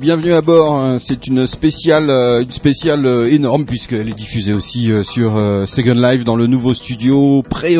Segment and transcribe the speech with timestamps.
[0.00, 0.98] Bienvenue à bord.
[0.98, 5.34] C'est une spéciale, euh, une spéciale euh, énorme puisqu'elle est diffusée aussi euh, sur
[5.66, 7.76] Second Life dans le nouveau studio pré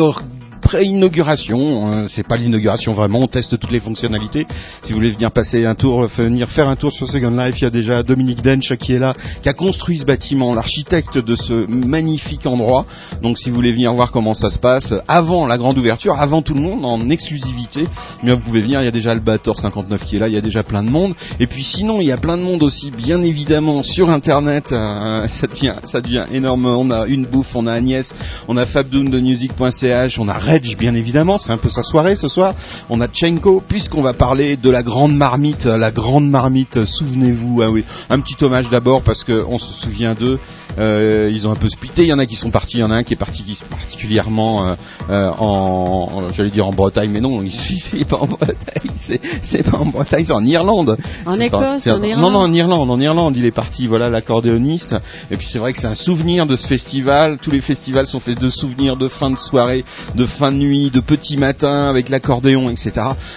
[0.61, 1.87] pré-inauguration.
[1.87, 4.47] Hein, c'est pas l'inauguration vraiment, on teste toutes les fonctionnalités.
[4.83, 7.63] Si vous voulez venir passer un tour, venir faire un tour sur Second Life, il
[7.63, 11.35] y a déjà Dominique Dench qui est là, qui a construit ce bâtiment, l'architecte de
[11.35, 12.85] ce magnifique endroit.
[13.21, 16.41] Donc si vous voulez venir voir comment ça se passe, avant la grande ouverture, avant
[16.41, 17.87] tout le monde, en exclusivité,
[18.21, 18.81] eh bien vous pouvez venir.
[18.81, 20.89] Il y a déjà Albator 59 qui est là, il y a déjà plein de
[20.89, 21.13] monde.
[21.39, 24.71] Et puis sinon, il y a plein de monde aussi, bien évidemment, sur Internet.
[24.71, 26.65] Euh, ça devient, ça devient énorme.
[26.65, 28.13] On a une bouffe, on a Agnès,
[28.47, 30.33] on a Fabdoom de music.ch, on a
[30.77, 32.53] bien évidemment, c'est un peu sa soirée ce soir.
[32.89, 37.69] On a Tchenko, puisqu'on va parler de la grande marmite, la grande marmite, souvenez-vous, ah
[37.69, 40.39] oui, un petit hommage d'abord parce qu'on se souvient d'eux,
[40.77, 42.83] euh, ils ont un peu splitté, il y en a qui sont partis, il y
[42.83, 44.75] en a un qui est parti particulièrement euh,
[45.09, 49.85] euh, en, j'allais dire en Bretagne, mais non, c'est pas en Bretagne, c'est pas en
[49.85, 50.97] Bretagne, c'est en Irlande.
[51.25, 52.21] En Écosse, en, Irlande.
[52.21, 54.95] Non, non, en Irlande, en Irlande, il est parti, voilà, l'accordéoniste.
[55.29, 57.37] Et puis c'est vrai que c'est un souvenir de ce festival.
[57.37, 59.83] Tous les festivals sont faits de souvenirs de fin de soirée,
[60.15, 62.91] de fin de nuit, de petit matin avec l'accordéon, etc.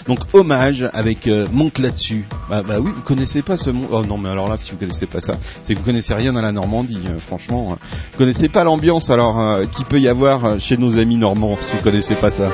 [0.07, 2.25] Donc hommage avec euh, monte là-dessus.
[2.49, 3.87] Bah, bah, oui, vous connaissez pas ce mot.
[3.91, 6.35] Oh non, mais alors là, si vous connaissez pas ça, c'est que vous connaissez rien
[6.37, 7.73] à la Normandie, euh, franchement.
[7.75, 7.79] Hein.
[8.13, 11.77] Vous connaissez pas l'ambiance alors euh, qu'il peut y avoir chez nos amis normands si
[11.77, 12.51] vous connaissez pas ça.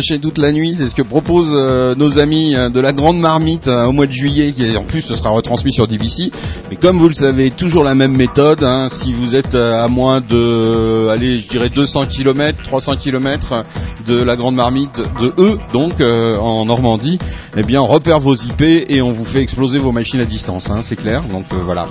[0.00, 0.76] Gâché toute la nuit.
[0.78, 4.06] C'est ce que proposent euh, nos amis euh, de la Grande Marmite euh, au mois
[4.06, 6.30] de juillet, qui en plus sera retransmis sur DBC.
[6.70, 8.64] Mais comme vous le savez, toujours la même méthode.
[8.64, 8.88] Hein.
[8.88, 13.64] si vous êtes à moins de, allez, je dirais 200 km, 300 km
[14.06, 17.18] de la Grande Marmite, de eux, donc en Normandie,
[17.56, 20.70] eh bien on repère vos IP et on vous fait exploser vos machines à distance.
[20.70, 21.22] Hein, c'est clair.
[21.30, 21.86] Donc voilà,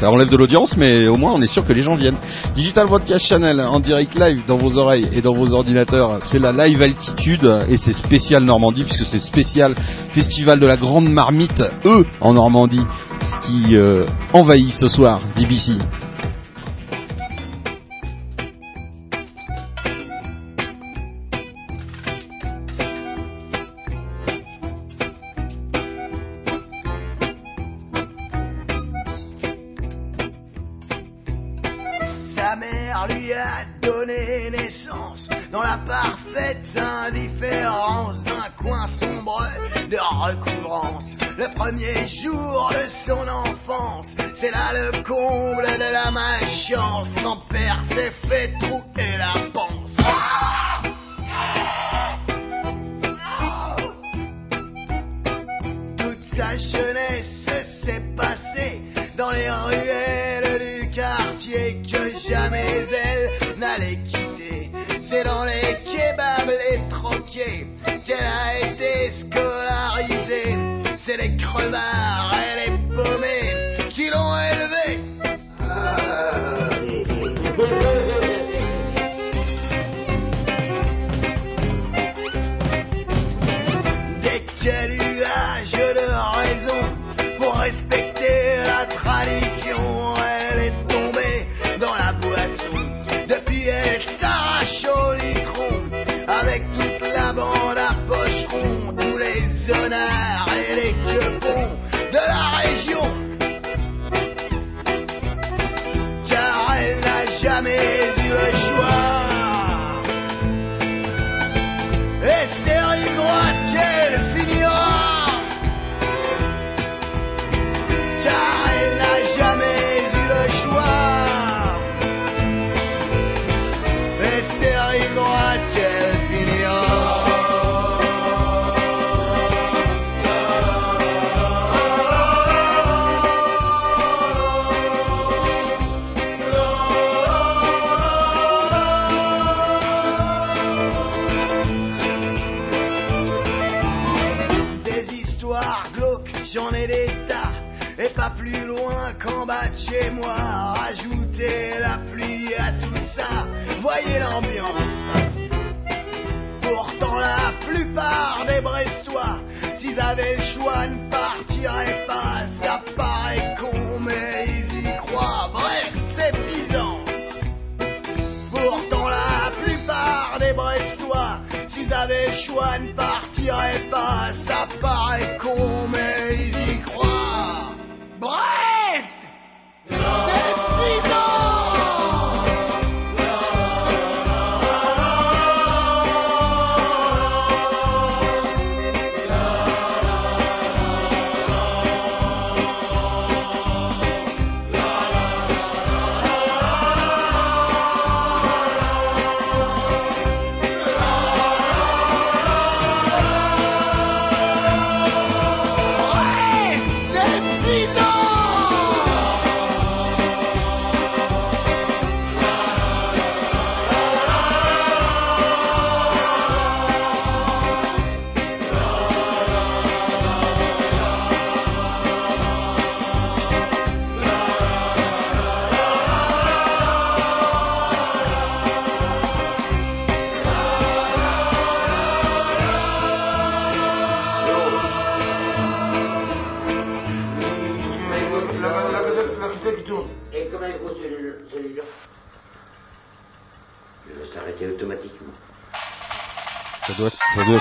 [0.00, 2.18] ça enlève de l'audience, mais au moins on est sûr que les gens viennent.
[2.54, 6.52] Digital Broadcast Channel en direct live dans vos oreilles et dans vos ordinateurs, c'est la
[6.52, 7.37] live altitude
[7.68, 9.74] et c'est spécial Normandie puisque c'est spécial
[10.10, 12.84] festival de la Grande Marmite eux en Normandie
[13.42, 15.72] qui euh, envahit ce soir DBC.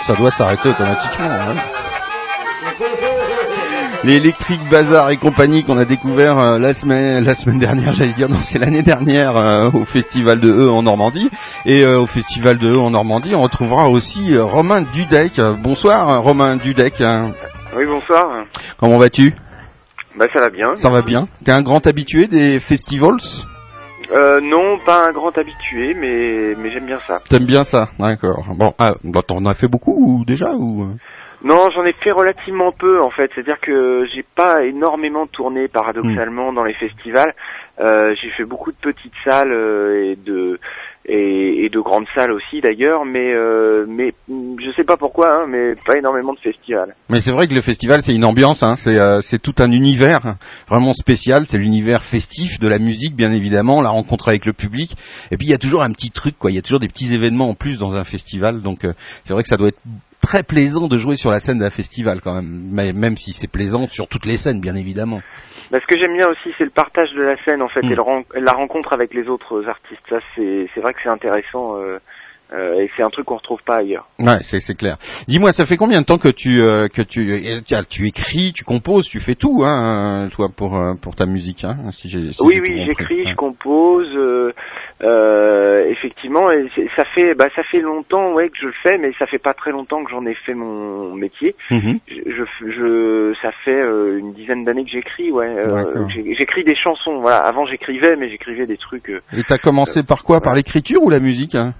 [0.08, 1.26] Ça doit, s'arrêter automatiquement.
[1.30, 1.56] hein.
[4.04, 8.30] L'électrique Bazar et compagnie qu'on a découvert euh, la semaine la semaine dernière, j'allais dire
[8.30, 11.30] non, c'est l'année dernière euh, au festival de E en Normandie
[11.66, 15.42] et euh, au festival de E en Normandie, on retrouvera aussi Romain Dudek.
[15.62, 17.02] Bonsoir Romain Dudek.
[17.02, 17.34] hein.
[17.76, 18.26] Oui, bonsoir.
[18.80, 19.34] Comment vas-tu?
[20.18, 20.76] Bah, ça va bien.
[20.76, 23.18] Ça va bien T'es un grand habitué des festivals?
[24.12, 27.18] Euh, non, pas un grand habitué, mais, mais j'aime bien ça.
[27.30, 28.46] T'aimes bien ça D'accord.
[28.56, 30.94] Bon, ah, bah, t'en as fait beaucoup ou déjà ou euh
[31.44, 33.30] Non, j'en ai fait relativement peu, en fait.
[33.34, 37.34] C'est-à-dire que j'ai pas énormément tourné, paradoxalement, dans les festivals.
[37.80, 40.60] Euh, j'ai fait beaucoup de petites salles euh, et de
[41.08, 45.46] et, et de grandes salles aussi d'ailleurs, mais euh, mais je sais pas pourquoi, hein,
[45.48, 46.94] mais pas énormément de festivals.
[47.10, 49.72] Mais c'est vrai que le festival, c'est une ambiance, hein, c'est euh, c'est tout un
[49.72, 50.36] univers
[50.68, 51.46] vraiment spécial.
[51.48, 54.96] C'est l'univers festif de la musique, bien évidemment, la rencontre avec le public.
[55.32, 56.52] Et puis il y a toujours un petit truc, quoi.
[56.52, 58.62] Il y a toujours des petits événements en plus dans un festival.
[58.62, 58.92] Donc euh,
[59.24, 59.80] c'est vrai que ça doit être
[60.27, 62.50] très plaisant de jouer sur la scène d'un festival, quand même.
[62.74, 65.22] Mais même si c'est plaisant sur toutes les scènes, bien évidemment.
[65.72, 67.91] Bah, ce que j'aime bien aussi, c'est le partage de la scène en fait Mm.
[67.91, 70.03] et le ren- la rencontre avec les autres artistes.
[70.10, 72.00] Ça, c'est c'est vrai que c'est intéressant euh,
[72.54, 74.08] euh, et c'est un truc qu'on retrouve pas ailleurs.
[74.20, 74.98] Ouais, c'est c'est clair.
[75.27, 78.63] Dis-moi, ça fait combien de temps que tu euh, que tu euh, tu écris, tu
[78.63, 82.32] composes, tu fais tout, hein, euh, toi pour euh, pour ta musique, hein, si j'ai.
[82.32, 83.32] si oui, j'ai oui, j'écris, Ouais.
[83.32, 84.08] je compose.
[84.16, 84.51] euh,
[85.04, 89.12] Euh, effectivement, et ça fait bah ça fait longtemps ouais que je le fais, mais
[89.20, 91.56] ça fait pas très longtemps que j'en ai fait mon métier.
[91.70, 92.00] Mhm.
[92.08, 93.80] Je, je, je- ça fait
[94.18, 95.54] une dizaine d'années que j'écris, ouais.
[96.38, 97.38] J'écris des chansons, voilà.
[97.38, 99.10] Avant j'écrivais, mais j'écrivais des trucs.
[99.10, 100.42] Et t'as commencé par quoi?
[100.42, 101.74] Par l'écriture ou la musique hein?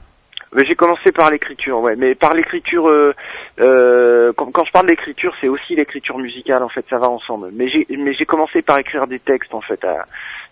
[0.54, 1.96] Mais j'ai commencé par l'écriture, ouais.
[1.96, 3.14] Mais par l'écriture, euh,
[3.60, 7.50] euh, quand, quand je parle d'écriture, c'est aussi l'écriture musicale, en fait, ça va ensemble.
[7.54, 9.86] Mais j'ai, mais j'ai commencé par écrire des textes, en fait.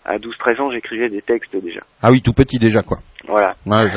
[0.06, 1.80] À 12-13 ans, j'écrivais des textes déjà.
[2.02, 2.98] Ah oui, tout petit déjà quoi.
[3.28, 3.56] Voilà.
[3.66, 3.90] Ouais,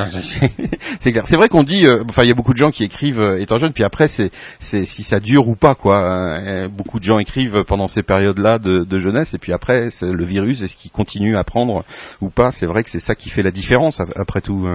[0.99, 1.27] c'est clair.
[1.27, 3.39] C'est vrai qu'on dit, euh, enfin, il y a beaucoup de gens qui écrivent euh,
[3.39, 6.01] étant jeunes, puis après, c'est, si ça dure ou pas, quoi.
[6.41, 10.11] Euh, beaucoup de gens écrivent pendant ces périodes-là de, de jeunesse, et puis après, c'est
[10.11, 11.83] le virus, est-ce qu'il continue à prendre
[12.21, 12.49] ou pas?
[12.51, 14.67] C'est vrai que c'est ça qui fait la différence, ap- après tout,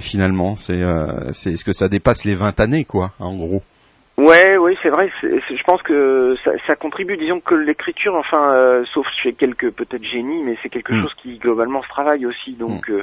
[0.00, 0.56] finalement.
[0.56, 0.82] C'est,
[1.32, 3.62] c'est, est-ce que ça dépasse les 20 années, quoi, en gros?
[4.20, 5.10] Ouais, oui, c'est vrai.
[5.20, 7.16] c'est- c'est- je pense que ça, ça contribue.
[7.16, 11.02] Disons que l'écriture, enfin, euh, sauf chez quelques peut-être génies, mais c'est quelque Mm.
[11.02, 12.52] chose qui globalement se travaille aussi.
[12.52, 13.02] Donc, euh,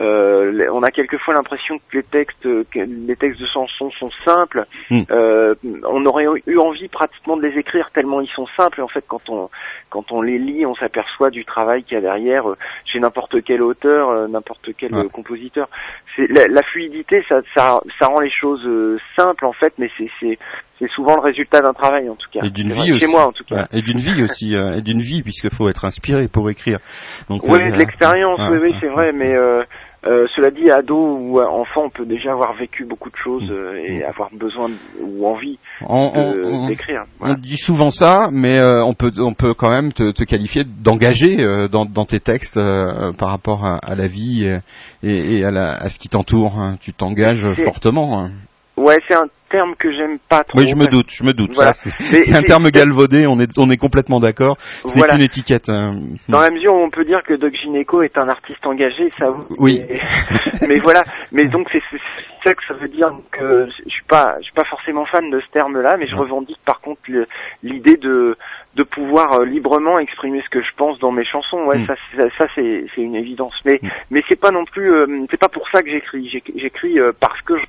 [0.00, 4.64] euh, on a quelquefois l'impression que les textes, que les textes de chansons sont simples.
[4.90, 5.02] Mm.
[5.10, 5.54] Euh,
[5.86, 8.80] on aurait eu envie pratiquement de les écrire tellement ils sont simples.
[8.80, 9.50] Et en fait, quand on
[9.90, 12.56] quand on les lit, on s'aperçoit du travail qu'il y a derrière euh,
[12.86, 15.04] chez n'importe quel auteur, euh, n'importe quel Ouais.
[15.04, 15.68] euh, compositeur.
[16.16, 18.66] C'est la, la fluidité, ça, ça, ça rend les choses
[19.16, 20.38] simples en fait, mais c'est c'est
[20.78, 22.40] c'est souvent le résultat d'un travail en tout cas.
[22.44, 23.06] Et d'une vie aussi.
[23.06, 23.54] Chez moi en tout cas.
[23.54, 26.78] Ouais, et d'une vie aussi, euh, et d'une vie, puisqu'il faut être inspiré pour écrire.
[27.28, 29.32] Donc, Oui, de l'expérience, oui, oui, c'est vrai, mais
[30.04, 33.74] euh, cela dit, ado ou enfant, on peut déjà avoir vécu beaucoup de choses euh,
[33.86, 37.04] et avoir besoin de- ou envie On- on- on- d'écrire.
[37.20, 37.34] On Voilà.
[37.36, 41.40] dit souvent ça, mais euh, on peut on peut quand même te, te qualifier d'engagé
[41.40, 42.58] euh, dans, dans tes textes
[43.18, 44.44] par rapport à, à la vie
[45.02, 46.58] et, et- à, la, à ce qui t'entoure.
[46.58, 46.76] hein.
[46.80, 48.28] Tu t'engages fortement.
[48.76, 50.58] Ouais, c'est un terme que j'aime pas trop.
[50.58, 51.50] Oui, je me doute, je me doute.
[51.54, 51.72] Voilà.
[51.74, 53.26] C'est un terme galvaudé.
[53.26, 54.56] On est on est complètement d'accord.
[54.58, 55.12] Ce n'est Voilà.
[55.12, 55.68] qu'une étiquette.
[55.68, 55.98] hein.
[56.30, 59.26] Dans la mesure où on peut dire que Doc Gineco est un artiste engagé, ça
[59.58, 59.82] Oui.
[60.62, 61.02] Mais, mais voilà,
[61.32, 61.82] mais donc c'est
[62.44, 65.40] ça que ça veut dire que je suis pas je suis pas forcément fan de
[65.40, 67.00] ce terme-là, mais je revendique par contre
[67.62, 68.36] l'idée de
[68.76, 71.58] de pouvoir euh, librement exprimer ce que je pense dans mes chansons.
[71.66, 71.86] Ouais, Mm.
[71.86, 73.54] ça c'est- ça c'est une évidence.
[73.66, 73.88] Mais Mm.
[74.12, 76.28] mais c'est pas non plus euh, c'est pas pour ça que j'écris.
[76.30, 77.64] J'éc- J'écris euh, parce que je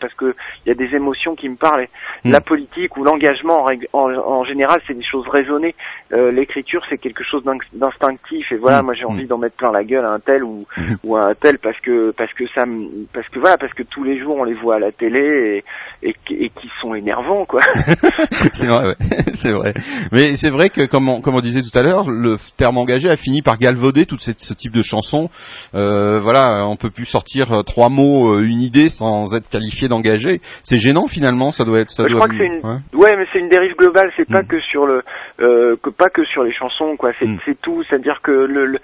[0.00, 0.34] parce que
[0.64, 1.86] il y a des émotions qui me parlent.
[2.24, 2.32] Mm.
[2.32, 5.74] La politique ou l'engagement en, règle- en, en général, c'est des choses raisonnées.
[6.12, 8.52] Euh, L'écriture, c'est quelque chose d'instinctif.
[8.52, 8.84] Et voilà, Mm.
[8.84, 9.28] moi j'ai envie Mm.
[9.28, 10.66] d'en mettre plein la gueule à un tel ou,
[11.04, 13.82] ou à un tel parce que parce que ça me parce que voilà parce que
[13.82, 15.62] tous les jours on les voit à la télé
[16.02, 17.60] et et, qui- et qui sont énervants quoi.
[18.54, 18.96] c'est vrai, ouais.
[19.34, 19.74] c'est vrai.
[20.12, 23.08] Mais c'est vrai que, comme on, comme on disait tout à l'heure, le terme engagé
[23.10, 25.28] a fini par galvauder tout ce type de chanson.
[25.74, 29.69] Euh, voilà, on peut plus sortir euh, trois mots, euh, une idée sans être qualifié
[29.88, 30.40] d'engagé.
[30.64, 31.52] C'est gênant finalement.
[31.52, 31.90] Ça doit être.
[31.90, 32.78] Ça Bah, je doit crois que c'est une- ouais.
[33.10, 34.10] Ouais, mais c'est une dérive globale.
[34.16, 34.46] C'est pas Mm.
[34.46, 35.02] que sur le
[35.40, 37.12] euh, que pas que sur les chansons quoi.
[37.18, 37.38] C'est Mm.
[37.44, 37.82] c'est tout.
[37.88, 38.78] C'est-à-dire que le, le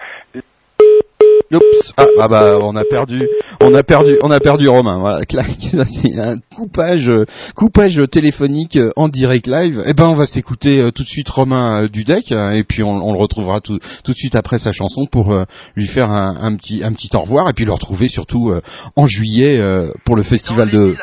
[1.51, 1.93] Oups.
[1.95, 3.27] Ah, ah bah on a perdu,
[3.61, 4.99] on a perdu, on a perdu Romain.
[4.99, 5.21] Voilà,
[5.85, 7.11] C'est un coupage,
[7.55, 9.81] coupage téléphonique euh, en direct live.
[9.85, 12.83] Eh ben on va s'écouter euh, tout de suite Romain euh, Dudek euh, et puis
[12.83, 15.33] on, on le retrouvera tout, tout de suite après sa chanson pour
[15.75, 18.53] lui faire un, un petit un petit au revoir et puis le retrouver surtout
[18.95, 19.61] en juillet
[20.05, 20.95] pour le festival de.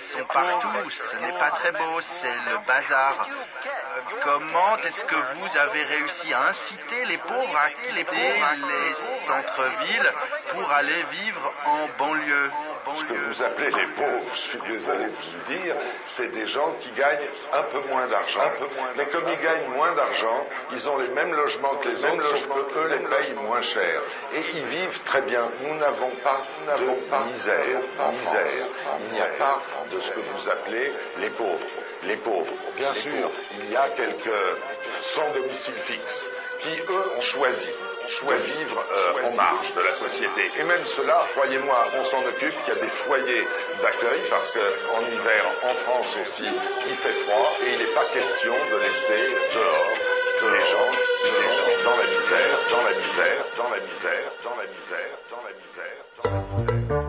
[0.00, 0.90] Sont partout.
[0.90, 3.28] Ce n'est pas très beau, c'est le bazar.
[3.28, 8.94] Euh, comment est-ce que vous avez réussi à inciter les pauvres à quitter les
[9.26, 10.12] centres-villes
[10.52, 12.50] pour aller vivre en banlieue?
[12.94, 16.46] Ce que vous appelez les pauvres, je suis désolé de vous le dire, c'est des
[16.46, 18.52] gens qui gagnent un peu moins d'argent.
[18.96, 22.48] Mais comme ils gagnent moins d'argent, ils ont les mêmes logements que les autres, sauf
[22.48, 24.02] que eux les payent moins cher.
[24.32, 25.48] Et ils vivent très bien.
[25.62, 27.80] Nous n'avons pas de misère
[28.12, 28.68] misère.
[29.00, 31.66] Il n'y a pas de ce que vous appelez les pauvres.
[32.02, 32.52] Les pauvres.
[32.76, 34.56] Bien sûr, il y a quelques
[35.02, 36.28] sans domicile fixe
[36.60, 37.70] qui, eux, ont choisi
[38.10, 40.50] choisi vivre euh, en marge de la société.
[40.58, 43.46] Et même cela, croyez-moi, on s'en occupe, qu'il y a des foyers
[43.80, 46.48] d'accueil, parce qu'en hiver, en France aussi,
[46.88, 50.90] il fait froid, et il n'est pas question de laisser dehors les gens
[51.22, 55.42] qui sont dans la misère, dans la misère, dans la misère, dans la misère, dans
[55.42, 56.04] la misère.
[56.22, 56.99] Dans la misère.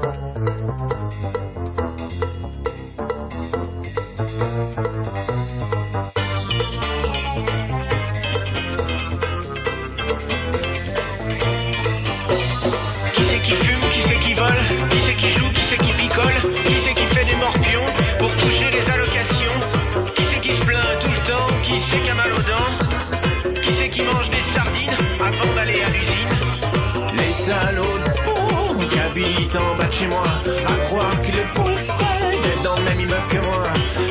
[30.02, 30.40] chez moi.
[30.66, 33.64] À croire que le pauvre est dans le même immeuble que moi.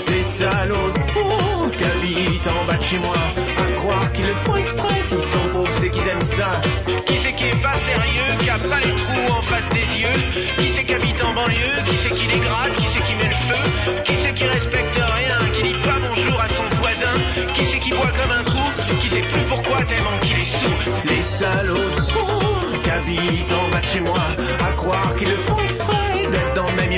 [0.06, 3.16] Des salauds de qui habitent en bas de chez moi.
[3.58, 6.60] À croire qu'ils le font exprès, s'ils sont pauvres, c'est qu'ils aiment ça.
[7.06, 10.30] Qui c'est qui est pas sérieux, qui a pas les trous en face des yeux?
[10.58, 11.82] Qui c'est qui habite en banlieue?
[11.88, 12.72] Qui c'est qui dégrade?
[12.76, 14.02] Qui c'est qui met le feu?
[14.04, 15.38] Qui c'est qui respecte rien?
[15.58, 17.52] Qui dit pas bonjour à son voisin?
[17.54, 18.98] Qui c'est qui boit comme un trou?
[19.00, 20.92] Qui sait plus pourquoi tellement qu'il est sous?
[21.04, 24.26] Les salauds de qui habitent en bas de chez moi.
[24.60, 25.79] À croire qu'ils le font exprès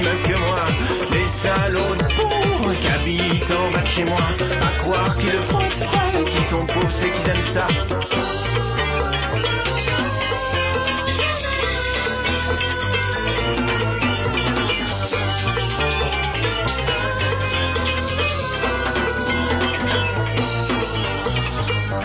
[0.02, 0.66] même que moi.
[1.12, 4.20] Les salauds de pauvres qui habitent en bas de chez moi.
[4.60, 7.66] À croire qu'ils le font exprès, s'ils sont pauvres, c'est qu'ils aiment ça.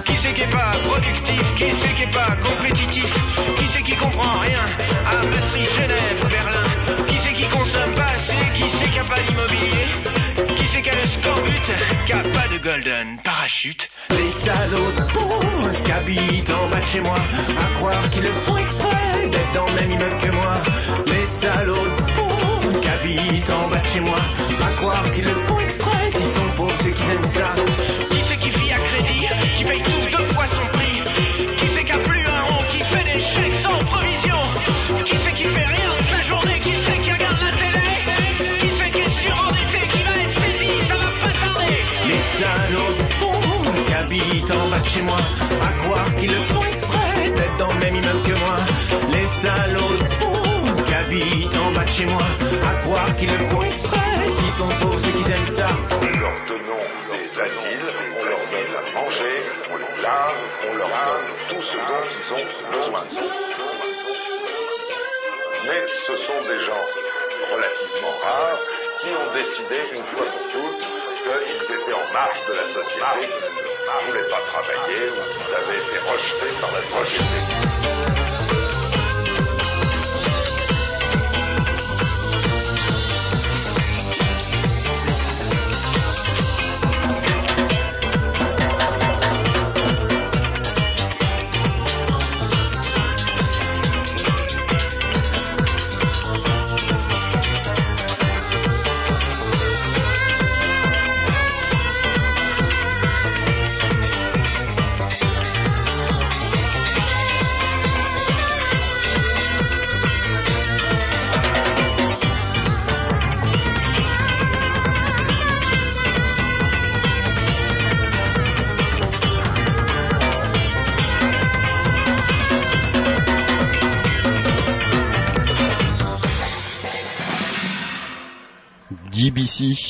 [0.06, 3.14] Qui c'est qui est pas productif Qui c'est qui est pas compétitif
[3.58, 4.66] Qui c'est qui comprend rien
[5.06, 6.67] à Maastricht, Genève, Berlin
[10.56, 11.72] Qui c'est qui a le scorbut
[12.06, 17.00] Qui a pas de golden parachute Les salauds pauvres qui habitent en bas de chez
[17.02, 17.18] moi.
[17.18, 20.62] À croire qu'ils le font exprès d'être dans le même immeuble que moi.
[21.06, 24.20] Les salauds pauvres qui habitent en bas de chez moi.
[24.60, 28.07] À croire qu'ils le font exprès S'ils sont pauvres c'est qu'ils aiment ça
[42.68, 45.20] Pauvres qui habitent en bas de chez moi
[45.62, 48.56] À croire qu'ils le font exprès D'être dans le même immeuble que moi
[49.14, 52.24] Les salauds qui habitent en bas de chez moi
[52.64, 55.70] À croire qu'ils le font exprès S'ils sont pauvres c'est qu'ils aiment ça
[56.02, 60.36] Nous leur donnons des asiles, on leur donne à manger, on les lave,
[60.70, 63.04] on leur donne tout ce dont ils ont besoin.
[65.66, 66.86] Mais ce sont des gens
[67.54, 68.60] relativement rares
[69.00, 73.64] qui ont décidé une fois pour toutes qu'ils étaient en marge de la société, qu'ils
[73.64, 77.97] ne voulaient pas travailler ou avaient été rejetés par la société.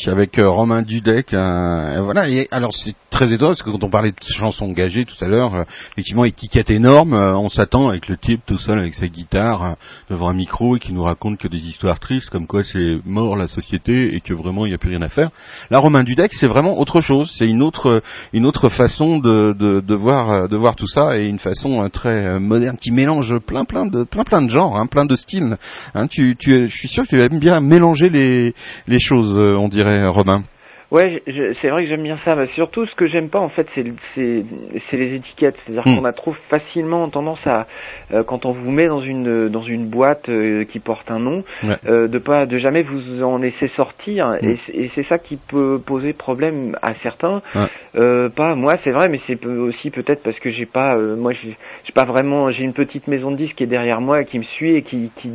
[0.06, 1.32] Avec euh, Romain Dudek.
[1.32, 2.25] voilà.
[2.51, 5.56] Alors c'est très étonnant parce que quand on parlait de chansons engagées tout à l'heure,
[5.56, 7.13] euh, effectivement étiquette énorme.
[7.13, 9.75] euh, on s'attend avec le type tout seul avec sa guitare
[10.10, 13.36] devant un micro et qui nous raconte que des histoires tristes comme quoi c'est mort
[13.36, 15.32] la société et que vraiment il n'y a plus rien à faire.
[15.69, 17.34] Là, Romain Dudek, c'est vraiment autre chose.
[17.36, 18.01] C'est une autre
[18.34, 22.77] une autre façon de, de, voir de voir tout ça et une façon très moderne
[22.77, 25.58] qui mélange plein plein de plein plein de genres, hein, plein de styles.
[25.93, 28.53] Hein, tu, tu, je suis sûr que tu aimes bien mélanger les
[28.88, 30.43] les choses, on dirait, Romain.
[30.89, 31.22] Ouais,
[31.62, 32.34] c'est vrai que j'aime bien ça.
[32.34, 34.46] Bah, surtout, ce que j'aime pas, en fait, c'est le- c'est
[34.89, 35.58] c'est les étiquettes.
[35.65, 35.98] C'est-à-dire Hmm.
[36.00, 37.67] qu'on a trop facilement tendance à,
[38.13, 41.43] euh, quand on vous met dans une dans une boîte euh, qui porte un nom,
[41.65, 41.76] Ouais.
[41.89, 44.30] euh, de pas de jamais vous en laisser sortir.
[44.41, 44.46] Hmm.
[44.50, 47.41] Et, c'est- et c'est ça qui peut poser problème à certains.
[47.54, 48.30] Ouais.
[48.34, 51.91] Pas moi, c'est vrai, mais c'est aussi peut-être parce que j'ai pas, moi, j'ai j'ai
[51.93, 54.76] pas vraiment, j'ai une petite maison de disques qui est derrière moi, qui me suit
[54.76, 55.32] et qui qui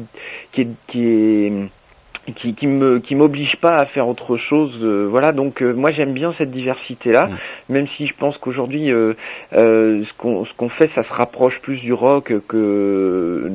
[0.52, 1.52] qui est, qui est
[2.36, 5.90] qui, qui me qui m'oblige pas à faire autre chose euh, voilà donc euh, moi
[5.90, 7.72] j'aime bien cette diversité là Mm.
[7.72, 9.14] même si je pense qu'aujourd'hui euh,
[9.54, 13.50] euh, ce qu'on ce qu'on fait ça se rapproche plus du rock que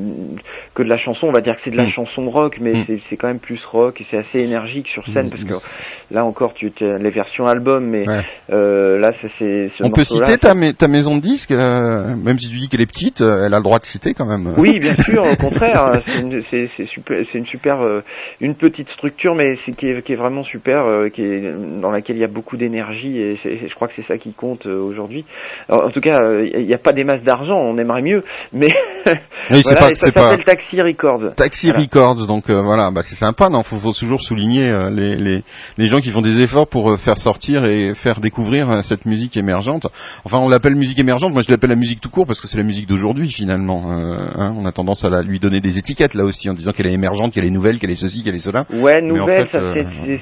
[0.76, 1.92] que de la chanson on va dire que c'est de la Mm.
[1.92, 2.84] chanson rock mais Mm.
[2.86, 6.26] c'est c'est quand même plus rock et c'est assez énergique sur scène parce que là
[6.26, 8.22] encore tu tu as les versions album mais Ouais.
[8.52, 12.16] euh, là ça c'est ce On peut citer ta, mais- ta maison de disques, euh,
[12.16, 14.54] même si tu dis qu'elle est petite, elle a le droit de citer quand même.
[14.58, 18.02] Oui, bien sûr, au contraire, c'est c'est, c'est super, c'est une super, euh,
[18.42, 21.92] une petite structure, mais c'est qui est, qui est vraiment super, euh, qui est dans
[21.92, 24.66] laquelle il y a beaucoup d'énergie et c'est, je crois que c'est ça qui compte
[24.66, 25.26] euh, aujourd'hui.
[25.70, 28.24] Alors, en tout cas, euh, il n'y a pas des masses d'argent, on aimerait mieux,
[28.54, 28.68] mais
[29.06, 29.14] Oui,
[29.64, 31.36] c'est voilà, pas- et ça pas- s'appelle Taxi Records.
[31.36, 31.84] Taxi Voilà.
[31.84, 35.42] Records, donc voilà, bah, c'est sympa, non faut, faut toujours souligner les, les,
[35.78, 39.88] les gens qui font des efforts pour faire sortir et faire découvrir cette musique émergente.
[40.26, 42.58] Enfin, on l'appelle musique émergente, moi je l'appelle la musique tout court parce que c'est
[42.58, 43.84] la musique d'aujourd'hui finalement.
[43.92, 46.88] Hein, on a tendance à la- lui donner des étiquettes là aussi en disant qu'elle
[46.88, 48.66] est émergente, qu'elle est nouvelle, qu'elle est ceci, qu'elle est cela.
[48.84, 50.18] Ouais, en nouvelle, fait, ça euh,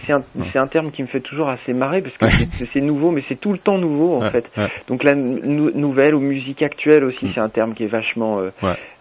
[0.52, 3.40] c'est un, terme qui me fait toujours assez marrer parce que c'est- nouveau, mais c'est
[3.40, 4.46] tout le temps nouveau en fait.
[4.88, 7.30] Donc la nou- nouvelle ou musique actuelle aussi, Mm.
[7.34, 8.50] c'est un terme qui est vachement euh,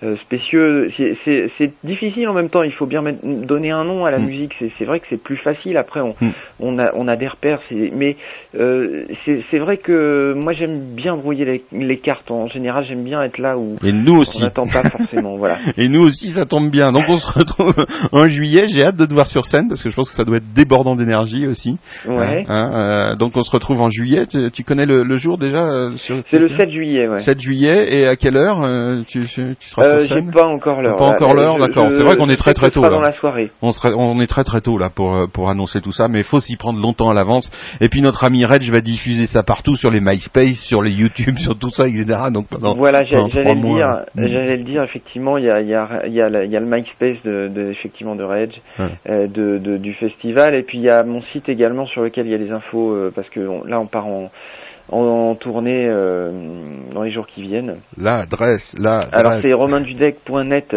[0.02, 0.90] euh, spécieux.
[1.24, 2.62] C'est- difficile en même temps.
[2.62, 4.26] Il faut bien mettre- donner un nom à la Mm.
[4.26, 4.54] musique.
[4.78, 5.76] C'est vrai que c'est plus facile.
[5.76, 6.30] Après, on Mm.
[6.60, 7.60] on a on a des repères.
[7.70, 8.16] Mais
[8.58, 9.04] euh,
[9.50, 12.30] c'est vrai que moi j'aime bien brouiller les, les cartes.
[12.30, 15.37] En général, j'aime bien être là où Et nous on n'attend pas forcément.
[15.37, 15.58] Voilà.
[15.76, 16.92] Et nous aussi, ça tombe bien.
[16.92, 17.74] Donc on se retrouve
[18.12, 18.66] en juillet.
[18.68, 20.96] J'ai hâte de voir sur scène parce que je pense que ça doit être débordant
[20.96, 21.79] d'énergie aussi.
[22.07, 22.42] Ouais.
[22.48, 24.27] Hein, euh, donc on se retrouve en juillet.
[24.27, 26.16] Tu, tu connais le, le jour déjà euh, sur...
[26.31, 27.09] C'est le 7 juillet.
[27.09, 27.18] Ouais.
[27.18, 27.94] 7 juillet.
[27.94, 30.96] Et à quelle heure euh, tu, tu tu seras sur j'ai scène pas encore l'heure.
[30.96, 31.14] Pas là.
[31.14, 31.90] encore l'heure, d'accord.
[31.90, 32.94] C'est vrai qu'on est très, très tôt, sera là.
[32.96, 33.50] dans la soirée.
[33.62, 36.24] on, serait, on est très très tôt là pour pour annoncer tout ça, mais il
[36.24, 37.50] faut s'y prendre longtemps à l'avance.
[37.81, 41.38] Et puis notre ami Reg va diffuser ça partout sur les MySpace, sur les YouTube,
[41.38, 42.05] sur tout ça, etc.
[42.33, 43.88] Donc pendant, voilà, j'ai- pendant j'allais le dire.
[44.14, 44.27] Mm.
[44.29, 44.83] J'allais le dire.
[44.83, 45.74] Effectivement, il y a, y
[46.07, 46.29] il y a
[46.61, 48.88] le MySpace de, de effectivement de Reg, Ouais.
[49.08, 52.26] Euh, de, de- du festival, et puis il y a mon site également sur lequel
[52.26, 54.30] il y a les infos euh, parce que on- là on part en
[54.90, 56.30] en, en tournée euh,
[56.92, 57.76] dans les jours qui viennent.
[57.98, 59.10] L'adresse, l'adresse.
[59.12, 60.76] Alors c'est romindudec.net,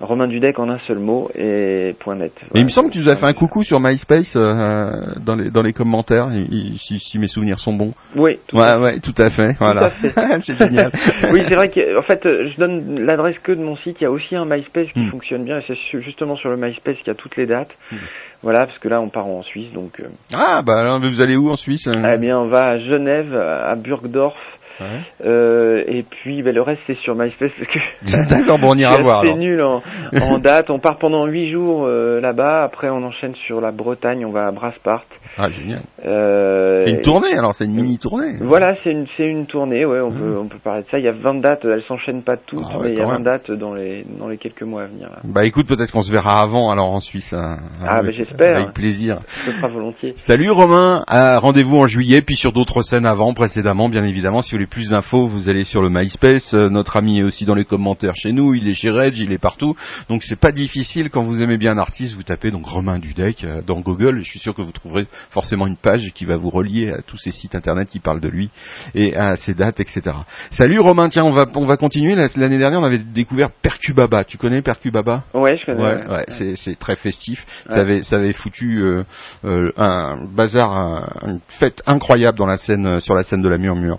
[0.00, 2.32] Romain Dudec en un seul mot et point .net.
[2.52, 4.90] Mais il me semble que tu nous as fait un coucou sur MySpace euh,
[5.24, 6.28] dans les dans les commentaires,
[6.76, 7.92] si, si mes souvenirs sont bons.
[8.16, 9.52] Oui, tout Ouais, à ouais, tout à fait.
[9.58, 10.10] Voilà, fait.
[10.40, 10.90] c'est génial.
[11.32, 13.96] oui, c'est vrai que en fait, euh, je donne l'adresse que de mon site.
[14.00, 15.10] Il y a aussi un MySpace qui Mm.
[15.10, 17.70] fonctionne bien, et c'est justement sur le MySpace qu'il y a toutes les dates.
[17.92, 17.96] Mm.
[18.42, 20.00] Voilà, parce que là, on part en Suisse, donc.
[20.00, 23.34] euh, Ah bah alors vous allez où en Suisse Eh bien, on va à Genève,
[23.34, 24.34] à Burgdorf,
[24.80, 25.00] Ouais.
[25.24, 28.28] euh, et puis ben, le reste c'est sur MySpace parce que.
[28.34, 29.36] D'accord, bon on ira c'est voir alors.
[29.36, 29.82] nul en,
[30.20, 30.70] en date.
[30.70, 32.64] On part pendant huit jours euh, là-bas.
[32.64, 34.24] Après, on enchaîne sur la Bretagne.
[34.26, 35.04] On va à Brasparts.
[35.38, 35.80] Ah génial.
[36.06, 38.34] Euh, C'est une tournée alors, c'est une mini tournée.
[38.40, 40.98] Voilà, c'est une c'est une tournée, ouais, on peut on peut parler de ça.
[40.98, 43.04] Il y a 20 dates, elles s'enchaînent pas toutes, Ah ouais, mais il y a
[43.04, 43.24] quand 20 même.
[43.24, 45.08] dates dans les dans les quelques mois à venir.
[45.08, 45.18] Là.
[45.24, 47.32] Bah écoute, peut-être qu'on se verra avant alors en Suisse.
[47.32, 47.58] hein.
[47.82, 48.56] Ah, Avec- bah, j'espère.
[48.56, 49.18] Avec plaisir.
[49.44, 50.12] Ce sera volontiers.
[50.16, 54.42] Salut Romain, Ah, rendez-vous en juillet, puis sur d'autres scènes avant, précédemment, bien évidemment.
[54.42, 56.54] Si vous voulez plus d'infos, vous allez sur le MySpace.
[56.54, 59.32] Euh, notre ami est aussi dans les commentaires chez nous, il est chez Reg, il
[59.32, 59.76] est partout.
[60.08, 63.44] Donc c'est pas difficile quand vous aimez bien un artiste, vous tapez donc Romain Dudek
[63.44, 64.20] euh, dans Google.
[64.22, 67.18] Je suis sûr que vous trouverez forcément une page qui va vous relier à tous
[67.18, 68.48] ces sites internet qui parlent de lui
[68.94, 70.02] et à ses dates, etc.
[70.50, 72.14] Salut Romain, tiens, on va on va continuer.
[72.14, 74.24] La- L'année dernière, on avait découvert Percubaba.
[74.24, 75.24] Tu connais Percubaba?
[75.34, 75.82] Ouais, je connais.
[75.82, 77.46] Ouais, ouais, c'est c'est très festif.
[77.68, 79.04] Ça avait ça avait foutu euh,
[79.44, 83.58] euh, un bazar, un- une fête incroyable dans la scène, sur la scène de la
[83.58, 83.98] Murmure.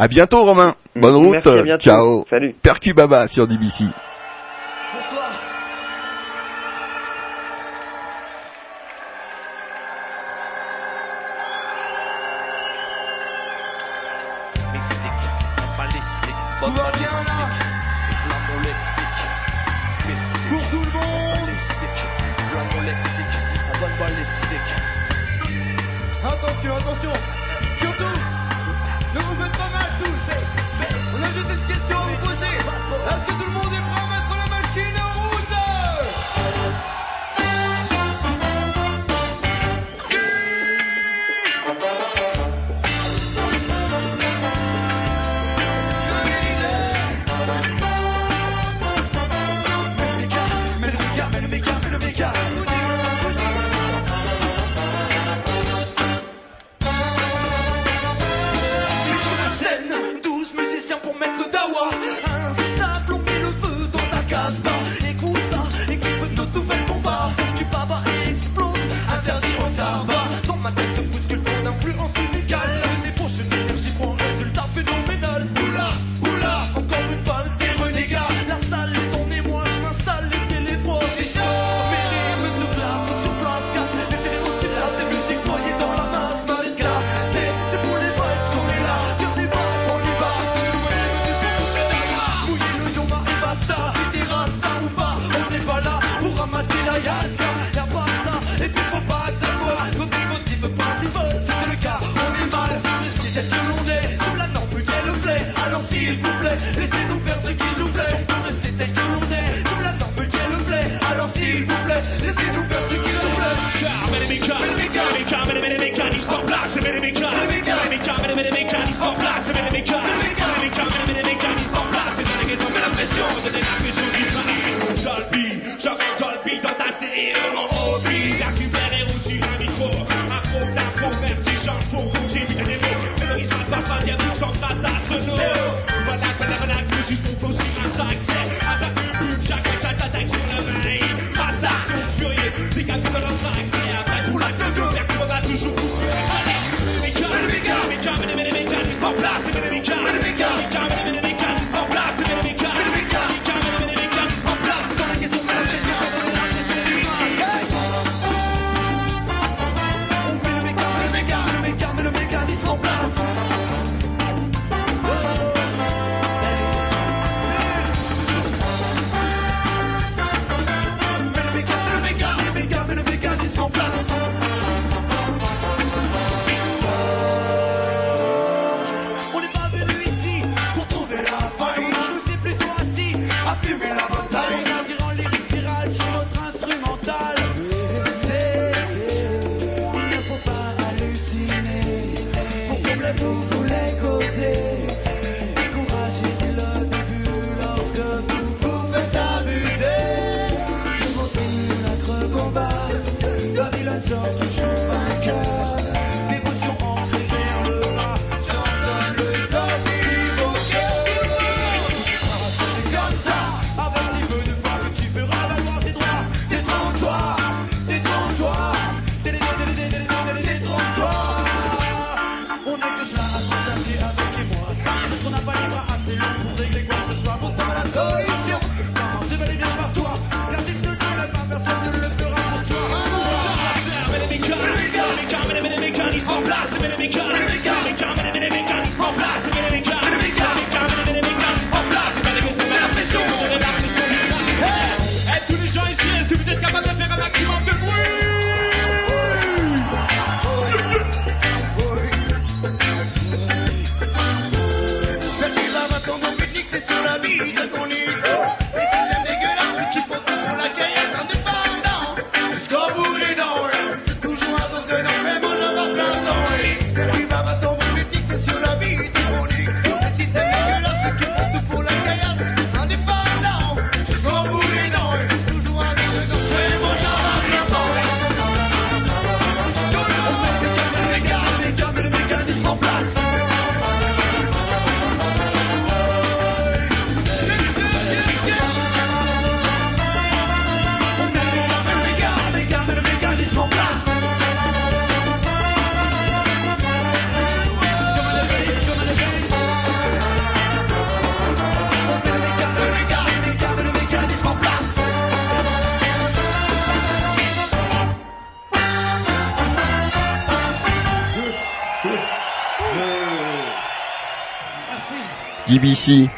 [0.00, 0.76] À bientôt Romain.
[0.94, 1.32] Bonne route.
[1.32, 1.82] Merci, à bientôt.
[1.82, 2.24] Ciao.
[2.30, 2.54] Salut.
[2.62, 3.82] Percubaba sur DBC.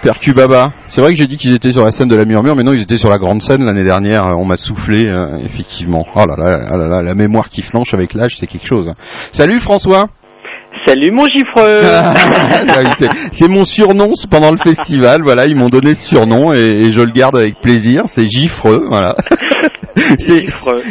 [0.03, 0.73] Percubaba.
[0.87, 2.73] C'est vrai que j'ai dit qu'ils étaient sur la scène de la Murmure, mais non,
[2.73, 4.25] ils étaient sur la grande scène l'année dernière.
[4.39, 6.07] On m'a soufflé, euh, effectivement.
[6.15, 8.93] Oh là là, ah là là, la mémoire qui flanche avec l'âge, c'est quelque chose.
[9.33, 10.09] Salut François
[10.87, 12.15] Salut mon gifreux Ah
[13.33, 17.01] c'est- mon surnom pendant le festival, voilà, ils m'ont donné ce surnom et, et je
[17.03, 19.17] le garde avec plaisir, c'est Gifreux, voilà.
[20.19, 20.47] C'est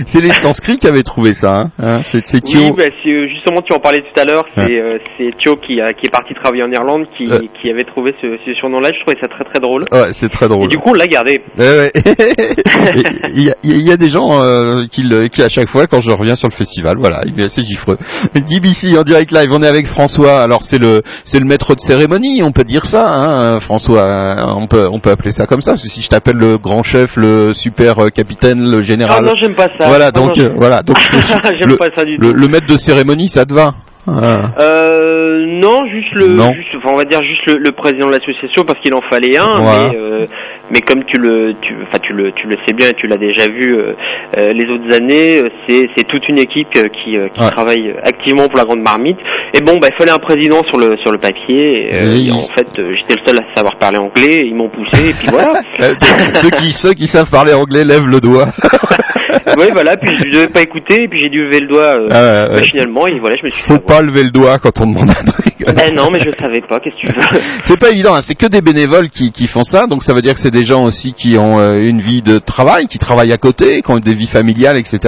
[0.06, 2.74] c'est les Sanscrits qui avaient trouvé ça, hein, hein, c'est Oui, Thio.
[2.76, 4.80] bah, euh, justement, tu en parlais tout à l'heure, c'est, Ouais.
[4.80, 7.40] euh, c'est Thio qui, a, qui est parti travailler en Irlande, qui, Euh.
[7.62, 9.86] qui avait trouvé ce, ce surnom-là, je trouvais ça très très drôle.
[9.92, 10.68] Ouais, c'est très Et drôle.
[10.70, 11.42] du coup, on l'a gardé.
[11.58, 11.92] Ouais.
[11.96, 13.04] Et
[13.36, 15.04] Il y, a- il y a des gens euh, qui,
[15.42, 17.98] à chaque fois quand je reviens sur le festival, voilà, il est assez gifreux.
[18.36, 20.42] DBC en direct live, on est avec François.
[20.42, 24.56] Alors c'est le c'est le maître de cérémonie, on peut dire ça, hein, François.
[24.58, 25.72] On peut on peut appeler ça comme ça.
[25.72, 29.56] Parce que si je t'appelle le grand chef, le super capitaine, le Ah non, j'aime
[29.56, 29.88] pas ça.
[29.88, 30.98] Voilà, Ah, donc non, euh, voilà, donc
[31.60, 32.34] J'aime le, pas ça du le, tout.
[32.34, 33.74] le maître de cérémonie, ça te va
[34.08, 34.42] Ah.
[34.60, 36.52] Euh, non, juste le, Non.
[36.54, 39.38] juste, enfin, on va dire juste le, le président de l'association parce qu'il en fallait
[39.38, 39.90] un, Voilà.
[39.90, 40.26] mais, euh,
[40.72, 43.18] mais comme tu le, tu, enfin, tu le, tu le sais bien et tu l'as
[43.18, 43.94] déjà vu euh,
[44.38, 47.50] euh, les autres années, euh, c'est, c'est toute une équipe euh, qui, euh, qui Ouais.
[47.52, 49.18] travaille activement pour la grande marmite.
[49.54, 51.94] Et bon, bah, il fallait un président sur le, sur le papier.
[51.96, 52.28] Et, Oui.
[52.28, 54.46] et en fait, euh, j'étais le seul à savoir parler anglais.
[54.46, 55.62] Ils m'ont poussé et puis voilà.
[56.36, 58.48] Ceux qui ceux qui savent parler anglais lèvent le doigt.
[59.58, 59.98] oui, voilà.
[59.98, 63.08] Puis je devais pas écouter et puis j'ai dû lever le doigt euh, Ah machinalement
[63.08, 63.62] et voilà, je me suis.
[63.64, 65.46] Faut pas lever le doigt quand on demande un truc.
[65.62, 66.80] Eh non, mais je savais pas.
[66.80, 67.40] Qu'est-ce que tu veux?
[67.66, 70.22] C'est pas évident, hein, c'est que des bénévoles qui, qui font ça, donc ça veut
[70.22, 73.32] dire que c'est des gens aussi qui ont euh, une vie de travail, qui travaillent
[73.34, 75.00] à côté, qui ont des vies familiales, etc.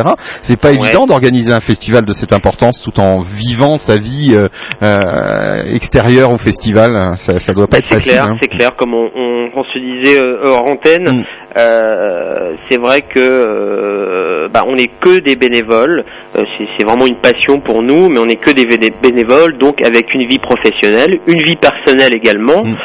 [0.44, 0.76] C'est pas Ouais.
[0.76, 4.48] évident d'organiser un festival de cette importance tout en vivant sa vie euh,
[4.84, 7.14] euh, extérieure au festival.
[7.18, 8.12] Ça, ça doit pas être C'est facile.
[8.12, 8.38] clair, hein.
[8.42, 8.72] c'est clair.
[8.78, 11.24] Comme on, on, on se disait euh, hors antenne, Mm.
[11.58, 16.04] Euh, c'est vrai que euh, bah, on n'est que des bénévoles.
[16.36, 16.44] Euh,
[16.78, 20.14] c'est vraiment une passion pour nous, mais on n'est que des béné- bénévoles, donc avec
[20.14, 22.64] une vie professionnelle, une vie personnelle également.
[22.64, 22.76] Mm.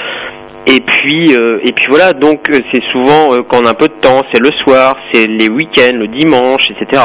[0.68, 3.74] Et puis euh, et puis voilà, donc euh, c'est souvent euh, quand on a un
[3.74, 7.02] peu de temps, c'est le soir, c'est les week-ends, le dimanche, etc.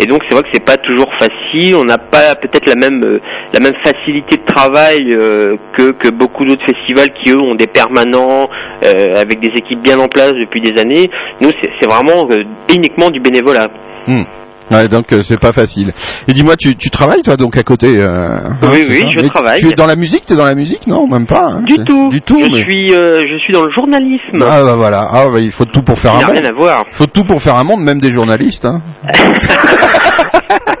[0.00, 1.76] Et donc c'est vrai que c'est pas toujours facile.
[1.76, 3.20] On n'a pas peut-être la même euh,
[3.52, 7.68] la même facilité de travail euh, que que beaucoup d'autres festivals qui eux ont des
[7.68, 8.48] permanents
[8.82, 11.08] euh, avec des équipes bien en place depuis des années.
[11.40, 12.28] Nous c'est vraiment
[12.74, 13.68] uniquement du bénévolat.
[14.08, 14.24] Hmm.
[14.70, 15.92] Ouais, donc euh, c'est pas facile.
[16.26, 19.28] Et dis-moi, tu, tu travailles toi donc à côté euh, hein, Oui, oui, je Mais
[19.28, 19.60] travaille.
[19.60, 21.46] Tu es dans la musique T'es dans la musique Non, même pas.
[21.50, 22.08] hein, Du tout.
[22.08, 22.40] Du tout.
[22.42, 24.42] Je mais- suis euh, je suis dans le journalisme.
[24.44, 25.06] Ah bah voilà.
[25.10, 26.36] Ah bah, il faut tout pour faire Il un monde.
[26.36, 26.84] rien à voir.
[26.90, 28.64] Il faut tout pour faire un monde, même des journalistes.
[28.64, 28.82] Hein.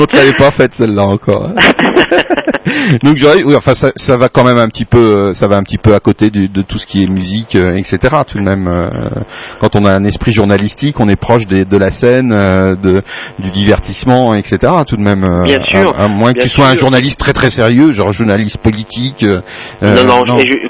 [0.00, 1.46] On te l'avait pas faite celle-là encore.
[1.46, 1.54] hein.
[3.02, 5.56] Donc j'aurais, oui, enfin ça, ça va quand même un petit peu, euh, ça va
[5.56, 7.98] un petit peu à côté du- de tout ce qui est musique, euh, etc.
[8.26, 8.88] Tout de même, euh,
[9.58, 13.02] quand on a un esprit journalistique, on est proche des- de la scène, euh, de,
[13.38, 14.58] du divertissement, etc.
[14.86, 15.42] Tout de même.
[15.44, 18.58] Bien sûr, À, à moins que tu sois un journaliste très très sérieux, genre journaliste
[18.58, 19.24] politique.
[19.82, 20.68] non, non, Je,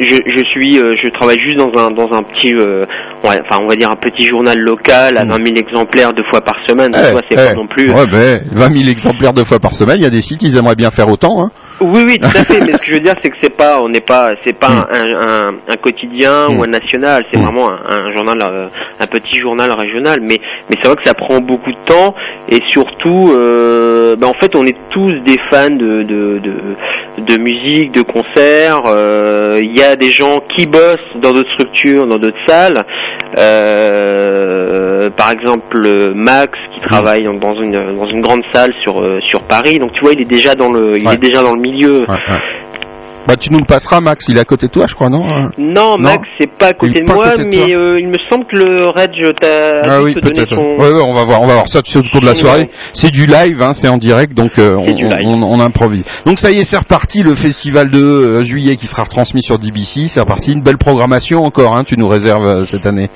[0.00, 2.84] je- suis, euh, je travaille juste dans un dans un petit, euh,
[3.24, 6.40] ouais, enfin on va dire un petit journal local à 20 000 exemplaires deux fois
[6.40, 6.90] par semaine.
[6.90, 6.98] Hmm.
[7.00, 7.90] Eh, c'est eh, pas non plus.
[7.90, 10.56] Ouais, ben, 20 000 exemplaires deux fois par semaine, il y a des sites, ils
[10.56, 11.42] aimeraient bien faire autant.
[11.44, 11.50] Hein.
[11.80, 12.60] Oui, oui, tout à fait.
[12.60, 14.68] mais ce que je veux dire, c'est que c'est pas, on n'est pas, c'est pas
[14.68, 14.84] un,
[15.18, 16.58] un, un quotidien Mm.
[16.58, 17.24] ou un national.
[17.32, 17.44] C'est Mm.
[17.44, 18.66] vraiment un, un journal, euh,
[19.00, 20.18] un petit journal régional.
[20.20, 22.14] Mais, mais c'est vrai que ça prend beaucoup de temps
[22.48, 26.52] et surtout, euh, ben, en fait, on est tous des fans de de, de,
[27.26, 28.82] de musique, de concerts.
[28.86, 32.84] Euh, Il y a des gens qui bossent dans d'autres structures, dans d'autres salles.
[33.80, 39.20] Euh, par exemple, Max qui travaille dans- dans une dans une grande salle sur euh,
[39.22, 39.78] sur Paris.
[39.78, 41.14] Donc tu vois, il est déjà dans le il Ouais.
[41.14, 42.00] est déjà dans le milieu.
[42.00, 42.38] Ouais, ouais.
[43.30, 44.24] Bah, tu nous le passeras, Max.
[44.28, 45.20] Il est à côté de toi, je crois, non
[45.56, 47.64] Non, Max, c'est pas à côté de moi, côté de toi.
[47.64, 50.50] mais euh, il me semble que le Reg t'a Ah oui, peut-être.
[50.50, 50.56] son.
[50.60, 52.68] Ouais, ouais, on va voir, on va voir ça sais, au cours de la soirée.
[52.92, 54.74] C'est du live, hein, c'est en direct, donc euh,
[55.24, 56.04] on, improvise.
[56.26, 59.60] Donc ça y est, c'est reparti, le festival de euh, juillet qui sera retransmis sur
[59.60, 63.10] DBC, c'est reparti, une belle programmation encore, hein, tu nous réserves cette année.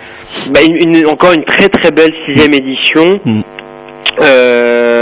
[0.53, 3.19] Bah, une- une- encore une très très belle sixième édition.
[3.25, 3.41] Mm.
[4.21, 4.94] Euh,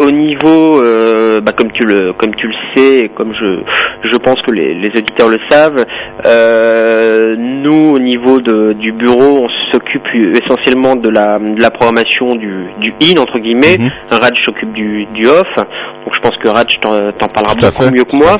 [0.00, 3.62] au niveau, euh, bah, comme tu le comme tu le sais, et comme je
[4.02, 5.84] je pense que les, les auditeurs le savent,
[6.24, 10.06] euh, nous au niveau de, du bureau, on s'occupe
[10.42, 13.78] essentiellement de la de la programmation du du in entre guillemets.
[13.78, 13.90] Mhm.
[14.10, 15.54] Raj s'occupe du du off.
[15.56, 18.36] Donc je pense que Raj t'en parlera Tout beaucoup fait, mieux que moi.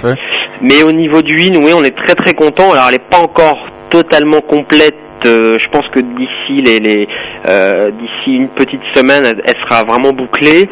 [0.62, 2.72] Mais au niveau du in, oui, on est très très content.
[2.72, 3.58] Alors elle n'est pas encore
[3.90, 4.96] totalement complète.
[5.26, 7.08] Euh, je pense que d'ici les, les
[7.48, 10.68] euh, d'ici une petite semaine, elle, elle sera vraiment bouclée.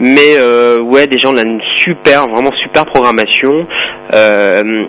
[0.00, 3.66] Mais euh, ouais, déjà on a une super, vraiment super programmation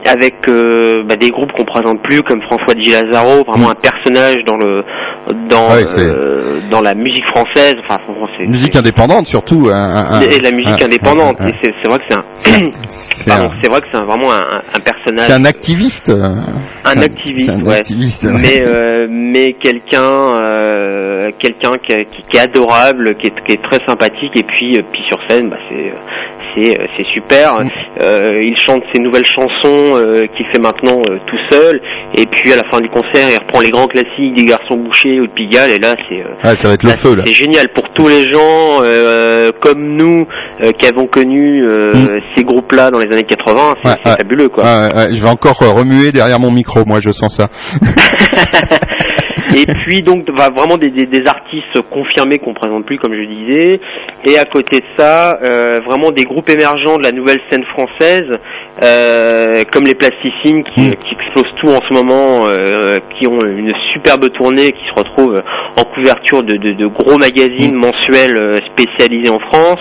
[0.05, 4.57] avec bah, des groupes qu'on présente plus comme François Di Lazaro, vraiment un personnage dans
[4.57, 4.83] le
[5.49, 5.67] dans
[6.71, 7.75] dans la musique française.
[7.87, 7.97] Enfin,
[8.37, 9.69] c'est Musique indépendante surtout.
[9.71, 11.37] un- et la musique indépendante.
[11.61, 12.59] c'est vrai que c'est un
[13.55, 14.43] C'est vrai que c'est vraiment un,
[14.75, 15.25] un personnage.
[15.25, 16.09] c'est un activiste.
[16.09, 16.35] euh,
[16.85, 17.77] Un activiste, c'est un ouais.
[17.77, 18.23] activiste.
[18.25, 18.31] ouais.
[18.41, 18.61] mais
[19.03, 24.83] euh, mais quelqu'un euh, quelqu'un qui, est adorable, qui est, très sympathique et puis euh,
[24.91, 25.91] puis sur scène, bah, c'est
[26.55, 27.59] c'est euh, c'est super.
[27.59, 27.69] Mm.
[28.01, 31.79] Euh, il chante ses nouvelles chansons euh, qu'il fait maintenant euh, tout seul
[32.15, 35.19] et puis à la fin du concert, il reprend les grands classiques des Garçons Bouchés
[35.19, 37.23] ou de Pigalle et là c'est Ouais, ça va être le Là, feu là.
[37.25, 38.81] C'est génial pour tous les gens
[39.61, 40.27] comme nous
[40.79, 43.75] qui avons connu euh, ces groupes-là dans les années 80.
[43.81, 43.89] C'est Mm.
[43.89, 44.17] Ouais, c'est ouais.
[44.17, 44.63] fabuleux, quoi.
[44.63, 47.47] Ouais, je vais encore remuer derrière mon micro, moi je sens ça.
[49.55, 53.25] Et puis donc bah, vraiment des, des, des artistes confirmés qu'on présente plus, comme je
[53.25, 53.79] disais.
[54.25, 58.29] Et à côté de ça, euh, vraiment des groupes émergents de la nouvelle scène française,
[58.81, 63.71] euh, comme les Plasticines qui, qui explosent tout en ce moment, euh, qui ont une
[63.91, 65.41] superbe tournée, qui se retrouvent
[65.77, 69.79] en couverture de, de, de gros magazines mensuels euh, spécialisés en France.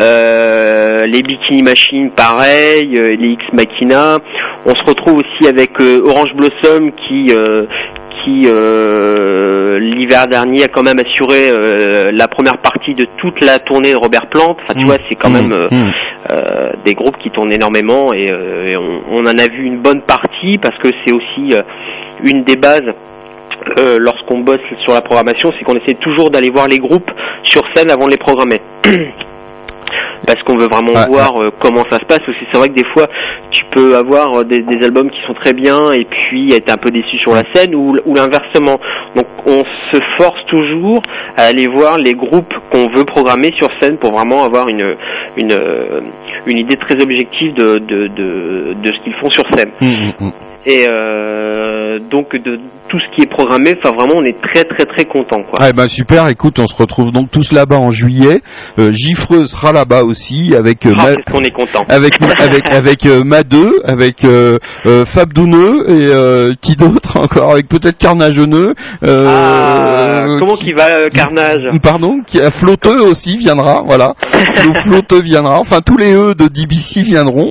[0.00, 4.18] Euh, les Bikini Machines, pareil, euh, les X Machina.
[4.64, 7.66] On se retrouve aussi avec euh, Orange Blossom qui euh,
[8.24, 13.58] qui euh, l'hiver dernier a quand même assuré euh, la première partie de toute la
[13.58, 14.56] tournée de Robert Plant.
[14.62, 14.86] Enfin, tu Mm.
[14.86, 15.92] vois, c'est quand même Mm, euh, mm.
[16.32, 20.02] euh, des groupes qui tournent énormément et, et on, on en a vu une bonne
[20.02, 21.54] partie parce que c'est aussi
[22.22, 22.82] une des bases.
[23.78, 27.10] euh, lorsqu'on bosse sur la programmation, c'est qu'on essaie toujours d'aller voir les groupes
[27.44, 28.60] sur scène avant de les programmer.
[30.26, 32.88] parce qu'on veut vraiment voir euh, comment ça se passe aussi c'est vrai que des
[32.92, 33.06] fois
[33.50, 36.76] tu peux avoir euh, des, des albums qui sont très bien et puis être un
[36.76, 38.78] peu déçu sur la scène ou, ou l'inversement.
[39.14, 39.62] Donc on
[39.92, 41.02] se force toujours
[41.36, 44.96] à aller voir les groupes qu'on veut programmer sur scène pour vraiment avoir une
[45.36, 46.00] une, euh,
[46.46, 49.70] une idée très objective de, de, de, de ce qu'ils font sur scène.
[49.80, 50.51] Mm, mm, mm.
[50.66, 52.58] Et, euh, donc de
[52.88, 53.74] tout ce qui est programmé.
[53.78, 55.58] Enfin vraiment, on est très très très content quoi.
[55.60, 58.42] Ah ben super, écoute, on se retrouve donc tous là-bas en juillet.
[58.78, 61.84] Euh, Gifreux sera là-bas aussi avec euh, Ah, Ma- qu'on est content.
[61.88, 67.52] avec avec avec euh, Madeux, avec euh, euh, Fab Douneux et euh, qui d'autre encore
[67.52, 68.74] avec peut-être Carnageneux.
[69.04, 74.14] Euh, Ah, comment qui- qui va Carnage Pardon, qui a Flotteux aussi viendra, voilà.
[74.56, 77.50] Flo- Flotteux viendra, enfin tous les E de DBC viendront.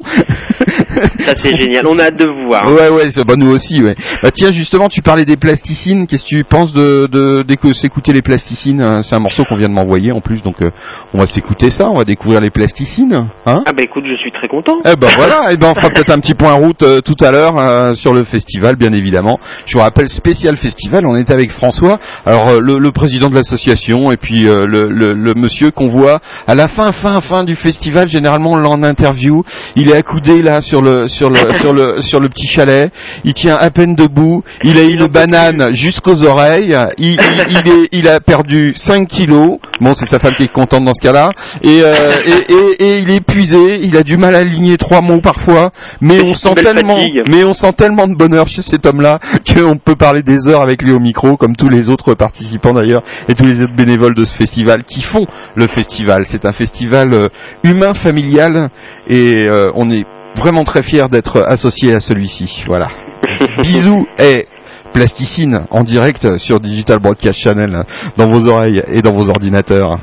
[1.19, 1.85] Ça c'est génial.
[1.87, 2.65] On a hâte de vous voir.
[2.67, 3.95] Ouais ouais, c'est bah nous aussi ouais.
[4.23, 8.21] Bah tiens justement, tu parlais des plasticines, qu'est-ce que tu penses de de, s'écouter les
[8.21, 9.01] plasticines hein?
[9.03, 10.71] C'est un morceau qu'on vient de m'envoyer en plus donc euh,
[11.13, 13.13] on va s'écouter ça, on va découvrir les plasticines,
[13.45, 13.63] hein?
[13.65, 14.77] Ah bah écoute, je suis très content.
[14.85, 17.31] eh ben voilà, eh ben on fera peut-être un petit point route euh, tout à
[17.31, 19.39] l'heure euh, sur le festival, bien évidemment.
[19.65, 21.05] Je vous rappelle spécial festival.
[21.05, 25.13] On était avec François, alors euh, le, le président de l'association et puis le, le,
[25.13, 28.07] le monsieur qu'on voit à la fin, fin, fin du festival.
[28.07, 29.43] Généralement, on l'en interview.
[29.75, 32.91] Il est accoudé là sur le sur le sur le sur le petit chalet.
[33.23, 34.43] Il tient à peine debout.
[34.63, 36.77] Il a une banane jusqu'aux oreilles.
[36.97, 37.19] Il, il,
[37.49, 39.59] il est, il a perdu 5 kilos.
[39.79, 41.31] Bon, c'est sa femme qui est contente dans ce cas-là.
[41.61, 43.79] Et, euh, et, et, et il est épuisé.
[43.81, 45.71] Il a du mal à aligner trois mots parfois.
[45.99, 47.23] Mais on sent tellement, fatigue.
[47.29, 49.19] mais on sent tellement de bonheur chez cet homme-là
[49.53, 53.03] qu'on peut parler des heures avec lui au micro, comme tous les autres participants d'ailleurs
[53.27, 55.25] et tous les autres bénévoles de ce festival qui font
[55.55, 56.25] le festival.
[56.25, 57.27] C'est un festival euh,
[57.63, 58.69] humain, familial,
[59.07, 60.05] et euh, on est
[60.35, 62.63] vraiment très fiers d'être associés à celui-ci.
[62.67, 62.87] Voilà.
[63.61, 64.47] Bisous et
[64.93, 67.83] plasticine en direct sur Digital Broadcast Channel
[68.17, 69.99] dans vos oreilles et dans vos ordinateurs.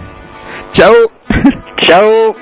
[0.73, 0.95] Ciao
[1.83, 2.35] Ciao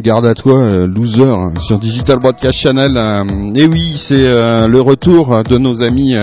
[0.00, 2.96] garde à toi, euh, loser, hein, sur Digital Broadcast Channel.
[2.96, 6.14] euh, et oui, c'est euh, le retour de nos amis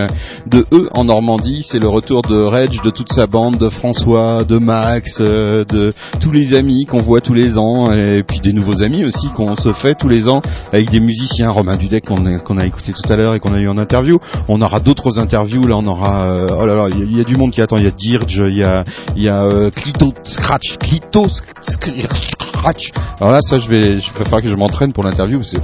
[0.47, 1.65] de eux en Normandie.
[1.67, 6.31] C'est le retour de Reg, de toute sa bande, de François, de Max, de tous
[6.31, 9.71] les amis qu'on voit tous les ans, et puis des nouveaux amis aussi qu'on se
[9.71, 11.49] fait tous les ans avec des musiciens.
[11.49, 14.19] Romain Dudek qu'on a, écouté tout à l'heure et qu'on a eu en interview.
[14.47, 15.65] On aura d'autres interviews.
[15.67, 16.27] Là, on aura.
[16.59, 17.77] oh là là, il y, a- du monde qui attend.
[17.77, 18.83] Il y a Dirge, il y a,
[19.15, 21.27] y a euh, Clito Scratch, Clito
[21.61, 22.91] Scratch.
[23.19, 25.41] Alors ça, je préfère que je m'entraîne pour l'interview.
[25.43, 25.59] C'est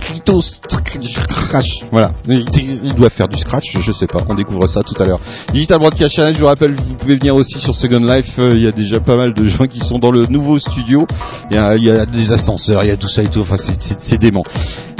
[0.00, 1.84] Clito Scratch.
[1.90, 2.12] Voilà.
[2.26, 2.44] Il,
[2.84, 4.20] il doit faire du scratch, je sais pas.
[4.28, 5.20] On découvre ça tout à l'heure.
[5.52, 8.38] Digital Broadcast Channel, je vous rappelle, vous pouvez venir aussi sur Second Life.
[8.38, 11.06] Euh, Il y a déjà pas mal de gens qui sont dans le nouveau studio.
[11.50, 13.40] Il y a, des ascenseurs, il y a tout ça et tout.
[13.40, 14.44] Enfin, c'est dément.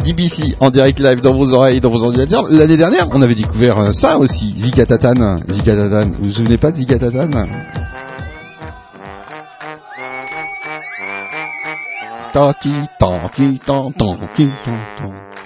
[0.05, 2.47] DBC en direct live dans vos oreilles, dans vos ordinateurs.
[2.51, 4.55] L'année dernière, on avait découvert euh, ça aussi.
[4.57, 5.41] Zikatatan.
[5.49, 6.11] Zikatatan.
[6.19, 7.31] Vous vous souvenez pas de Zikatatan
[12.37, 15.46] 哒滴哒滴哒哒滴哒哒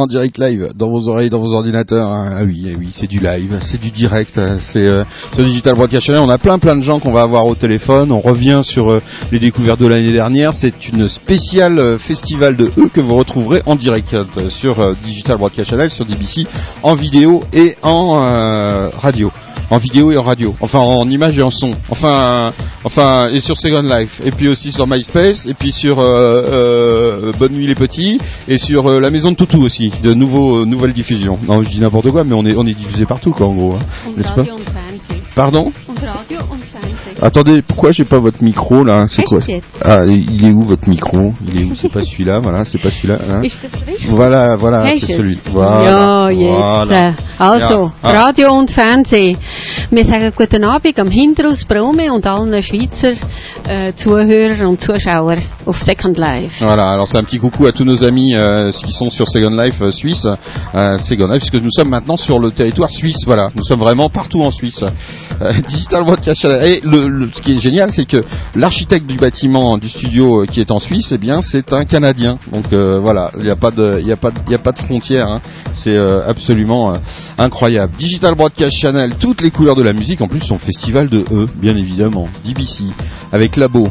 [0.00, 2.08] en direct live dans vos oreilles, dans vos ordinateurs.
[2.08, 2.32] hein.
[2.38, 4.58] Ah oui, eh oui, c'est du live, c'est du direct, hein.
[4.60, 6.22] c'est euh, sur Digital Broadcast Channel.
[6.22, 8.10] On a plein plein de gens qu'on va avoir au téléphone.
[8.12, 10.54] On revient sur euh, les découvertes de l'année dernière.
[10.54, 14.94] C'est une spéciale euh, festival de E que vous retrouverez en direct euh, sur euh,
[15.04, 16.46] Digital Broadcast Channel, sur DBC,
[16.82, 19.30] en vidéo et en euh, radio.
[19.70, 22.52] En vidéo et en radio, enfin en image et en son, enfin,
[22.82, 26.42] enfin et sur Second Life, et puis aussi sur MySpace, et puis sur euh,
[27.30, 28.18] euh, Bonne Nuit les Petits,
[28.48, 31.38] et sur euh, la Maison de Toutou aussi, de nouveaux, nouvelles diffusions.
[31.46, 33.74] Non, je dis n'importe quoi, mais on est, on est diffusé partout, quoi, en gros,
[33.74, 34.44] hein, n'est-ce pas.
[35.36, 35.72] Pardon
[37.22, 39.06] Attendez, pourquoi j'ai pas votre micro là?
[39.10, 41.34] C'est quoi Echt jetzt Ah, il est où votre micro?
[41.46, 41.74] Il est où?
[41.74, 43.18] C'est pas celui-là, voilà, c'est pas celui-là.
[43.28, 43.42] hein
[44.08, 45.38] voilà, voilà, Hast c'est celui.
[45.52, 45.84] Voilà.
[45.84, 46.50] Ja, jetzt.
[46.50, 47.08] voilà.
[47.08, 47.92] äh, Also, Ja.
[48.02, 48.12] Ah.
[48.26, 49.36] Radio und Fernsehen.
[49.90, 53.12] Wir sagen guten Abend am Hinterhaus Brome und allen Schweizer
[53.66, 56.60] äh, Zuhörern und Zuschauer auf Second Life.
[56.60, 59.56] Voilà, alors c'est un petit coucou à tous nos amis euh, qui sont sur Second
[59.56, 60.26] Life euh, Suisse,
[60.74, 64.08] euh, Second Life, puisque nous sommes maintenant sur le territoire suisse, voilà, nous sommes vraiment
[64.10, 64.82] partout en Suisse.
[65.40, 66.62] Euh, Digital Broadcast Channel.
[66.64, 68.22] Et le, ce qui est génial, c'est que
[68.54, 72.38] l'architecte du bâtiment du studio euh, qui est en Suisse, eh bien, c'est un Canadien.
[72.52, 75.30] Donc euh, voilà, il n'y a pas de, il frontières.
[75.30, 75.40] hein.
[75.72, 76.98] C'est euh, absolument
[77.38, 77.92] incroyable.
[77.98, 81.48] Digital Broadcast Channel, toutes les couleurs de la musique, en plus son festival de E,
[81.56, 82.84] bien évidemment, DBC,
[83.32, 83.88] avec Labo,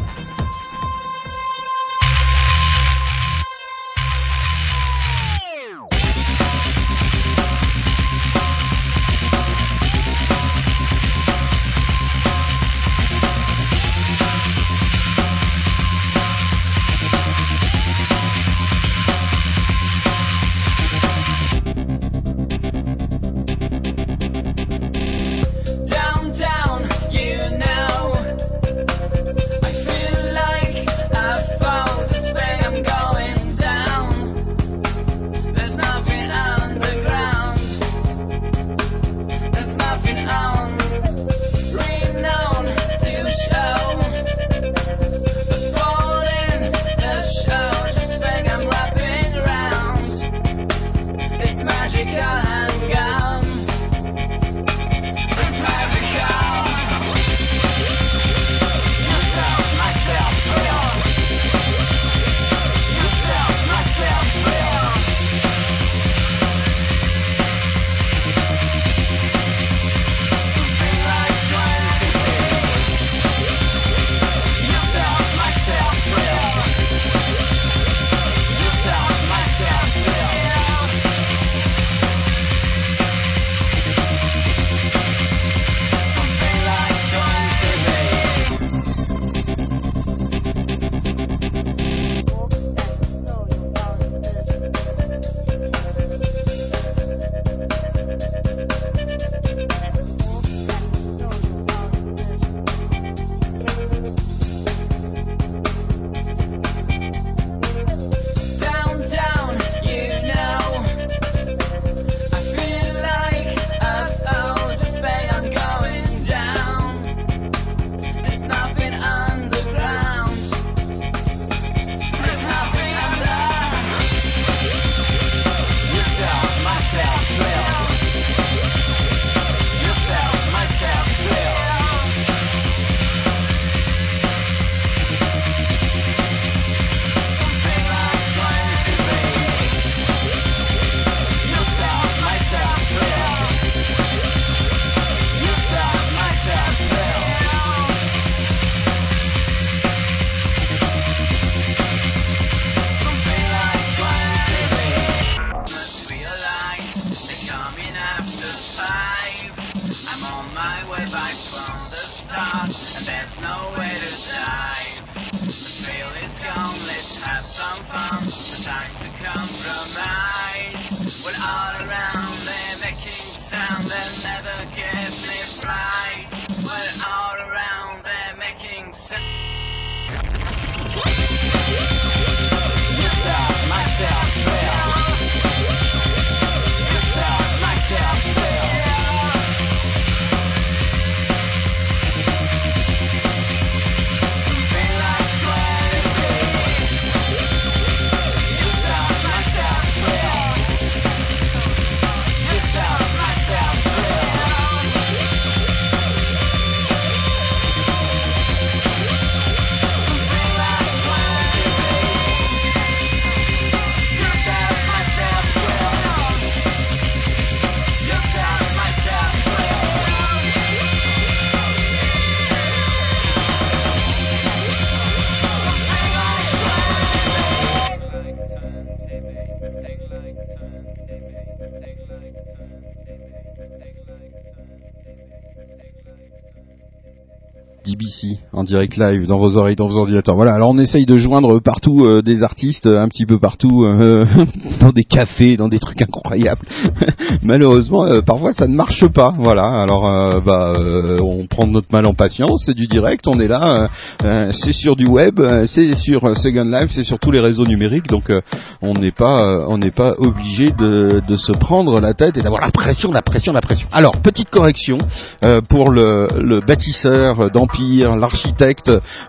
[238.70, 240.36] direct live dans vos oreilles, dans vos ordinateurs.
[240.36, 244.24] Voilà, alors on essaye de joindre partout euh, des artistes, un petit peu partout, euh,
[244.80, 246.62] dans des cafés, dans des trucs incroyables.
[247.42, 249.34] Malheureusement, euh, parfois ça ne marche pas.
[249.36, 253.40] Voilà, alors euh, bah, euh, on prend notre mal en patience, c'est du direct, on
[253.40, 253.88] est là, euh,
[254.24, 257.40] euh, c'est sur du web, euh, c'est sur euh, Second Life, c'est sur tous les
[257.40, 258.40] réseaux numériques, donc euh,
[258.82, 262.42] on n'est pas, euh, on n'est pas obligé de, de se prendre la tête et
[262.42, 263.88] d'avoir la pression, la pression, la pression.
[263.90, 264.98] Alors petite correction
[265.44, 268.59] euh, pour le, le bâtisseur d'Empire, l'architecte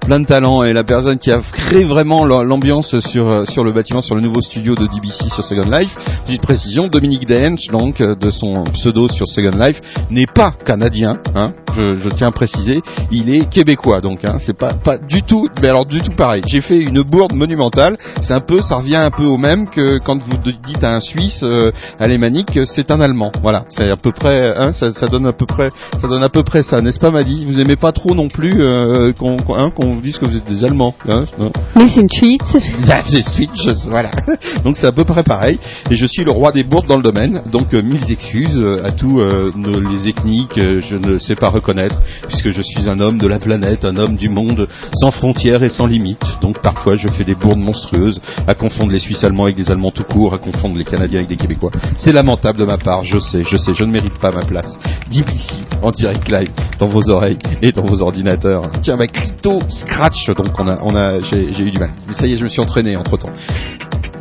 [0.06, 3.64] plein de talent et la personne qui a créé vraiment l'am- l'ambiance sur euh, sur
[3.64, 5.96] le bâtiment, sur le nouveau studio de DBC sur Second Life.
[6.26, 11.18] Petite précision, Dominique Dench, donc euh, de son pseudo sur Second Life, n'est pas canadien.
[11.36, 15.24] Hein, je, je tiens à préciser, il est québécois, donc hein, c'est pas pas du
[15.24, 16.42] tout, mais alors du tout pareil.
[16.48, 17.98] J'ai fait une bourde monumentale.
[18.22, 21.00] C'est un peu, ça revient un peu au même que quand vous dites à un
[21.00, 23.32] Suisse euh, alémanique, c'est un Allemand.
[23.42, 26.30] Voilà, c'est à peu près, hein, ça, ça donne à peu près, ça donne à
[26.30, 29.56] peu près ça, n'est-ce pas, Maddy Vous aimez pas trop non plus euh, qu'on qu'on
[29.56, 30.96] hein, vous dise que vous êtes des Allemands.
[31.08, 32.60] Hein, non Wir sind Schweizer.
[32.88, 34.10] Ja, c'est Switch, voilà.
[34.64, 35.60] Donc c'est à peu près pareil.
[35.92, 37.42] Et je suis le roi des bourdes dans le domaine.
[37.52, 40.58] Donc euh, mille excuses euh, à tous euh, nos- les ethniques.
[40.58, 43.96] euh, je ne sais pas reconnaître puisque je suis un homme de la planète, un
[43.98, 46.24] homme du monde sans frontières et sans limites.
[46.42, 49.92] Donc parfois je fais des bourdes monstrueuses à confondre les Suisses allemands avec des Allemands
[49.92, 51.72] tout court, à confondre les Canadiens avec des Québécois.
[51.98, 53.04] C'est lamentable de ma part.
[53.04, 54.78] Je sais, je sais, je ne mérite pas ma place.
[55.12, 58.64] DBC en direct live dans vos oreilles et dans vos ordinateurs.
[58.82, 60.30] Tiens, bah Clito Scratch.
[60.32, 61.92] Donc on a, on a, j'ai eu du mal.
[62.08, 63.32] Mais ça y est, je me suis entraîné entre temps.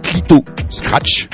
[0.03, 1.29] Clito Scratch.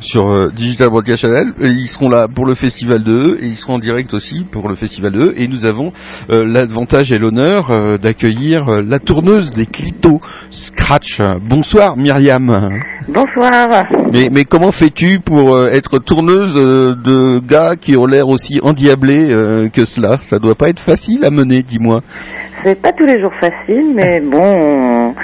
[0.00, 1.48] Sur euh, Digital Broadcast Channel.
[1.60, 4.46] Et ils seront là pour le festival de E et ils seront en direct aussi
[4.50, 5.34] pour le festival de E.
[5.36, 5.92] Et nous avons
[6.30, 10.20] euh, l'avantage et l'honneur euh, d'accueillir la tourneuse des clitos
[10.50, 11.20] Scratch.
[11.40, 12.70] Bonsoir Myriam.
[13.08, 13.86] Bonsoir.
[14.12, 19.84] Mais, mais comment fais-tu pour être tourneuse de gars qui ont l'air aussi endiablés que
[19.84, 20.18] cela?
[20.18, 22.00] Ça doit pas être facile à mener, dis-moi.
[22.62, 25.14] C'est pas tous les jours facile, mais bon, on,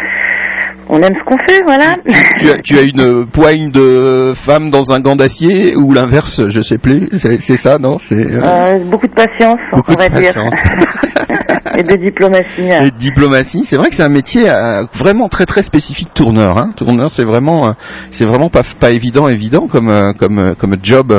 [0.92, 1.92] on aime ce qu'on fait, voilà.
[2.38, 6.60] tu, as, tu as une poigne de femme dans un gant d'acier ou l'inverse, je
[6.60, 7.08] sais plus.
[7.18, 10.34] C'est ça, non C'est euh, Euh, beaucoup de patience, beaucoup on de va dire.
[11.78, 12.62] Et de diplomatie.
[12.68, 16.58] Et de diplomatie, c'est vrai que c'est un métier euh, vraiment très très spécifique tourneur.
[16.58, 16.70] Hein.
[16.76, 17.72] Tourneur, c'est vraiment, euh,
[18.10, 21.12] c'est vraiment pas pas évident évident comme euh, comme comme job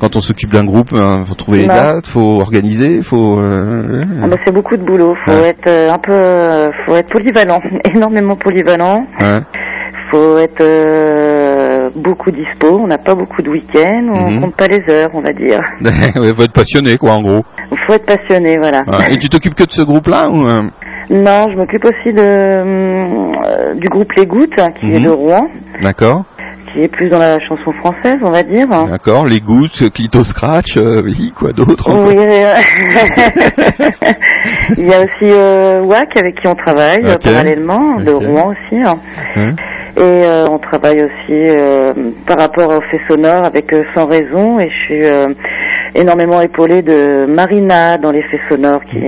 [0.00, 0.90] quand on s'occupe d'un groupe.
[0.92, 1.74] Il faut trouver les Non.
[1.74, 3.38] dates, faut organiser, faut.
[3.38, 5.14] euh, Ah bah, c'est beaucoup de boulot.
[5.24, 5.48] Faut Ouais.
[5.48, 7.60] être un peu, faut être polyvalent,
[7.94, 9.04] énormément polyvalent.
[9.20, 9.40] ouais.
[10.10, 11.33] Faut être euh,
[11.96, 12.78] beaucoup dispo.
[12.82, 14.08] On n'a pas beaucoup de week-ends.
[14.14, 14.40] On Mhm.
[14.42, 15.60] compte pas les heures, on va dire.
[15.82, 17.42] ouais, faut être passionné quoi en gros.
[17.86, 18.82] Faut être passionné, voilà.
[18.86, 19.12] Ouais.
[19.12, 20.62] Et tu t'occupes que de ce groupe-là ou euh,
[21.10, 25.04] Non, je m'occupe aussi de euh, du groupe Les Gouttes, hein, qui est Mhm.
[25.04, 25.46] de Rouen,
[25.82, 26.24] D'accord,
[26.72, 28.66] qui est plus dans la chanson française, on va dire.
[28.90, 29.26] d'accord.
[29.26, 32.06] Les gouttes, Clito Scratch, euh, oui, quoi d'autre encore?
[32.08, 32.54] Oui, euh,
[34.78, 38.12] il y a aussi WAC avec qui on travaille parallèlement, de.
[38.12, 38.76] Rouen aussi.
[38.82, 38.94] hein.
[39.36, 39.50] Hein
[39.96, 41.92] Et euh, on travaille aussi euh,
[42.26, 45.26] par rapport au fait sonore avec euh, Sans Raison et je suis euh,
[45.94, 48.98] énormément épaulée de Marina dans les faits sonores qui,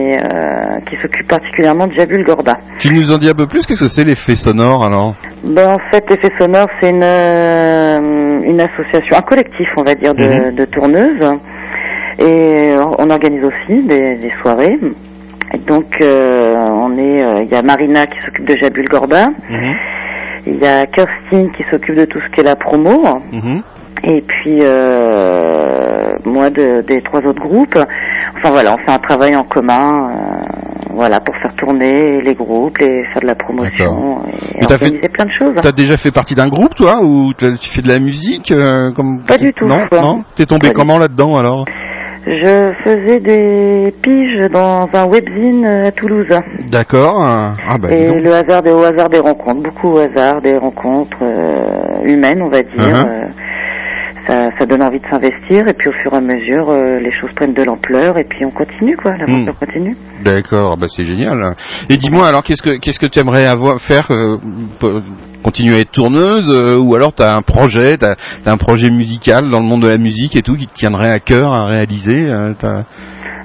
[1.02, 2.58] s'occupe particulièrement de Jabul Gorda.
[2.78, 3.66] Tu nous en dis un peu plus?
[3.66, 5.14] Qu'est-ce que c'est l'effet sonore alors?
[5.44, 10.22] Ben, en fait, l'effet sonore, c'est une, une association, un collectif, on va dire, de,
[10.22, 10.54] Mhm.
[10.54, 11.32] de tourneuses.
[12.20, 14.78] Et on organise aussi des, des soirées.
[15.52, 19.26] Et donc, on est, il y a Marina qui s'occupe de Jabul Gorda.
[19.50, 19.74] Mhm.
[20.46, 23.02] Il y a Kirstine qui s'occupe de tout ce qui est la promo.
[23.32, 23.62] Mhm.
[24.04, 27.78] Et puis, euh, moi, de- des trois autres groupes.
[28.36, 30.10] Enfin, voilà, on fait un travail en commun.
[30.10, 30.42] euh,
[30.94, 34.16] voilà, pour faire tourner les groupes, les, faire de la promotion
[34.54, 35.54] et Mais fait- plein de choses.
[35.60, 39.20] T'as déjà fait partie d'un groupe, toi, ou tu fais de la musique euh, comme...
[39.26, 39.66] Pas du tout.
[39.66, 40.22] Non, non?
[40.36, 41.66] T'es tombé Pas comment là-dedans alors?
[42.26, 46.26] Je faisais des piges dans un webzine à Toulouse.
[46.72, 47.20] D'accord.
[47.24, 51.22] Ah bah Et le hasard des, au hasard des rencontres, beaucoup au hasard des rencontres
[51.22, 52.72] euh, humaines, on va dire.
[52.74, 53.06] Uh-huh.
[53.06, 53.26] Euh,
[54.26, 57.12] ça, ça donne envie de s'investir et puis au fur et à mesure, euh, les
[57.12, 59.66] choses prennent de l'ampleur et puis on continue quoi, l'aventure Hmm.
[59.66, 59.96] continue.
[60.22, 61.54] D'accord, bah c'est génial.
[61.88, 64.36] Et dis-moi alors, qu'est-ce que qu'est-ce que tu aimerais avoir faire euh,
[65.42, 68.14] continuer à être tourneuse euh, ou alors t'as un projet, t'as
[68.44, 71.10] as un projet musical dans le monde de la musique et tout qui te tiendrait
[71.10, 72.30] à cœur à réaliser.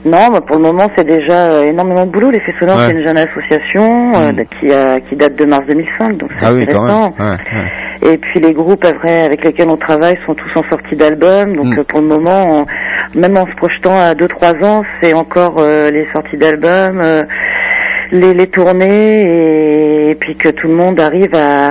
[0.06, 2.32] Non, bah, pour le moment, c'est déjà euh, énormément de boulot.
[2.60, 2.84] Sonores, Ouais.
[2.88, 6.46] c'est une jeune association euh, de- qui, a, qui date de mars 2005, donc c'est
[6.46, 7.14] Ah oui, quand intéressant.
[7.20, 7.30] même.
[7.30, 8.14] Ouais, ouais.
[8.14, 11.56] Et puis les groupes après, avec lesquels on travaille sont tous en sortie d'album.
[11.56, 11.80] Donc Mm.
[11.80, 15.90] euh, pour le moment, on- même en se projetant à 2-3 ans, c'est encore euh,
[15.92, 17.00] les sorties d'albums,
[18.12, 21.70] les, les tournées, et, et puis que tout le monde arrive à,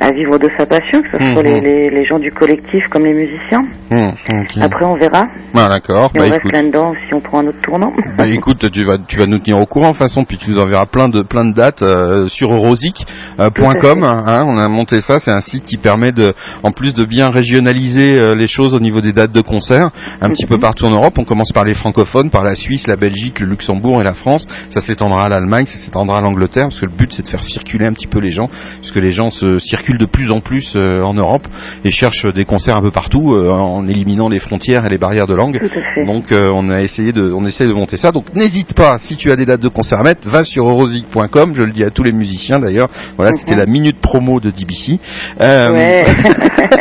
[0.00, 1.48] à vivre de sa passion, que ce soit Mhm.
[1.48, 3.64] les, les, les gens du collectif comme les musiciens.
[3.90, 4.58] Ok.
[4.60, 5.24] Après on verra.
[5.54, 6.10] Ah, d'accord.
[6.14, 6.52] Et Bah on reste écoute.
[6.52, 7.92] là-dedans si on prend un autre tournant.
[8.18, 10.50] Bah écoute, tu vas tu vas nous tenir au courant de toute façon, puis tu
[10.50, 14.02] nous enverras plein de plein de dates euh, sur eurosic.com.
[14.04, 16.32] hein, on a monté ça, c'est un site qui permet de,
[16.62, 20.28] en plus de bien régionaliser euh, les choses au niveau des dates de concert, un
[20.30, 21.14] petit peu partout en Europe.
[21.18, 24.46] On commence par les francophones, par la Suisse, la Belgique, le Luxembourg et la France.
[24.70, 27.42] Ça s'étendra à l'Allemagne, ça s'étendra à l'Angleterre, parce que le but c'est de faire
[27.42, 28.48] circuler un petit peu les gens,
[28.80, 31.46] parce que les gens se circulent de plus en plus euh, en Europe
[31.84, 35.26] et cherchent des concerts un peu partout euh, en éliminant les frontières et les barrières
[35.26, 35.58] de langue.
[36.06, 38.12] Donc euh, on a essayé de, on essaie de monter ça.
[38.12, 41.52] Donc n'hésite pas, si tu as des dates de concert à mettre, va sur eurosic.com.
[41.54, 42.88] Je le dis à tous les musiciens d'ailleurs.
[43.16, 44.98] Voilà, c'était la minute promo de DBC.
[45.40, 46.04] Ouais.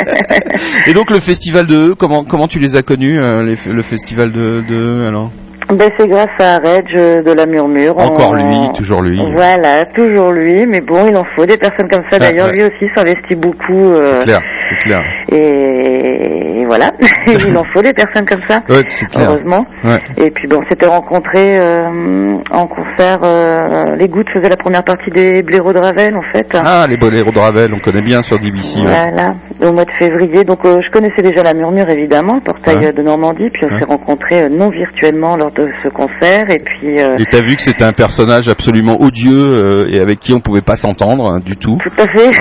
[0.87, 4.31] et donc le festival de E, comment comment tu les as connus, les- le festival
[4.31, 5.31] de, de E, alors?
[5.69, 7.95] Ben, c'est grâce à Reg euh, de la Murmure.
[7.99, 9.21] Encore On- lui, toujours lui.
[9.33, 12.17] Voilà, toujours lui, mais bon, il en faut des personnes comme ça.
[12.17, 12.53] Ah, D'ailleurs, ouais.
[12.53, 13.91] lui aussi s'investit beaucoup.
[13.91, 14.39] euh, C'est clair,
[14.69, 15.01] c'est clair.
[15.29, 16.91] Et voilà,
[17.27, 18.61] il en faut des personnes comme ça.
[18.69, 19.29] Ouais, c'est clair.
[19.29, 19.65] Heureusement.
[19.83, 19.99] Ouais.
[20.25, 23.19] Et puis bon, on s'était rencontrés euh, en concert.
[23.23, 26.47] euh, les Gouttes faisaient la première partie des Blaireaux de Ravel, en fait.
[26.53, 28.79] Ah, les boléros de Ravel, on connaît bien sur DBC.
[28.85, 30.43] Voilà, au mois de février.
[30.43, 34.69] Donc je connaissais déjà la Murmure évidemment, portail de Normandie, puis on s'est rencontrés non
[34.69, 36.49] virtuellement lors de ce concert.
[36.49, 40.19] Et puis euh, Et t'as vu que c'était un personnage absolument odieux euh, et avec
[40.19, 41.77] qui on pouvait pas s'entendre hein, du tout.
[41.83, 42.31] tout à fait.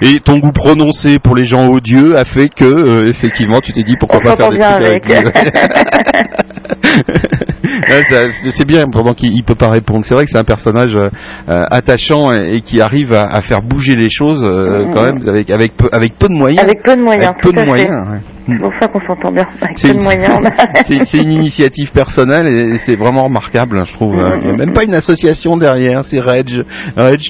[0.02, 3.82] Et ton goût prononcé pour les gens odieux a fait que euh, effectivement tu t'es
[3.82, 5.34] dit pourquoi On pas faire des trucs avec, avec.
[8.54, 10.04] c'est bien pendant qu'il il peut pas répondre.
[10.04, 11.08] C'est vrai que c'est un personnage euh,
[11.46, 15.50] attachant et, et qui arrive à, à faire bouger les choses euh, quand même avec
[15.50, 16.62] avec peu, avec peu de moyens.
[16.62, 18.08] Avec peu de moyens, Avec peu de moyens.
[18.10, 18.18] ouais.
[18.48, 19.46] C'est pour ça qu'on s'entend bien.
[19.60, 20.38] Avec peu de moyens.
[21.04, 24.14] c'est une initiative personnelle et c'est vraiment remarquable, je trouve.
[24.40, 26.20] Il n'y a même pas une association derrière, c'est.
[26.20, 26.46] Reg,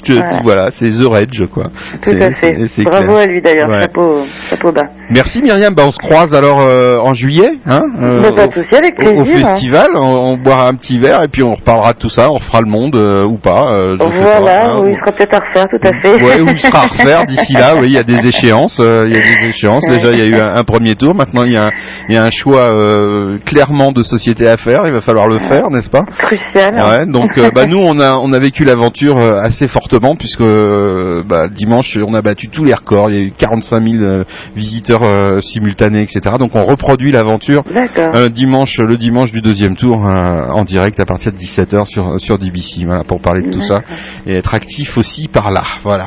[0.03, 0.39] te- Voilà.
[0.43, 1.65] voilà, c'est The Reg, quoi.
[2.01, 2.31] Tout à fait.
[2.31, 3.17] c'est- c'est Bravo clair.
[3.17, 3.69] à lui d'ailleurs.
[3.69, 3.81] Ouais.
[3.81, 4.17] Chapeau,
[4.49, 4.81] chapeau bas.
[5.09, 8.47] Merci Myriam, bah, on se croise alors euh, en juillet, hein euh, Bah, pas au-
[8.47, 9.39] de souci, avec au- Au, plaisir, hein.
[9.49, 12.35] festival, on, on boira un petit verre et puis on reparlera de tout ça, on
[12.35, 13.69] refera le monde euh, ou pas.
[13.73, 16.23] euh, Voilà, hein, oui, il sera peut-être à refaire, tout à fait.
[16.23, 17.73] Ouais, ou il sera à refaire d'ici là.
[17.79, 18.79] Oui, il y a des échéances.
[18.79, 19.87] euh, il y a des échéances.
[19.87, 21.13] Déjà, il y a eu un, un premier tour.
[21.15, 21.71] Maintenant, il y a, un-
[22.09, 24.83] il y a un choix euh, clairement de société à faire.
[24.85, 26.75] Il va falloir le faire, n'est-ce pas Crucial.
[26.75, 27.05] Ouais.
[27.05, 31.23] Donc, euh, bah, nous, on a on a vécu l'aventure euh, assez fortement puisque euh,
[31.25, 33.09] bah, dimanche, on a battu tous les records.
[33.09, 34.23] Il y a eu 45 000 euh,
[34.55, 36.35] visiteurs euh, simultanés, etc.
[36.39, 37.63] Donc, on reproduit l'aventure
[37.97, 42.19] euh, dimanche, le dimanche du deuxième tour euh, en direct à partir de 17h sur
[42.19, 42.85] sur DBC.
[42.85, 43.81] Voilà pour parler de tout ça
[44.25, 45.63] et être actif aussi par là.
[45.83, 46.05] Voilà.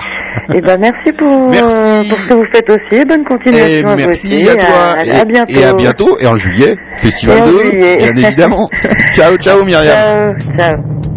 [0.55, 3.05] Eh ben, merci pour, euh, pour ce que vous faites aussi.
[3.05, 4.49] Bonne Et continuation vous merci aussi.
[4.49, 4.69] à toi
[4.99, 5.53] À, et, à bientôt.
[5.53, 7.84] et à bientôt et en juillet festival Et en 2 juillet.
[7.97, 8.69] Bien évidemment.
[9.13, 9.85] ciao ciao Myriam.
[9.85, 11.14] Ciao, ciao.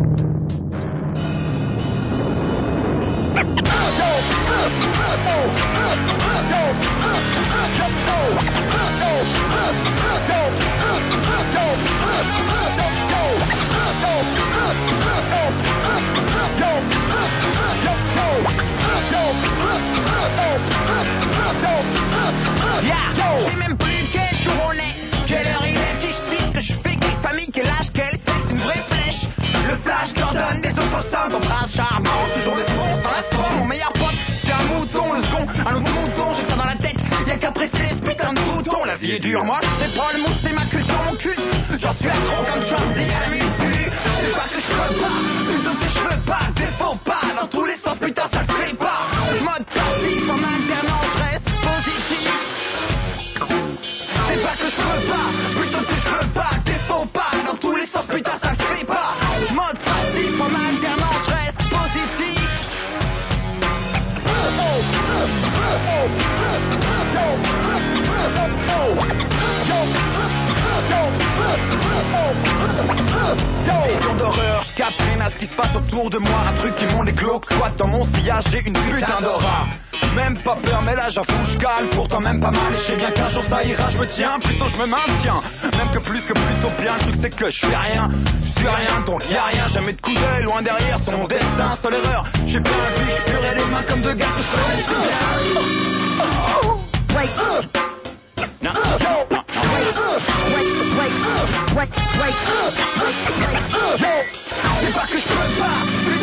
[83.97, 85.39] Je me tiens, plutôt je me maintiens.
[85.75, 88.09] Même que plus que plutôt bien, le truc c'est que je fais rien.
[88.43, 91.27] Je suis rien, donc y a rien, jamais de coup d'œil, loin derrière, c'est mon
[91.27, 92.25] destin, seule erreur.
[92.45, 94.27] J'ai bien vu que je les mains comme deux gars.
[105.07, 106.16] Que je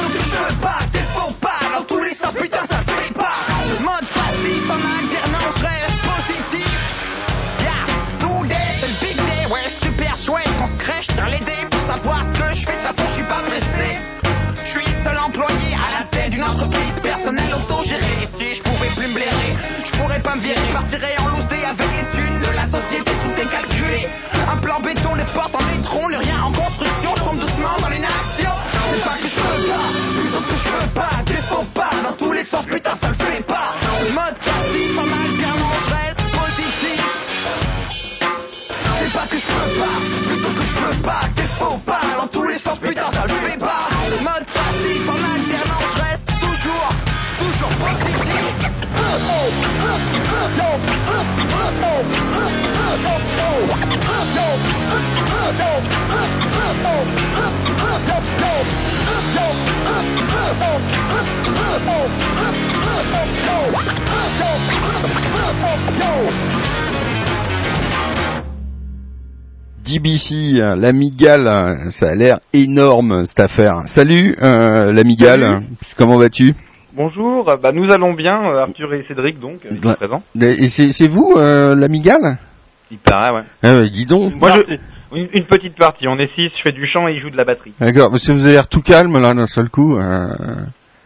[19.95, 23.13] je pourrais pas me virer, je partirais en loose avec les thunes de la société,
[23.13, 24.09] tout est calculé.
[24.49, 27.89] Un plan béton, des portes en étron, le rien en construction, je tombe doucement dans
[27.89, 28.57] les nations.
[28.91, 29.87] C'est pas que je peux pas,
[30.21, 33.43] plutôt que je veux pas, défaut pas, dans tous les sens, putain ça le fait
[33.43, 33.75] pas.
[34.13, 37.05] Mode passif en alternance, reste positif.
[38.99, 41.84] C'est pas que je peux pas, plutôt que je veux pas, défaut pas,
[69.85, 73.83] DBC, l'amigale, ça a l'air énorme cette affaire.
[73.87, 75.63] Salut euh, l'amigale,
[75.97, 76.55] comment vas-tu?
[76.97, 79.97] Bonjour, bah nous allons bien, euh, Arthur et Cédric donc, euh, ici Ouais.
[79.97, 80.23] présents.
[80.41, 82.39] Et c'est vous euh, l'amigale
[82.91, 83.43] Il paraît, ouais.
[83.65, 84.35] ah ouais, Dis donc.
[84.37, 84.77] Moi, je,
[85.19, 87.37] une, une petite partie, on est six, je fais du chant et il joue de
[87.37, 87.73] la batterie.
[87.81, 89.97] D'accord, parce que vous avez l'air tout calme là d'un seul coup.
[89.97, 90.29] euh.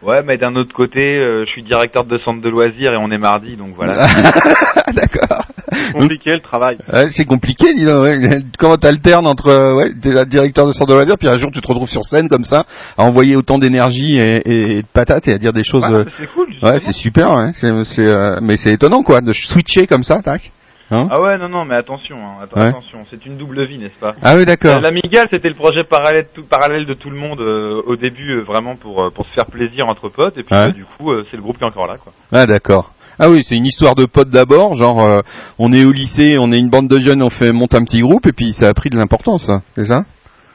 [0.03, 3.11] Ouais, mais d'un autre côté, euh, je suis directeur de centre de loisirs et on
[3.11, 4.05] est mardi, donc voilà.
[4.95, 5.45] D'accord.
[5.93, 6.77] compliqué le travail.
[6.91, 8.03] Ouais, c'est compliqué, dis donc.
[8.03, 8.19] Ouais.
[8.57, 11.51] Comment t'alternes entre euh, ouais, t'es la directeur de centre de loisirs, puis un jour
[11.53, 12.65] tu te retrouves sur scène comme ça,
[12.97, 15.83] à envoyer autant d'énergie et, de patates et à dire des choses.
[15.85, 16.71] Ouais, euh, c'est cool, justement.
[16.71, 17.33] Ouais, c'est super.
[17.35, 17.51] Ouais.
[17.53, 20.51] C'est, c'est, euh, mais c'est étonnant quoi, de switcher comme ça, tac.
[20.91, 22.67] Hein Ah ouais, non, non, mais attention, hein, Ouais.
[22.69, 24.13] attention, c'est une double vie, n'est-ce pas?
[24.23, 24.79] Ah oui, d'accord.
[24.79, 28.41] L'Amigal, c'était le projet parallèle, tout, parallèle de tout le monde euh, au début, euh,
[28.41, 30.69] vraiment pour euh, pour se faire plaisir entre potes, et puis Ouais.
[30.69, 32.11] bah, du coup, c'est le groupe qui est encore là, quoi.
[32.31, 32.91] Ah d'accord.
[33.19, 35.19] Ah oui, c'est une histoire de potes d'abord, genre euh,
[35.57, 37.99] on est au lycée, on est une bande de jeunes, on fait monte un petit
[37.99, 40.05] groupe et puis ça a pris de l'importance, ça, c'est ça?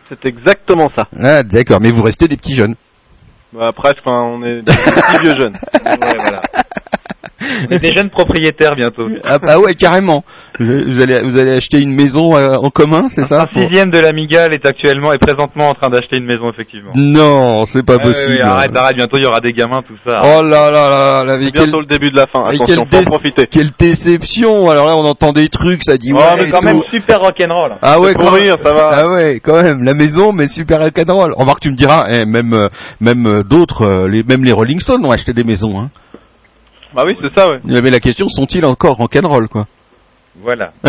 [0.09, 1.07] C'est exactement ça.
[1.19, 2.75] Ah d'accord, mais vous restez des petits jeunes.
[3.53, 5.55] Bah, presque, enfin, on est des petits vieux jeunes.
[5.85, 6.41] Ouais, voilà.
[7.71, 9.07] Des jeunes propriétaires bientôt.
[9.25, 10.25] Ah, ah ouais, carrément.
[10.61, 13.99] Vous allez vous allez acheter une maison euh, en commun, c'est ça Un sixième de
[13.99, 16.93] l'Amigal est actuellement et présentement en train d'acheter une maison, effectivement.
[16.95, 18.33] Non, c'est pas Ouais, ouais, possible.
[18.35, 20.23] ouais, arrête, arrête, bientôt il y aura des gamins, tout ça.
[20.25, 22.43] Oh là là là, là, bientôt le début de la fin.
[22.49, 23.47] Attention, faut en profiter.
[23.51, 26.45] quelle déception Alors là, on entend des trucs, ça dit Oh, ouais.
[26.45, 26.67] mais quand tout.
[26.67, 27.73] même super rock'n'roll.
[27.83, 28.91] Ah ouais, quand rire, ça va.
[28.93, 31.33] Ah ouais, quand même, la maison, mais super rock'n'roll.
[31.37, 32.69] Remarque, tu me diras, eh, même euh,
[33.01, 35.79] même euh, d'autres, les, même les Rolling Stones ont acheté des maisons.
[35.81, 35.91] Hein.
[36.95, 37.59] Bah oui, c'est ça, ouais.
[37.65, 39.67] Mais la question, sont-ils encore rock'n'roll, quoi?
[40.43, 40.71] Voilà.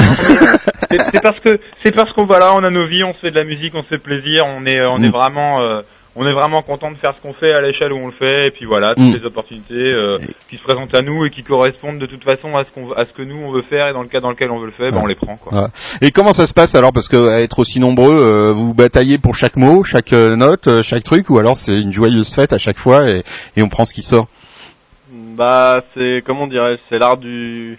[0.89, 3.37] c'est parce que c'est parce qu'on voilà, on a nos vies, on se fait de
[3.37, 5.05] la musique, on se fait plaisir, on est on Mm.
[5.05, 5.81] est vraiment euh,
[6.15, 8.47] on est vraiment content de faire ce qu'on fait à l'échelle où on le fait
[8.47, 9.15] et puis voilà, toutes Mm.
[9.19, 10.17] les opportunités euh,
[10.49, 13.05] qui se présentent à nous et qui correspondent de toute façon à ce qu'on à
[13.05, 14.71] ce que nous on veut faire et dans le cas dans lequel on veut le
[14.71, 15.03] faire, ben Ouais.
[15.03, 15.69] on les prend quoi.
[16.01, 16.91] Et comment ça se passe alors?
[16.91, 20.67] Parce que à être aussi nombreux, euh, vous bataillez pour chaque mot, chaque euh, note,
[20.67, 23.21] euh, chaque truc, ou alors c'est une joyeuse fête à chaque fois et,
[23.57, 24.25] et on prend ce qui sort?
[25.35, 27.77] Bah, c'est, comment dirais-je, c'est l'art du...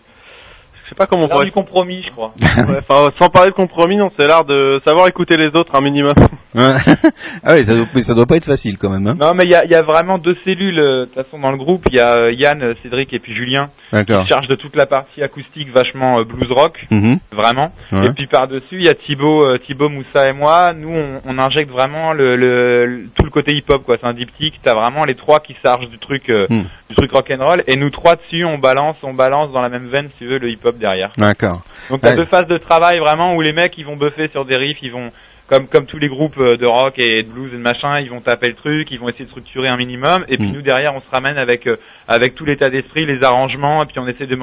[0.86, 1.46] Je sais pas comment on L'art pourrait...
[1.46, 2.32] du compromis, je crois.
[2.40, 5.80] Ouais, Enfin, sans parler de compromis, non, c'est l'art de savoir écouter les autres un
[5.80, 6.14] minimum.
[6.54, 9.06] ah oui, ça doit, mais ça doit pas être facile quand même.
[9.06, 11.14] Hein Non mais il y a, il y a vraiment deux cellules euh, de toute
[11.14, 13.96] façon dans le groupe, il y a euh, Yann, euh, Cédric et puis Julien qui
[14.12, 16.78] se chargent de toute la partie acoustique vachement euh, blues rock.
[16.90, 17.18] Mhm.
[17.32, 17.68] vraiment.
[17.92, 18.06] Ouais.
[18.08, 20.72] Et puis par-dessus, il y a Thibaut, euh, Thibaut, Moussa et moi.
[20.72, 23.96] Nous, on, on injecte vraiment le, le, le- tout le côté hip-hop, quoi.
[24.00, 24.60] C'est un diptyque.
[24.62, 26.62] T'as vraiment les trois qui chargent du truc, Hmm.
[26.88, 27.62] du truc rock'n'roll.
[27.66, 30.38] Et nous trois dessus, on balance, on balance dans la même veine, si tu veux,
[30.38, 31.10] le hip-hop derrière.
[31.16, 31.62] D'accord.
[31.90, 32.16] Donc t'as Ouais.
[32.16, 34.92] deux phases de travail vraiment où les mecs, ils vont buffer sur des riffs, ils
[34.92, 35.10] vont
[35.48, 38.10] comme comme tous les groupes euh, de rock et de blues et de machin, ils
[38.10, 40.52] vont taper le truc, ils vont essayer de structurer un minimum, et puis Mm.
[40.54, 41.76] nous derrière on se ramène avec euh,
[42.08, 44.36] avec tout l'état d'esprit, les arrangements, et puis on essaie de,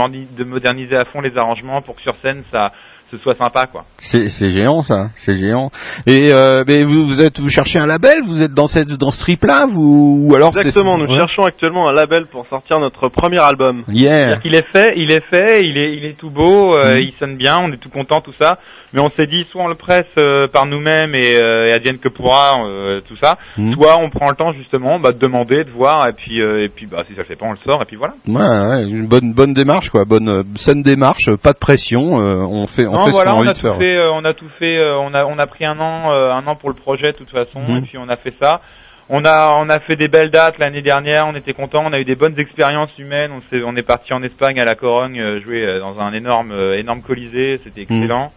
[0.43, 2.71] moderniser à fond les arrangements pour que sur scène ça
[3.18, 3.86] ce soit sympa quoi.
[3.97, 5.72] C'est c'est géant ça, c'est géant.
[6.07, 9.09] Et euh, mais vous, vous êtes vous cherchez un label, vous êtes dans cette dans
[9.11, 11.18] ce trip là, vous ou alors c'est- Exactement, nous Ouais.
[11.20, 13.84] cherchons actuellement un label pour sortir notre premier album.
[13.88, 14.11] Yeah.
[14.11, 16.99] C'est-à-dire qu'il est fait, il est fait, il est, il est tout beau, euh, Mhm.
[17.01, 18.57] il sonne bien, on est tout content, tout ça.
[18.93, 21.97] Mais on s'est dit, soit on le presse euh, par nous-mêmes et, euh, et advienne
[21.97, 23.37] que pourra, euh, tout ça.
[23.57, 23.73] Mhm.
[23.73, 26.69] Soit on prend le temps justement bah, de demander, de voir, et puis, euh, et
[26.69, 28.13] puis bah, si ça le fait pas, on le sort, et puis voilà.
[28.27, 28.35] Ouais,
[28.83, 32.67] ouais, une bonne bonne démarche quoi, bonne euh, saine démarche, pas de pression, euh, on
[32.67, 33.77] fait on non, fait voilà, ce qu'on a on envie a de faire.
[33.79, 36.45] fait, on a tout fait, euh, on a, on a pris un an, euh, un
[36.45, 37.77] an pour le projet de toute façon, Mhm.
[37.77, 38.61] et puis on a fait ça.
[39.09, 41.99] On a, on a fait des belles dates l'année dernière, on était contents, on a
[41.99, 43.31] eu des bonnes expériences humaines.
[43.35, 47.01] On, s'est, on est parti en Espagne à la Corogne jouer dans un énorme, énorme
[47.01, 48.31] colisée, c'était excellent.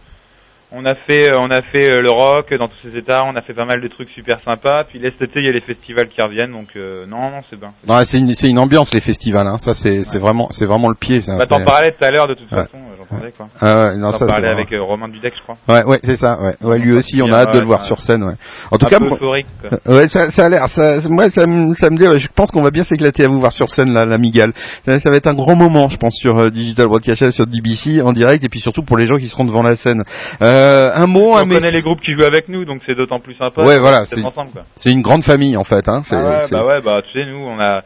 [0.69, 3.35] On a fait, euh, on a fait euh, le rock dans tous ces états, on
[3.37, 4.83] a fait pas mal de trucs super sympas.
[4.83, 7.69] Puis été, il y a les festivals qui reviennent, donc euh, non, non, c'est bien.
[7.87, 9.57] Ouais, c'est une c'est une ambiance les festivals, hein.
[9.59, 11.21] ça c'est c'est vraiment c'est vraiment le pied.
[11.21, 12.65] Ça, Bah, t'en c'est- parlais tout à l'heure de toute Ouais.
[12.65, 12.79] façon,
[13.11, 13.47] euh, j'entendais quoi.
[13.61, 14.49] Ah ouais, non, ça, vrai.
[14.49, 15.57] avec euh, Romain Dudek, je crois.
[15.67, 16.39] Ouais, ouais, c'est ça.
[16.41, 18.23] Ouais, ouais lui aussi, on a hâte de le voir sur scène.
[18.23, 18.35] Ouais.
[18.71, 19.37] En tout Un cas, peu quoi.
[19.85, 20.67] ouais, ça, ça a l'air.
[20.69, 22.19] Ça, moi, ça me, ça me dit.
[22.19, 24.53] Je pense qu'on va bien s'éclater à vous voir sur scène, là, la Migale.
[24.85, 28.01] Ça, ça va être un grand moment, je pense, sur euh, Digital Broadcast, sur DBC
[28.01, 30.03] en direct, et puis surtout pour les gens qui seront devant la scène.
[30.41, 33.19] Euh, un mot, on un connaît les groupes qui jouent avec nous, donc c'est d'autant
[33.19, 33.63] plus sympa.
[33.63, 35.87] Ouais, voilà, c'est une grande famille en fait.
[35.89, 36.01] Hein.
[36.11, 37.81] Ah ouais, bah ouais, bah tu sais, nous on a.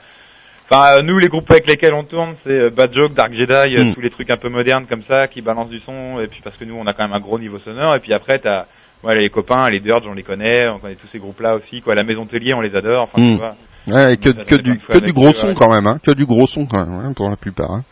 [0.72, 3.52] Enfin, euh, nous les groupes avec lesquels on tourne, c'est euh, Bad Joke, Dark Jedi,
[3.78, 3.94] euh, Mm.
[3.94, 6.56] tous les trucs un peu modernes comme ça, qui balancent du son, et puis parce
[6.56, 8.64] que nous on a quand même un gros niveau sonore, et puis après t'as,
[9.04, 11.94] ouais, les copains, les Dirge, on les connaît, on connaît tous ces groupes-là aussi, quoi.
[11.96, 13.34] La Maison Tellier, on les adore, enfin Mm.
[13.34, 13.56] tu vois.
[13.88, 14.30] Ouais, que,
[14.62, 15.54] du, que du gros son ouais.
[15.58, 15.98] quand même, hein.
[16.06, 17.72] Que du gros son quand même, hein, pour la plupart.
[17.72, 17.84] Hein.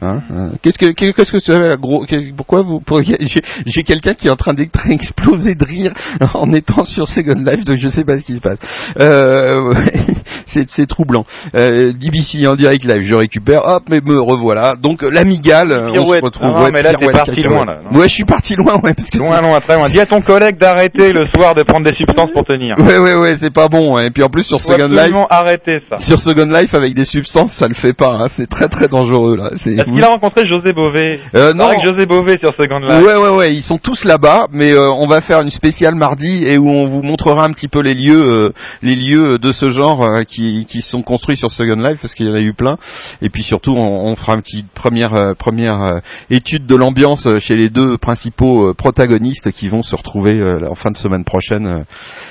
[0.00, 0.50] Hein, hein.
[0.62, 2.04] Qu'est-ce que qu'est-ce que tu avais gros
[2.36, 3.00] pourquoi vous pour-
[3.66, 5.92] j'ai quelqu'un qui est en train d'exploser de rire
[6.34, 8.58] en étant sur Second Life donc je sais pas ce qui se passe
[9.00, 9.74] euh,
[10.46, 11.24] c'est troublant
[11.56, 16.20] euh, DBC en direct live je récupère hop mais me revoilà donc l'amigale on se
[16.20, 18.54] retrouve Ah non, ouais, mais là, t'es parti loin, là, non ouais je suis parti
[18.56, 19.88] loin ouais parce que Loin, loin, très loin.
[19.88, 22.74] Dis à ton collègue d'arrêter le soir de prendre des substances pour tenir.
[22.78, 24.04] ouais ouais ouais c'est pas bon hein.
[24.04, 25.96] et puis en plus sur Second Life arrêter ça.
[25.98, 28.26] sur Second Life avec des substances ça le fait pas hein.
[28.28, 31.68] c'est très très dangereux là c'est Qu'il a rencontré José Bové Euh, non.
[31.68, 33.04] que José Bové sur Second Life.
[33.04, 36.44] Ouais ouais ouais, ils sont tous là-bas, mais euh, on va faire une spéciale mardi
[36.46, 38.50] et où on vous montrera un petit peu les lieux, euh,
[38.82, 42.26] les lieux de ce genre euh, qui qui sont construits sur Second Life parce qu'il
[42.26, 42.76] y en a eu plein.
[43.22, 46.00] Et puis surtout, on, on fera une petite première première
[46.30, 50.34] étude de l'ambiance chez les deux principaux protagonistes qui vont se retrouver
[50.68, 51.84] en fin de semaine prochaine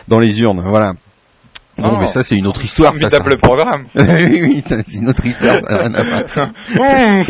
[0.08, 0.62] dans les urnes.
[0.64, 0.94] Voilà.
[1.78, 2.00] Non.
[2.00, 2.94] mais ça c'est une autre histoire.
[2.96, 3.18] Ça, ça.
[3.18, 3.84] Formidable programme.
[3.96, 5.58] oui, oui, c'est une autre histoire.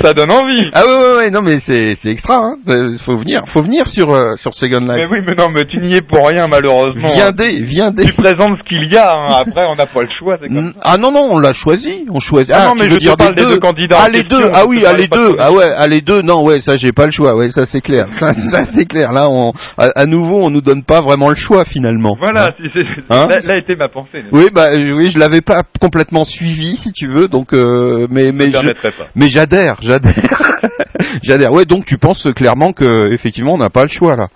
[0.01, 0.65] ça donne envie.
[0.73, 2.37] Ah ouais, ouais, ouais, non mais c'est c'est extra.
[2.37, 2.55] Hein.
[2.69, 4.95] Euh, Faut venir, faut venir sur euh, sur Second Life.
[4.95, 7.13] Mais oui, mais non, mais tu n'y es pour rien, malheureusement.
[7.13, 8.05] Viendez, viendez.
[8.05, 9.43] Tu présentes ce qu'il y a, hein.
[9.45, 10.79] après on n'a pas le choix, comme ça.
[10.81, 12.53] Ah non non, on l'a choisi, on choisit.
[12.55, 13.53] Ah Ah, non, tu mais veux je te dire parle des des deux.
[13.55, 14.51] deux candidats Ah les question, deux.
[14.53, 15.35] Ah oui, te ah les deux.
[15.39, 16.21] Ah ouais, ah les deux.
[16.21, 17.35] Non ouais, ça j'ai pas le choix.
[17.35, 18.07] Ouais, ça c'est clair.
[18.11, 19.11] Ça, ça c'est clair.
[19.13, 22.15] Là, on à, à nouveau, on nous donne pas vraiment le choix finalement.
[22.19, 24.23] Voilà, c'est- c'est- Hein là, là était ma pensée.
[24.37, 28.31] Oui, bah euh, oui, je l'avais pas complètement suivi, si tu veux, donc euh, mais
[28.31, 28.69] mais je,
[29.15, 30.59] mais j'adhère, j'adhère,
[31.23, 31.51] j'adhère.
[31.51, 34.27] Ouais, donc tu penses clairement que effectivement on n'a pas le choix là.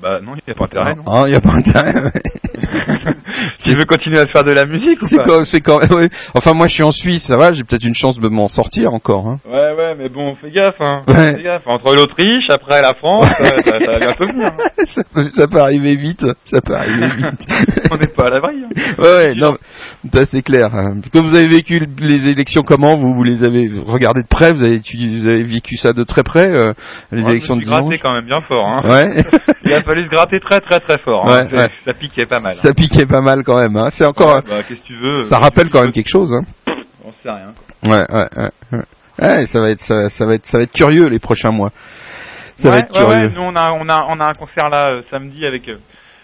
[0.00, 1.02] Bah non, il n'y a pas intérêt, non.
[1.06, 1.92] Ah, y a pas intérêt.
[3.64, 6.08] Tu veux continuer à faire de la musique ou pas c'est quand, ouais.
[6.34, 7.52] Enfin, moi, je suis en Suisse, ça va.
[7.52, 9.26] J'ai peut-être une chance de m'en sortir encore.
[9.26, 9.38] Hein.
[9.46, 11.02] Ouais, ouais, mais bon, fais gaffe, hein.
[11.08, 11.34] Ouais.
[11.36, 11.62] Fais gaffe.
[11.66, 14.46] Entre l'Autriche, après la France, ça, va bientôt venir.
[14.48, 14.84] hein.
[14.86, 16.24] ça, peut, ça peut arriver vite.
[16.44, 17.46] Ça peut arriver vite.
[17.90, 18.54] On n'est pas à l'abri.
[18.64, 18.94] Hein.
[18.98, 19.56] Ouais, ouais, non,
[20.12, 20.74] ça c'est clair.
[20.74, 21.00] hein.
[21.12, 22.96] Comme vous avez vécu les élections, comment?
[22.96, 24.52] Vous, vous les avez regardées de près?
[24.52, 26.72] Vous avez, étudié- vous avez vécu ça de très près, euh,
[27.10, 28.00] les élections de gratté dimanche?
[28.02, 28.66] quand même bien fort.
[28.66, 28.88] Hein.
[28.88, 29.22] Ouais.
[29.64, 31.28] Il a fallu se gratter très très très fort.
[31.30, 32.56] Ça piquait pas mal.
[32.56, 33.76] Ça piquait pas mal quand même.
[33.76, 33.88] Hein.
[33.90, 34.36] C'est encore.
[34.36, 36.34] Ouais, bah, tu veux Ça rappelle quand même quelque chose.
[36.34, 36.44] Hein.
[37.04, 37.52] On sait rien.
[37.84, 38.50] Ouais, ouais,
[39.20, 39.46] ouais.
[39.46, 41.70] ça va être, ça, ça va être, ça va être curieux les prochains mois.
[42.58, 43.28] Ça va être curieux.
[43.34, 45.78] nous on a on a on a un concert là euh, samedi avec euh,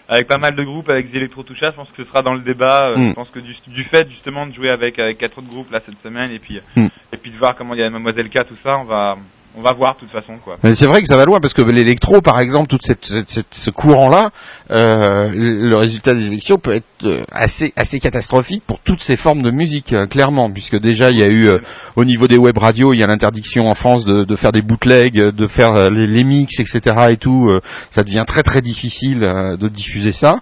[0.07, 2.39] avec pas mal de groupes avec Electro Toucha, je pense que ce sera dans le
[2.41, 3.09] débat, euh, Mm.
[3.09, 5.81] je pense que du, du fait justement de jouer avec avec quatre autres groupes là
[5.85, 6.85] cette semaine et puis Mm.
[7.13, 9.15] et puis de voir comment il y a Mademoiselle K tout ça, on va
[9.57, 10.57] on va voir de toute façon quoi.
[10.63, 13.29] Mais c'est vrai que ça va loin parce que l'électro, par exemple, tout cette, cette-
[13.29, 14.29] cette- ce courant-là,
[14.71, 19.41] euh, le résultat des élections peut être euh, assez assez catastrophique pour toutes ces formes
[19.41, 21.57] de musique, euh, clairement, puisque déjà il y a eu euh,
[21.95, 24.61] au niveau des web radios, il y a l'interdiction en France de, de faire des
[24.61, 27.07] bootlegs, de faire les, les mix, etc.
[27.09, 27.49] et tout.
[27.91, 30.39] ça devient très très difficile de diffuser ça.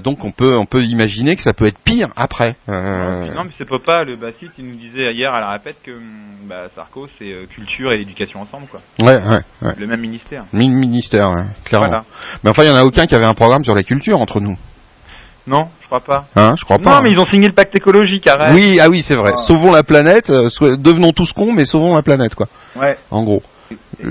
[0.00, 2.56] Donc on peut on peut imaginer que ça peut être pire après.
[2.68, 6.02] Non mais c'est Popa le bassiste il nous disait hier à la répète que hum,
[6.48, 8.80] bah, Sarko c'est culture et éducation ensemble quoi.
[9.00, 9.74] Ouais, ouais, ouais.
[9.78, 10.44] Le même ministère.
[10.52, 11.88] Mi- Ministère, ouais, clairement.
[11.88, 12.04] Voilà.
[12.42, 14.40] Mais enfin, il y en a aucun qui avait un programme sur la culture entre
[14.40, 14.56] nous.
[15.46, 16.24] Non, je crois pas.
[16.36, 16.90] Hein, je crois pas.
[16.90, 17.00] Non hein.
[17.02, 18.54] mais ils ont signé le pacte écologique arrête.
[18.54, 19.32] Oui, ah oui, c'est vrai.
[19.34, 19.38] Ah.
[19.38, 22.48] Sauvons la planète, euh, devenons tous cons, mais sauvons la planète, quoi.
[22.76, 22.96] Ouais.
[23.10, 23.42] En gros.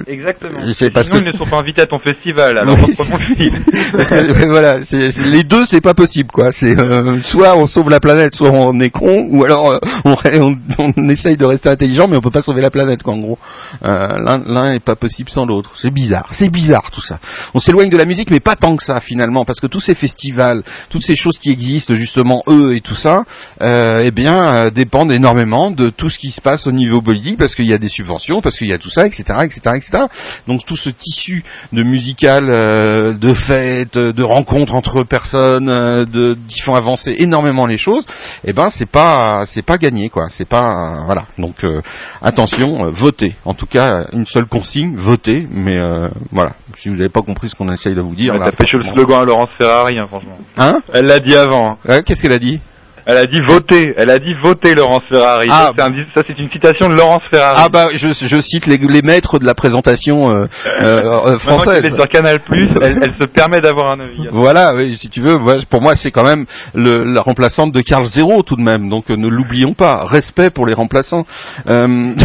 [0.07, 0.59] Exactement.
[0.67, 2.93] Et c'est parce Sinon, que ils ne sont pas invités à ton festival, alors Oui.
[3.95, 6.51] Parce que, c'est- les deux, c'est pas possible, quoi.
[6.51, 10.15] C'est euh, soit on sauve la planète, soit on est con, ou alors euh, on,
[10.15, 13.13] ré- on, on essaye de rester intelligent, mais on peut pas sauver la planète, quoi.
[13.13, 13.37] En gros,
[13.85, 15.71] Euh, l'un l'un est pas possible sans l'autre.
[15.75, 17.19] C'est bizarre, c'est bizarre tout ça.
[17.53, 19.95] On s'éloigne de la musique, mais pas tant que ça finalement, parce que tous ces
[19.95, 23.23] festivals, toutes ces choses qui existent justement, eux et tout ça,
[23.61, 27.37] euh, eh bien, euh, dépendent énormément de tout ce qui se passe au niveau politique,
[27.37, 30.05] parce qu'il y a des subventions, parce qu'il y a tout ça, etc., etc., etc.
[30.47, 36.37] Donc tout ce tissu de musical, euh, de fêtes, de rencontres entre personnes, euh, de,
[36.47, 38.05] qui font avancer énormément les choses,
[38.45, 40.27] eh ben c'est pas c'est pas gagné quoi.
[40.29, 40.65] C'est pas
[41.01, 41.25] euh, voilà.
[41.37, 41.81] Donc euh,
[42.21, 43.35] attention, euh, votez.
[43.45, 45.47] En tout cas, une seule consigne, votez.
[45.51, 48.39] Mais euh, voilà, si vous n'avez pas compris ce qu'on essaye de vous dire, Ouais,
[48.39, 50.37] là, T'as fait le slogan à Laurence Ferrari, hein, franchement.
[50.57, 50.79] Hein?
[50.93, 51.77] Elle l'a dit avant.
[51.87, 52.01] hein.
[52.01, 52.59] Qu'est-ce qu'elle a dit?
[53.05, 53.93] Elle a dit voter.
[53.97, 55.47] Elle a dit voter Laurence Ferrari.
[55.51, 55.65] Ah.
[55.67, 57.59] Ça, c'est un- ça, c'est une citation de Laurence Ferrari.
[57.63, 60.45] Ah bah je, je cite les, les maîtres de la présentation euh,
[60.81, 61.83] euh, euh, française.
[61.83, 62.39] est sur Canal+,
[62.81, 64.27] elle, elle se permet d'avoir un avis.
[64.31, 65.37] Voilà, oui, si tu veux,
[65.69, 69.09] pour moi c'est quand même le, la remplaçante de Carl Zero tout de même, donc
[69.09, 71.25] euh, ne l'oublions pas, respect pour les remplaçants.
[71.67, 72.11] Euh,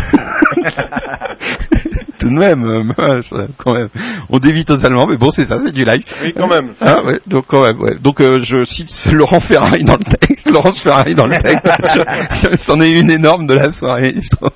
[2.18, 2.66] tout de même,
[2.98, 3.20] euh,
[3.56, 3.88] quand même,
[4.30, 6.02] on dévie totalement, mais bon c'est ça, c'est du live.
[6.22, 6.72] Oui, quand même.
[6.80, 7.94] Ah, ouais, donc quand même, ouais.
[8.00, 12.56] Donc euh, je cite Laurent Ferrari dans le texte, Laurence Ferrari dans le texte.
[12.66, 14.50] C'en est une énorme de la soirée, je trouve.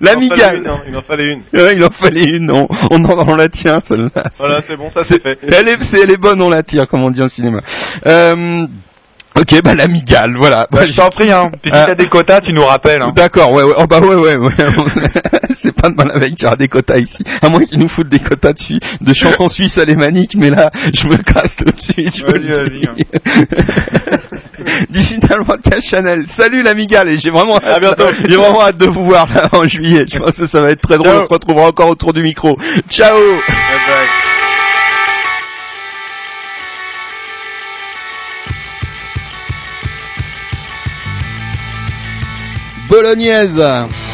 [0.00, 0.62] L'amigale.
[0.64, 1.42] Il en fallait une, hein, Il en fallait une.
[1.60, 4.22] Ouais, il en fallait une, on, on, en, on la tient celle-là.
[4.38, 5.38] Voilà, c'est bon, ça c'est fait.
[5.42, 7.60] Elle est, c'est- elle est bonne, on la tire, comme on dit en cinéma.
[8.06, 8.66] Euh,
[9.38, 10.66] ok, bah l'amigale, voilà.
[10.70, 11.50] Bah, je t'en prie, hein.
[11.62, 11.86] Puis si Ah.
[11.88, 13.02] t'as des quotas, tu nous rappelles.
[13.02, 13.12] Hein.
[13.14, 14.50] D'accord, ouais, ouais, oh bah ouais, ouais, ouais.
[15.60, 17.22] c'est pas de mal avec qu'il y aura des quotas ici.
[17.42, 21.06] À moins qu'ils nous foutent des quotas de, de chansons suisses alémaniques, mais là, je
[21.08, 22.16] me casse tout de suite.
[22.16, 23.04] je vas-y, dis.
[24.90, 26.24] Digital Broadcast Channel.
[26.26, 28.06] Salut l'amigale, et j'ai vraiment, À bientôt.
[28.28, 30.04] j'ai vraiment hâte de vous voir là, en juillet.
[30.10, 31.08] Je pense que ça va être très drôle.
[31.12, 31.20] Ciao.
[31.22, 32.56] On se retrouvera encore autour du micro.
[32.88, 33.18] Ciao.
[33.18, 33.38] Bye
[33.88, 34.03] bye.
[42.94, 44.13] Bolognaise.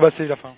[0.00, 0.48] Ah bah c'est la fin.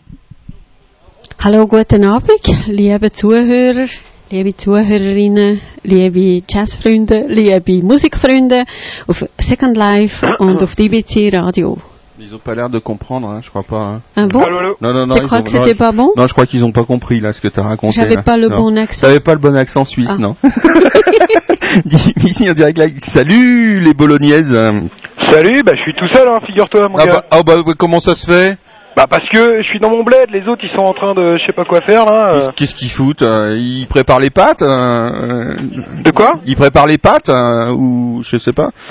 [1.40, 2.38] Hallo, guten Abend,
[2.68, 3.88] liebe Zuhörer,
[4.30, 8.62] liebe Zuhörerinnen, liebe Jazzfreunde, liebe Musikfreunde
[9.08, 11.76] auf Second Life und auf DBC Radio.
[12.20, 13.80] Ils ont pas l'air de comprendre, hein, je crois pas.
[13.80, 14.02] hein.
[14.14, 14.44] Ah bon?
[14.80, 15.16] Non, non, non.
[15.16, 16.12] Tu crois ont- que c'était pas bon?
[16.16, 17.94] Non, je crois qu'ils ont pas compris là ce que t'as raconté.
[18.00, 18.58] J'avais pas le Non.
[18.58, 19.08] bon accent.
[19.08, 20.18] T'avais pas le bon accent suisse, Ah.
[20.18, 20.36] non?
[22.22, 24.52] Ici, on dirait que là, salut les bolognaises.
[25.28, 27.12] Salut, bah je suis tout seul, hein, figure-toi mon Ah gars.
[27.12, 28.56] bah, ah bah, comment ça se fait?
[28.96, 31.38] Bah parce que je suis dans mon bled, les autres ils sont en train de
[31.38, 32.28] je sais pas quoi faire là.
[32.30, 32.46] euh.
[32.56, 35.54] Qu'est-ce qu'ils foutent euh, Ils préparent les pâtes euh,
[36.04, 38.68] De quoi Ils préparent les pâtes euh, ou je sais pas.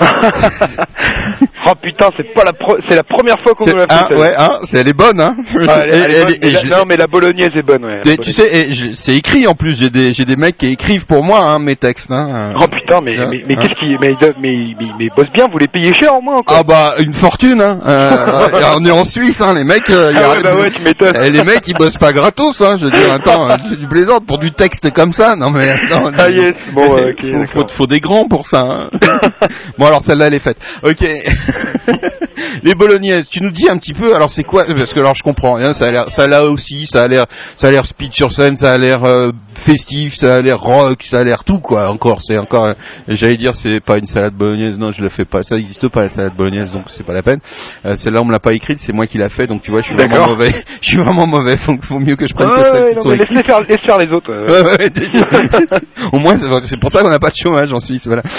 [1.64, 4.06] Oh putain, c'est pas la pro- c'est la première fois qu'on nous l'a fait.
[4.08, 4.20] celle-là.
[4.20, 5.36] ouais, hein, c'est elle est bonne, hein.
[5.68, 8.00] Ah, elle elle bonne, la- non mais la bolognaise est bonne, ouais.
[8.20, 9.76] tu sais, je- c'est écrit en plus.
[9.78, 12.10] J'ai des, j'ai des mecs qui écrivent pour moi hein, mes textes.
[12.10, 13.60] Hein, Oh putain, mais Hein, mais, mais hein.
[13.62, 16.56] qu'est-ce qui mais, mais, mais, mais, bosse bien, vous les payez cher au moins quoi.
[16.60, 17.60] Ah bah une fortune.
[17.60, 17.78] Hein.
[17.86, 18.48] Euh,
[18.80, 19.88] on est en Suisse, hein, les mecs.
[19.92, 21.14] Euh, y Ah a- ouais, bah ouais, tu m'étonnes.
[21.22, 22.60] Eh, les mecs, ils bossent pas gratos.
[22.60, 25.36] Hein, je veux dire, attends, hein, c'est du plaisante pour du texte comme ça.
[25.36, 26.10] Non mais attends.
[26.16, 26.96] Ah yes, bon,
[27.46, 28.60] faut, faut, des grands pour ça.
[28.62, 28.90] hein.
[29.78, 30.58] bon alors celle-là elle est faite.
[30.82, 31.02] Ok.
[32.62, 34.14] les bolognaises, tu nous dis un petit peu.
[34.14, 35.56] Alors c'est quoi Parce que alors je comprends.
[35.56, 38.32] Hein, ça a l'air, ça là aussi, ça a l'air, ça a l'air speed sur
[38.32, 41.88] scène, ça a l'air euh, festif, ça a l'air rock, ça a l'air tout quoi.
[41.90, 42.64] Encore, c'est encore.
[42.66, 42.74] euh,
[43.08, 44.78] J'allais dire c'est pas une salade bolognaise.
[44.78, 45.42] Non, je la fais pas.
[45.42, 47.40] Ça n'existe pas la salade bolognaise, donc c'est pas la peine.
[47.84, 49.46] Euh, celle-là on me l'a pas écrite, c'est moi qui l'a fait.
[49.46, 50.52] Donc tu vois, je suis vraiment mauvais.
[50.80, 51.56] Je suis vraiment mauvais.
[51.56, 52.54] Faut, faut mieux que je prenne que
[53.14, 53.30] écrites.
[53.30, 54.30] laisse faire, laisse faire les autres.
[54.32, 54.46] euh.
[54.46, 54.90] Ouais, ouais, ouais,
[56.12, 58.22] Au moins, c'est c'est pour ça qu'on n'a pas de chômage en Suisse, voilà.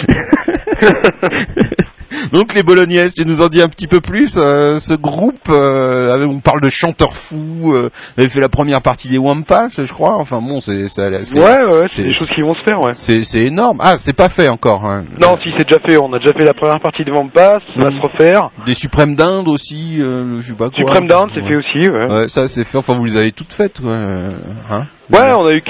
[2.31, 4.35] Donc les Bolognaises, tu nous en dis un petit peu plus.
[4.37, 7.73] euh, ce groupe, euh, on parle de chanteurs fous.
[7.73, 10.15] Euh, avait fait la première partie des Wampas, je crois.
[10.15, 11.03] Enfin bon, c'est c'est-
[11.37, 12.93] Ouais, ouais, c'est des choses qui vont se faire, ouais.
[12.93, 13.77] C'est c'est énorme.
[13.81, 14.85] Ah, c'est pas fait encore.
[14.85, 15.03] hein.
[15.21, 17.81] Non, si c'est déjà fait, on a déjà fait la première partie de Vampas, ça
[17.83, 17.97] va Mhm.
[17.97, 18.49] se refaire.
[18.65, 20.77] Des Suprêmes d'Inde aussi, euh, je sais pas quoi.
[20.77, 22.11] Suprême d'Inde, c'est fait aussi, ouais.
[22.11, 22.77] Ouais, ça c'est fait.
[22.77, 23.91] Enfin, vous les avez toutes faites, quoi.
[23.93, 25.61] Hein Ouais, on a eu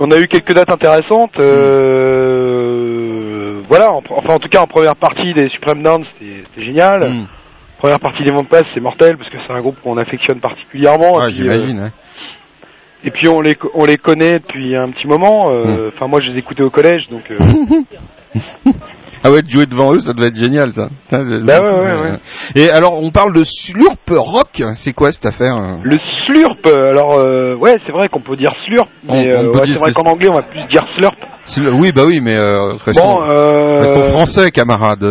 [0.00, 1.30] on a eu quelques dates intéressantes.
[1.38, 2.61] Euh,
[3.72, 7.00] voilà, en- enfin en tout cas en première partie des Supreme Dance, c'était génial.
[7.10, 7.26] Mm.
[7.78, 11.14] Première partie des Vampas, c'est mortel parce que c'est un groupe qu'on affectionne particulièrement.
[11.16, 11.80] Ouais, et puis, j'imagine.
[11.80, 11.88] euh,
[13.04, 15.50] et puis on les co- on les connaît depuis un petit moment.
[15.50, 15.54] Mm.
[15.68, 17.22] euh, Enfin moi je les écoutais au collège, donc.
[17.30, 17.36] euh,
[19.24, 20.88] Ah ouais, de jouer devant eux, ça devait être génial, ça.
[21.12, 22.18] Bah ouais, ouais, ouais.
[22.56, 24.60] Et alors, on parle de slurp rock.
[24.74, 25.96] C'est quoi cette affaire Le
[26.26, 29.78] slurp, alors euh, ouais, c'est vrai qu'on peut dire slurp, mais on euh, ouais, c'est
[29.78, 31.14] vrai qu'en anglais on va plus dire slurp.
[31.80, 35.02] Oui, bah oui, mais euh, restons, Bon, euh, restons français, camarades.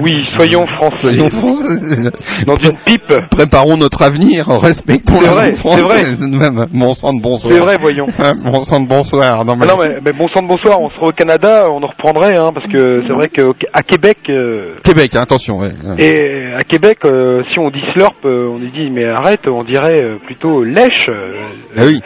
[0.00, 0.98] Oui, soyons français.
[1.08, 2.10] Soyons français.
[2.46, 3.12] Dans une pipe.
[3.30, 6.00] Préparons notre avenir, respectons C'est la vrai, langue c'est vrai.
[6.02, 6.20] française.
[6.20, 7.52] Même, Bon sang de bonsoir.
[7.52, 8.06] C'est vrai, voyons.
[8.44, 9.44] Bon sang de bonsoir.
[9.44, 9.66] Non, mais...
[9.68, 12.36] Ah non mais, mais bon sang de bonsoir, on sera au Canada, on en reprendrait,
[12.36, 15.58] hein, parce que c'est vrai qu'à Québec, euh, Québec, hein, attention.
[15.58, 15.70] Ouais.
[15.98, 19.64] et à Québec, euh, si on dit slurp, euh, on est dit mais arrête, on
[19.64, 21.10] dirait plutôt lèche.
[21.76, 22.00] Ah oui.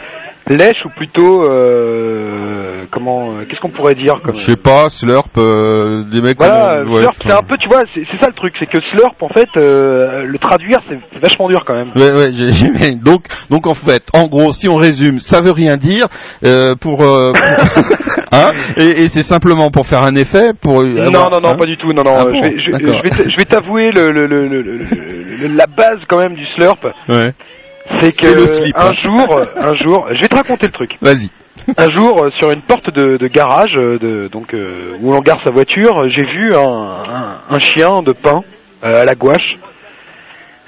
[0.49, 5.37] Lèche ou plutôt euh, comment euh, qu'est-ce qu'on pourrait dire comme Je sais pas, slurp,
[5.37, 6.37] euh, des mecs.
[6.37, 8.65] voilà, comme- ouais, slurp, c'est un peu, tu vois, c'est c'est ça le truc, c'est
[8.65, 11.91] que slurp, en fait, euh, le traduire, c'est vachement dur quand même.
[11.95, 15.51] Ouais, ouais, j'ai- j'ai- donc, donc en fait, en gros, si on résume, ça veut
[15.51, 16.07] rien dire
[16.43, 17.31] euh, pour, euh,
[18.33, 20.83] hein, et, et c'est simplement pour faire un effet, pour.
[20.83, 21.87] Non, avoir- non, non, hein pas du tout.
[21.93, 22.15] Non, non.
[22.17, 25.55] Ah bon, je vais, je, je vais t- je vais t'avouer le, le, le- le-
[25.55, 26.83] la base quand même du slurp.
[27.07, 27.31] Ouais.
[28.01, 28.93] C'est que un hein.
[29.03, 30.97] jour, un jour, je vais te raconter le truc.
[31.01, 31.29] Vas-y.
[31.77, 35.19] Un jour, euh, sur une porte de, de garage, euh, de, donc euh, où l'on
[35.19, 38.43] gare sa voiture, j'ai vu un, un, un chien de pain
[38.83, 39.57] euh, à la gouache,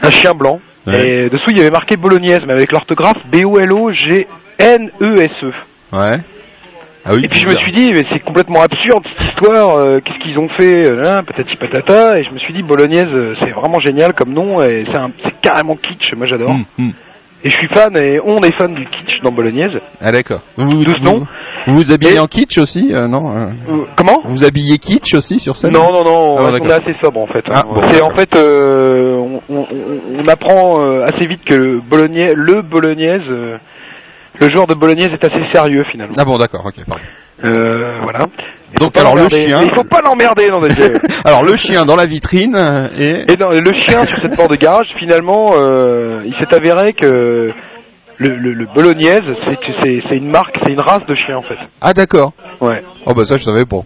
[0.02, 0.62] un chien blanc.
[0.88, 1.26] Ouais.
[1.26, 4.28] Et dessous, il y avait marqué bolognaise, mais avec l'orthographe B-O-L-O-G-N-E-S-E.
[5.92, 6.20] Ouais.
[7.08, 7.22] Ah oui.
[7.24, 10.40] Et puis je me suis dit, mais c'est complètement absurde cette histoire, euh, qu'est-ce qu'ils
[10.40, 13.08] ont fait, euh, patati patata, et je me suis dit, bolognaise,
[13.42, 14.86] c'est vraiment génial comme nom, et
[15.24, 16.50] c'est carrément kitsch, moi j'adore.
[16.50, 16.94] Hum, hum.
[17.48, 19.80] Et je suis fan, et on est fan du kitsch dans bolognaise.
[20.02, 20.42] Ah d'accord.
[20.58, 21.26] Vous vous, vous,
[21.68, 24.20] vous vous habillez Et- en kitsch aussi, euh, non euh, Euh, comment?
[24.26, 25.72] Vous vous habillez kitsch aussi sur scène?
[25.72, 27.46] Non, non, non, Ah, on, est assez sobre en fait.
[27.52, 29.68] Ah, bon, c'est en fait, euh, on,
[30.18, 35.44] on- apprend assez vite que le bolognaise, le bolognaise, le joueur de bolognaise est assez
[35.54, 36.16] sérieux finalement.
[36.18, 37.04] Ah bon, d'accord, ok, pardon.
[37.44, 38.26] Voilà.
[38.78, 39.62] Il Donc alors le chien.
[39.64, 40.74] Il faut pas l'emmerder dans des
[41.26, 42.56] alors le chien dans la vitrine
[42.98, 43.32] et.
[43.32, 47.52] Et non, le chien sur cette porte de garage, finalement, euh, il s'est avéré que
[48.18, 49.22] le, le, le bolognaise,
[49.84, 51.60] c'est une marque, c'est une race de chien en fait.
[51.82, 52.34] Ah d'accord.
[52.62, 52.82] Ouais.
[53.06, 53.82] Oh bah ça je savais pas.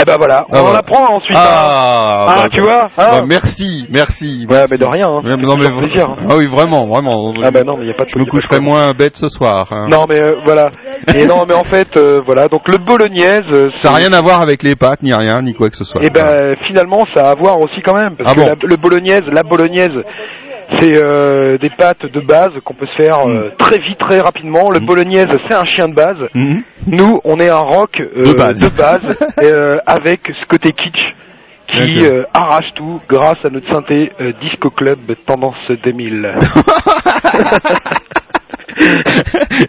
[0.00, 0.78] Eh ben voilà, on Ah, en voilà.
[0.78, 1.36] apprend ensuite.
[1.38, 2.34] Ah, hein.
[2.34, 4.46] bah, Ah, tu bah, vois hein bah, merci, merci.
[4.48, 4.72] Ouais, merci.
[4.72, 5.06] mais de rien.
[5.08, 5.36] Hein.
[5.36, 6.08] Non mais plaisir.
[6.10, 6.16] hein.
[6.30, 7.32] ah oui vraiment vraiment.
[7.44, 9.68] Ah bah non, mais y a pas de Je me coucherai moins bête ce soir.
[9.70, 9.88] hein.
[9.90, 10.70] Non mais euh, voilà.
[11.14, 13.42] Et non mais en fait euh, voilà donc le bolognaise.
[13.52, 15.84] euh, Ça n'a rien à voir avec les pâtes ni rien ni quoi que ce
[15.84, 16.02] soit.
[16.02, 18.68] Et ben finalement ça a à voir aussi quand même parce Ah que bon la-
[18.68, 19.88] le bolognaise, la bolognaise,
[20.80, 24.70] C'est euh, des pâtes de base qu'on peut se faire euh, très vite, très rapidement.
[24.70, 26.16] Le bolognaise, c'est un chien de base.
[26.86, 29.82] Nous, on est un rock euh, De base.
[29.86, 31.14] avec ce côté kitsch
[31.74, 35.54] qui euh, arrache tout grâce à notre synthé euh, Disco Club Tendance
[35.84, 36.34] 2000.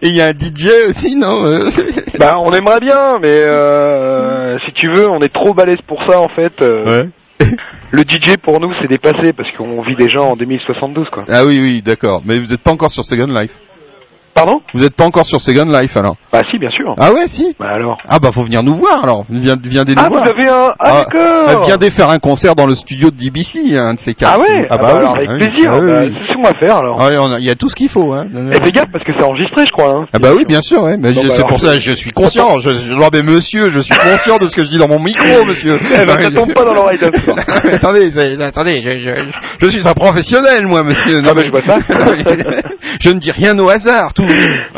[0.01, 1.43] Et il y a un DJ aussi, non
[2.19, 6.19] bah, on aimerait bien, mais euh, si tu veux, on est trop balèze pour ça
[6.19, 6.61] en fait.
[6.61, 7.05] euh.
[7.95, 11.25] Le DJ pour nous, c'est dépassé parce qu'on vit déjà en 2072 quoi.
[11.29, 12.23] Ah oui, oui, d'accord.
[12.25, 13.59] Mais vous n'êtes pas encore sur Second Life.
[14.35, 16.15] Pardon Vous n'êtes pas encore sur Second Life alors?
[16.31, 16.95] Bah si, bien sûr.
[16.97, 17.55] Ah ouais, si?
[17.59, 17.97] Bah alors?
[18.07, 19.23] Ah bah faut venir nous voir alors.
[19.29, 20.71] Viens, viens des nous Ah, vous avez un...
[20.79, 24.15] Ah, d'accord Viens des faire un concert dans le studio de DBC, un de ces
[24.15, 24.33] quatre.
[24.35, 25.45] Ah ouais Ah Ah bah oui, alors, avec ah oui.
[25.47, 25.71] plaisir.
[25.71, 26.97] Ah oui, Bah, c'est ce qu'on va faire alors.
[26.99, 28.11] Ah ouais, on a- il y a tout ce qu'il faut.
[28.13, 28.25] Hein.
[28.51, 29.95] Et fais gaffe parce que c'est enregistré, je crois.
[29.95, 30.05] Hein.
[30.13, 30.97] Ah bah oui, bien sûr, ouais.
[30.97, 32.57] Mais bah c'est pour ça, je- je suis conscient.
[32.57, 34.99] Je, je, non, mais monsieur, je suis conscient de ce que je dis dans mon
[34.99, 35.77] micro, monsieur.
[35.79, 37.09] Eh ben, ça tombe pas dans l'oreille d'un
[37.73, 38.09] attendez,
[38.41, 41.21] attendez, je, je- je suis un professionnel, moi, monsieur.
[41.21, 41.75] Non, Ah bah, mais- je vois ça.
[42.99, 44.13] je ne dis rien au hasard.
[44.13, 44.22] Tout,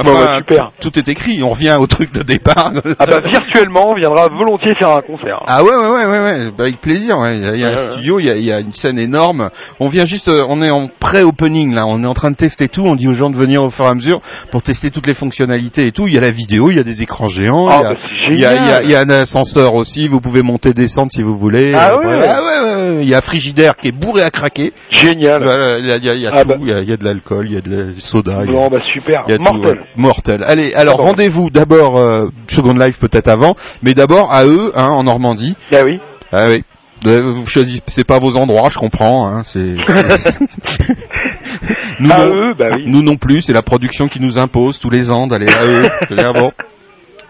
[0.03, 0.71] Bon, bah, super.
[0.81, 1.41] tout est écrit.
[1.43, 2.71] On revient au truc de départ.
[2.99, 5.41] Ah bah virtuellement, on viendra volontiers faire un concert.
[5.47, 6.51] Ah ouais ouais ouais ouais, ouais.
[6.57, 7.17] Bah, avec plaisir.
[7.19, 7.35] Ouais.
[7.37, 8.73] Il y a, il y a un studio, il y a, il y a une
[8.73, 9.49] scène énorme.
[9.79, 11.85] On vient juste, euh, on est en pré-opening là.
[11.87, 12.83] On est en train de tester tout.
[12.85, 15.13] On dit aux gens de venir au fur et à mesure pour tester toutes les
[15.13, 16.07] fonctionnalités et tout.
[16.07, 17.67] Il y a la vidéo, il y a des écrans géants.
[17.69, 18.83] Ah, il, y a, bah, c'est il, y a, il y a- génial.
[18.85, 20.07] il y a un ascenseur aussi.
[20.07, 21.73] Vous pouvez monter descendre si vous voulez.
[21.75, 22.03] Ah ouais.
[22.03, 22.37] voilà.
[22.37, 24.73] Ah ouais, ouais, Il y a un frigidaire qui est bourré à craquer.
[24.91, 25.41] Génial.
[25.81, 26.49] Il y a, il y a- il y a Ah tout.
[26.49, 26.55] bah.
[26.59, 28.41] Il y a, il y a de l'alcool, il y a de la soda.
[28.45, 29.79] il y a- Bon bah super, tout, mortel.
[29.97, 30.43] Mortel.
[30.45, 35.03] Allez, alors rendez-vous d'abord euh, Second Life peut-être avant, mais d'abord à eux, hein, en
[35.03, 35.55] Normandie.
[35.71, 35.99] Ah oui.
[36.31, 36.63] Ah oui.
[37.05, 39.27] Euh, Vous choisissez pas vos endroits, je comprends.
[39.27, 39.59] Hein, c'est.
[41.99, 42.83] nous, À non, eux, bah oui.
[42.87, 45.83] nous non plus, c'est la production qui nous impose tous les ans d'aller à eux.
[46.33, 46.51] Bon.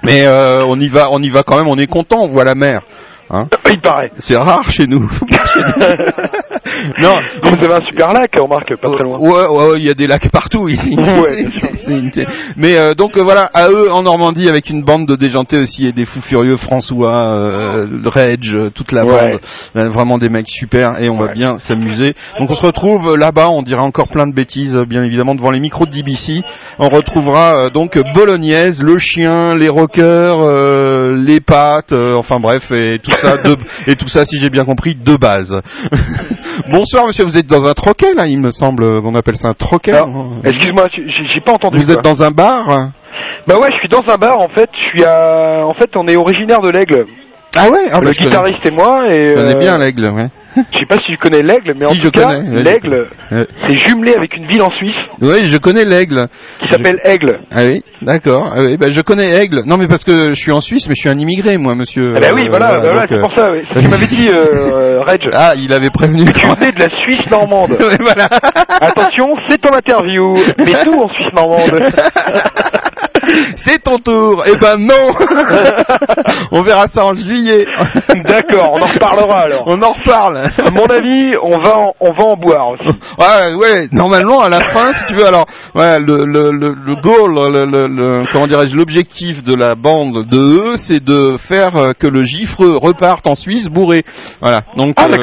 [0.03, 1.67] Mais euh, on y va, on y va quand même.
[1.67, 2.19] On est content.
[2.21, 2.81] On voit la mer.
[3.29, 4.11] Hein Il paraît.
[4.19, 5.09] c'est rare chez nous.
[7.01, 9.17] non, Vous avez un super lac, remarque, pas très loin.
[9.19, 10.95] Ouais, ouais, ouais, il y a des lacs partout ici.
[10.95, 11.45] Ouais,
[11.87, 12.11] une-
[12.57, 15.87] Mais euh, donc euh, voilà, à eux en Normandie avec une bande de déjantés aussi
[15.87, 19.39] et des fous furieux François, euh, Reg, euh, toute la bande,
[19.75, 22.13] Euh, vraiment des mecs super et on va bien s'amuser.
[22.39, 25.59] Donc on se retrouve là-bas, on dira encore plein de bêtises bien évidemment devant les
[25.59, 26.41] micros de DBC.
[26.79, 30.84] On retrouvera euh, donc Bolognaise, le chien, les rockers, euh,
[31.15, 33.55] les pattes, euh, enfin bref et tout ça de,
[33.87, 35.59] et tout ça si j'ai bien compris de base.
[36.71, 39.53] Bonsoir monsieur, vous êtes dans un troquet là, il me semble, on appelle ça un
[39.53, 39.93] troquet.
[40.43, 41.77] Excuse-moi, j'ai pas entendu.
[41.77, 42.89] Vous êtes dans un bar?
[43.47, 44.69] Bah ouais, je suis dans un bar en fait.
[44.73, 45.65] Je suis à.
[45.65, 47.05] En fait, on est originaire de l'Aigle.
[47.55, 47.85] Ah ouais?
[47.91, 49.29] Ah Le bah, connais- guitariste et moi et.
[49.29, 50.27] Je connais euh, bien l'aigle, ouais.
[50.71, 53.45] Je sais pas si tu connais l'Aigle, mais en tout je cas, je l'Aigle, Ouais.
[53.67, 56.27] c'est jumelé avec une ville en Suisse Oui, je connais l'aigle.
[56.61, 57.39] qui s'appelle Aigle.
[57.51, 58.51] Ah oui, d'accord.
[58.55, 59.61] Ah oui, bah, je connais Aigle.
[59.65, 62.13] Non, mais parce que je suis en Suisse, mais je suis un immigré, moi, monsieur.
[62.15, 63.47] Ah bah oui, Euh, voilà, bah voilà, donc, c'est euh, pour ça.
[63.51, 63.59] oui.
[63.73, 65.21] Ce qu'il m'avait dit, euh, Reg.
[65.33, 66.25] Ah, il avait prévenu.
[66.31, 67.71] Tu venais de la Suisse normande.
[67.85, 68.27] Ouais, voilà.
[68.81, 70.33] Attention, c'est ton interview.
[70.59, 71.71] Mais tout en Suisse normande.
[73.55, 74.43] C'est ton tour.
[74.45, 75.09] Eh ben non.
[76.51, 77.65] on verra ça en juillet.
[78.23, 79.63] D'accord, on en reparlera alors.
[79.65, 80.44] On en reparle.
[80.65, 82.87] À mon avis, on va en, on va en boire aussi.
[83.17, 86.95] Ouais, ouais, normalement à la fin, si tu veux, alors, ouais, le le le, le
[86.95, 91.75] goal, le, le, le- comment dirais-je, l'objectif de la bande de eux, c'est de faire
[91.77, 94.03] euh, que le gifreux reparte en Suisse bourré.
[94.41, 94.63] Voilà.
[94.75, 95.17] Donc, Ah, euh,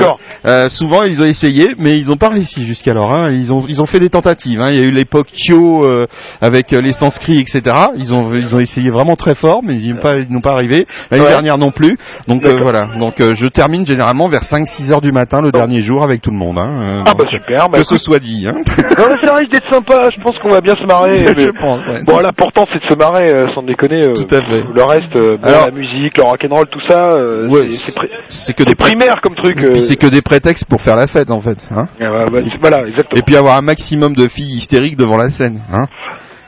[0.46, 3.12] euh, souvent ils ont essayé, mais ils ont pas réussi jusqu'alors.
[3.12, 3.30] Hein.
[3.32, 4.60] Ils ont ils ont fait des tentatives.
[4.60, 4.70] Hein.
[4.70, 6.06] Il y a eu l'époque Thio euh,
[6.40, 7.62] avec euh, les sans-scrits, etc.
[7.96, 10.52] Ils ont ils ont essayé vraiment très fort, mais ils n'ont pas ils n'ont pas
[10.52, 10.86] arrivé.
[11.10, 11.28] L'année Ouais.
[11.30, 11.96] dernière non plus.
[12.26, 12.88] Donc euh, voilà.
[12.98, 16.30] Donc euh, je termine généralement vers 5-6 heures du matin le dernier jour avec tout
[16.30, 16.58] le monde.
[16.58, 16.80] Hein.
[16.82, 17.68] Euh, Ah bah super.
[17.68, 18.46] Bah, que ce soit dit.
[18.48, 18.54] Hein.
[18.98, 20.08] non, mais ça risque d'être sympa.
[20.16, 21.16] Je pense qu'on va bien se marrer.
[21.16, 22.02] Je pense, ouais.
[22.06, 24.04] Bon, l'important c'est de se marrer, euh, sans déconner.
[24.04, 24.62] euh, Tout à fait.
[24.74, 27.08] Le reste, euh, Alors- la musique, le rock'n'roll, tout ça,
[27.48, 27.92] Ouais, c'est- c'est
[28.28, 29.56] C'est que des c'est primaire comme truc.
[29.76, 31.58] c'est que des prétextes pour faire la fête en fait.
[31.70, 31.86] Hein.
[32.00, 33.18] Ah, bah, bah, c'est- voilà, exactement.
[33.18, 35.60] Et puis avoir un maximum de filles hystériques devant la scène.
[35.72, 35.84] Hein.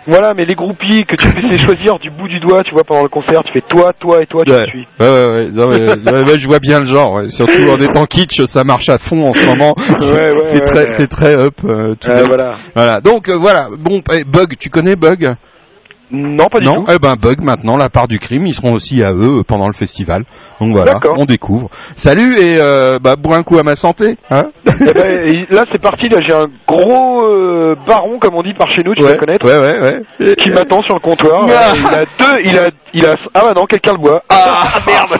[0.06, 3.02] Voilà, mais les groupies que tu laisser choisir du bout du doigt, tu vois, pendant
[3.02, 4.66] le concert, tu fais toi, toi et toi, tu Ouais.
[4.66, 4.86] suis.
[5.01, 5.78] Ouais, ouais, ouais, non, mais,
[6.12, 7.14] ouais, ouais, je vois bien le genre.
[7.14, 7.31] ouais.
[7.31, 9.74] Surtout en étant kitsch, ça marche à fond en ce moment.
[9.98, 11.55] C'est Ouais, ouais, c'est ouais, très, c'est très up.
[11.64, 12.55] euh, tout voilà.
[12.74, 13.01] Voilà.
[13.01, 13.68] Donc euh, voilà.
[13.81, 15.35] Bon, eh, Bug, tu connais Bug?
[16.10, 16.82] Non, pas du Non.
[16.82, 16.93] tout.
[16.94, 19.72] Eh ben Bug, maintenant la part du crime, ils seront aussi à eux pendant le
[19.72, 20.24] festival.
[20.60, 21.68] Donc voilà, on découvre.
[21.97, 24.16] Salut et euh, bah bois un coup à ma santé.
[24.31, 26.09] Hein Eh ben, et là, c'est parti.
[26.09, 29.18] Là, j'ai un gros euh, baron, comme on dit par chez nous, tu ouais, vas
[29.18, 30.36] connaître, ouais, ouais, ouais.
[30.36, 31.47] qui m'attend sur le comptoir.
[31.48, 31.72] Ah.
[31.72, 33.14] Euh, il a deux, il a, il a.
[33.35, 34.22] Ah bah non, quelqu'un le boit.
[34.28, 35.18] Ah merde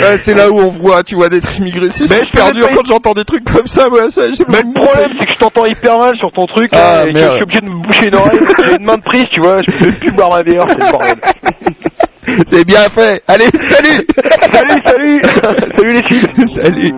[0.00, 1.88] Ouais, C'est là où on voit, tu vois, d'être immigré.
[1.90, 3.82] C'est Mais je super dur quand j'entends des trucs comme ça.
[4.10, 7.12] Ça Mais le problème, c'est que je t'entends hyper mal sur ton truc, Ah, et
[7.12, 7.34] que je merde.
[7.34, 9.84] suis obligé de me boucher une oreille, j'ai une main de prise, tu vois, je
[9.84, 11.16] peux plus boire ma bière, c'est le bordel.
[12.50, 13.22] C'est bien fait.
[13.26, 14.06] Allez, salut.
[14.52, 15.20] Salut, salut.
[15.76, 16.46] Salut les filles.
[16.46, 16.92] Salut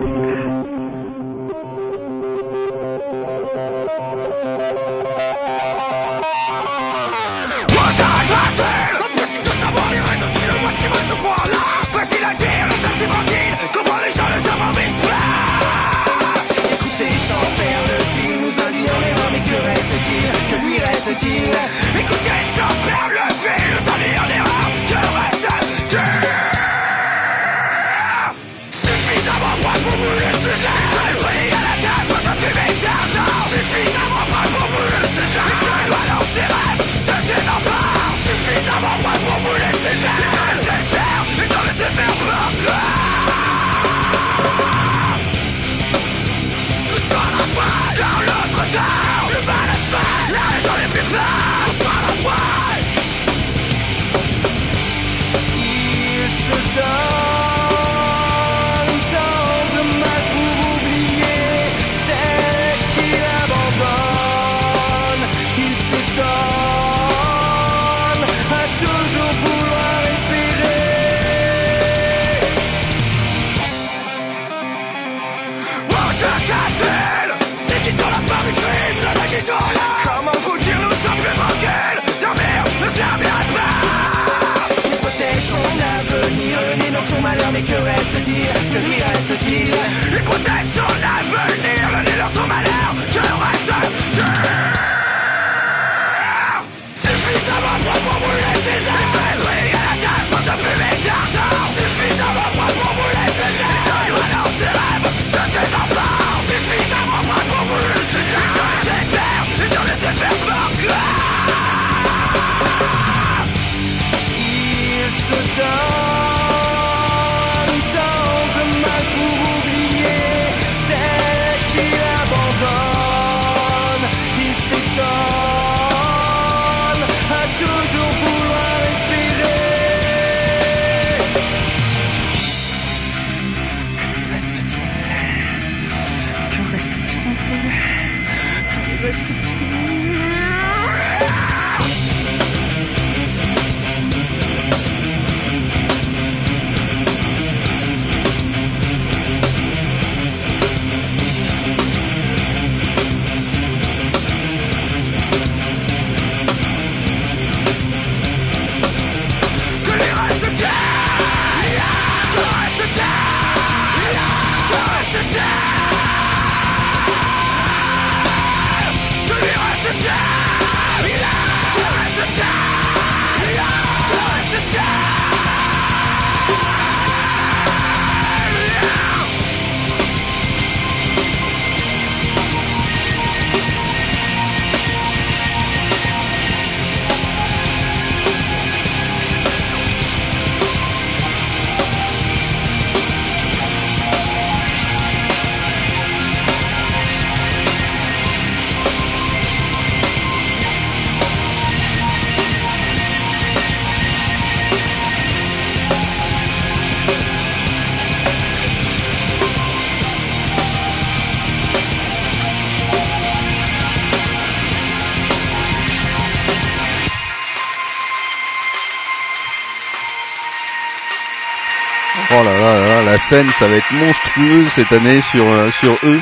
[223.29, 226.21] ça va être monstrueux cette année sur euh, sur eux.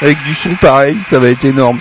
[0.00, 1.78] Avec du son pareil, ça va être énorme.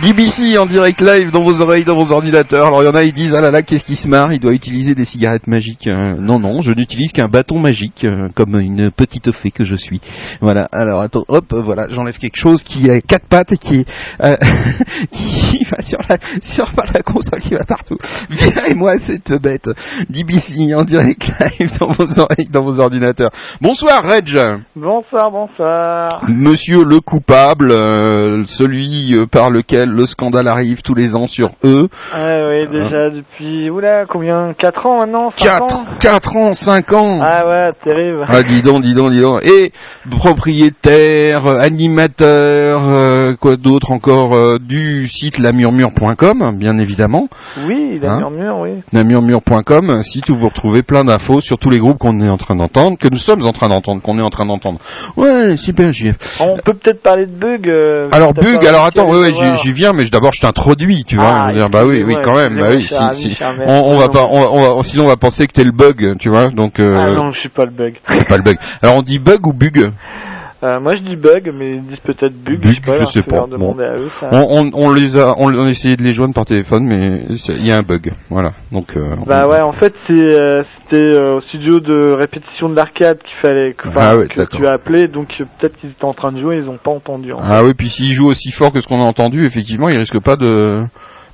[0.00, 2.68] DBC en direct live dans vos oreilles, dans vos ordinateurs.
[2.68, 4.40] Alors il y en a, ils disent ah là là, qu'est-ce qui se marre Il
[4.40, 5.86] doit utiliser des cigarettes magiques.
[5.86, 9.76] Euh, non non, je n'utilise qu'un bâton magique, euh, comme une petite fée que je
[9.76, 10.00] suis.
[10.40, 10.66] Voilà.
[10.72, 13.86] Alors attends, hop, euh, voilà, j'enlève quelque chose qui a quatre pattes et qui est
[14.22, 14.34] euh,
[15.12, 17.98] qui va sur la sur par la console, qui va partout.
[18.30, 19.68] Virez-moi cette bête.
[20.08, 23.30] DBC en direct live dans vos oreilles, dans vos ordinateurs.
[23.60, 24.24] Bonsoir Reg.
[24.74, 26.24] Bonsoir, bonsoir.
[26.28, 27.72] Monsieur le coupable,
[28.46, 31.88] celui par lequel le scandale arrive tous les ans sur eux.
[32.12, 34.52] Ah oui, déjà depuis, oula, combien?
[34.52, 35.32] 4 ans maintenant?
[35.36, 35.66] 5 ans?
[35.66, 37.20] 4, 4 ans, 5 ans.
[37.22, 38.24] Ah ouais, terrible.
[38.28, 39.44] Ah dis donc, dis donc, dis donc.
[39.44, 39.72] Et
[40.10, 47.28] propriétaire, animateur, euh, quoi d'autre encore euh, du site lamurmure.com, bien évidemment.
[47.66, 48.70] Oui, Hein murmure, oui.
[48.92, 52.56] Lamurmure.com, site où vous retrouvez plein d'infos sur tous les groupes qu'on est en train
[52.56, 54.80] d'entendre, que nous sommes en train d'entendre, qu'on est en train d'entendre.
[55.16, 56.40] Ouais, super, JF.
[56.40, 57.68] On peut peut-être parler de bug.
[57.68, 59.71] euh, Alors bug, alors attends, ouais, ouais, j'y.
[59.72, 61.48] J'y viens, mais d'abord je t'introduis, tu vois.
[61.48, 63.34] Ah, dire, bah oui, oui, quand même, bah oui, si,
[63.66, 66.50] On, va pas, on, sinon on va penser que t'es le bug, tu vois.
[66.50, 67.94] Donc euh, Ah non, je suis pas le bug.
[68.28, 68.56] pas le bug.
[68.82, 69.90] Alors on dit bug ou bug?
[70.64, 72.60] Euh, moi je dis bug, mais ils disent peut-être bug.
[72.60, 73.44] Bug, je sais pas.
[73.46, 73.76] je sais Bon.
[73.80, 74.28] à eux, ça.
[74.32, 77.20] on, on, on les a, on, on a essayé de les joindre par téléphone, mais
[77.48, 78.12] il y a un bug.
[78.30, 78.52] Voilà.
[78.70, 78.96] Donc.
[78.96, 83.36] euh, Bah ouais, en fait, euh, c'était euh, au studio de répétition de l'arcade qu'il
[83.44, 86.30] fallait que, Ah ouais, que tu as appelé, donc euh, peut-être qu'ils étaient en train
[86.30, 87.32] de jouer, ils ont pas entendu.
[87.32, 87.44] en fait.
[87.48, 90.20] Ah oui, puis s'il joue aussi fort que ce qu'on a entendu, effectivement, il risque
[90.20, 90.84] pas de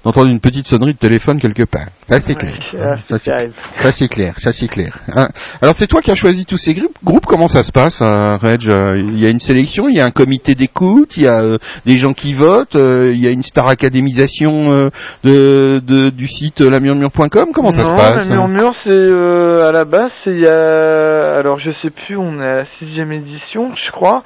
[0.05, 1.89] d'entendre une petite sonnerie de téléphone quelque part.
[2.09, 2.55] Ça c'est clair.
[2.81, 4.99] Ah, Ça ça c'est clair, ça c'est clair.
[5.15, 5.29] Hein.
[5.61, 7.27] Alors c'est toi qui as choisi tous ces groupes.
[7.27, 10.05] comment ça se passe, euh, Reg Euh, Il y a une sélection, il y a
[10.07, 13.31] un comité d'écoute, il y a euh, des gens qui votent, euh, il y a
[13.31, 14.91] une star académisation euh,
[15.25, 17.49] de, de du site lamurmure.com.
[17.55, 21.35] Comment ça se passe la murmure, c'est euh, à la base, c'est il y a,
[21.39, 24.23] alors je sais plus, on est à la sixième édition, je crois.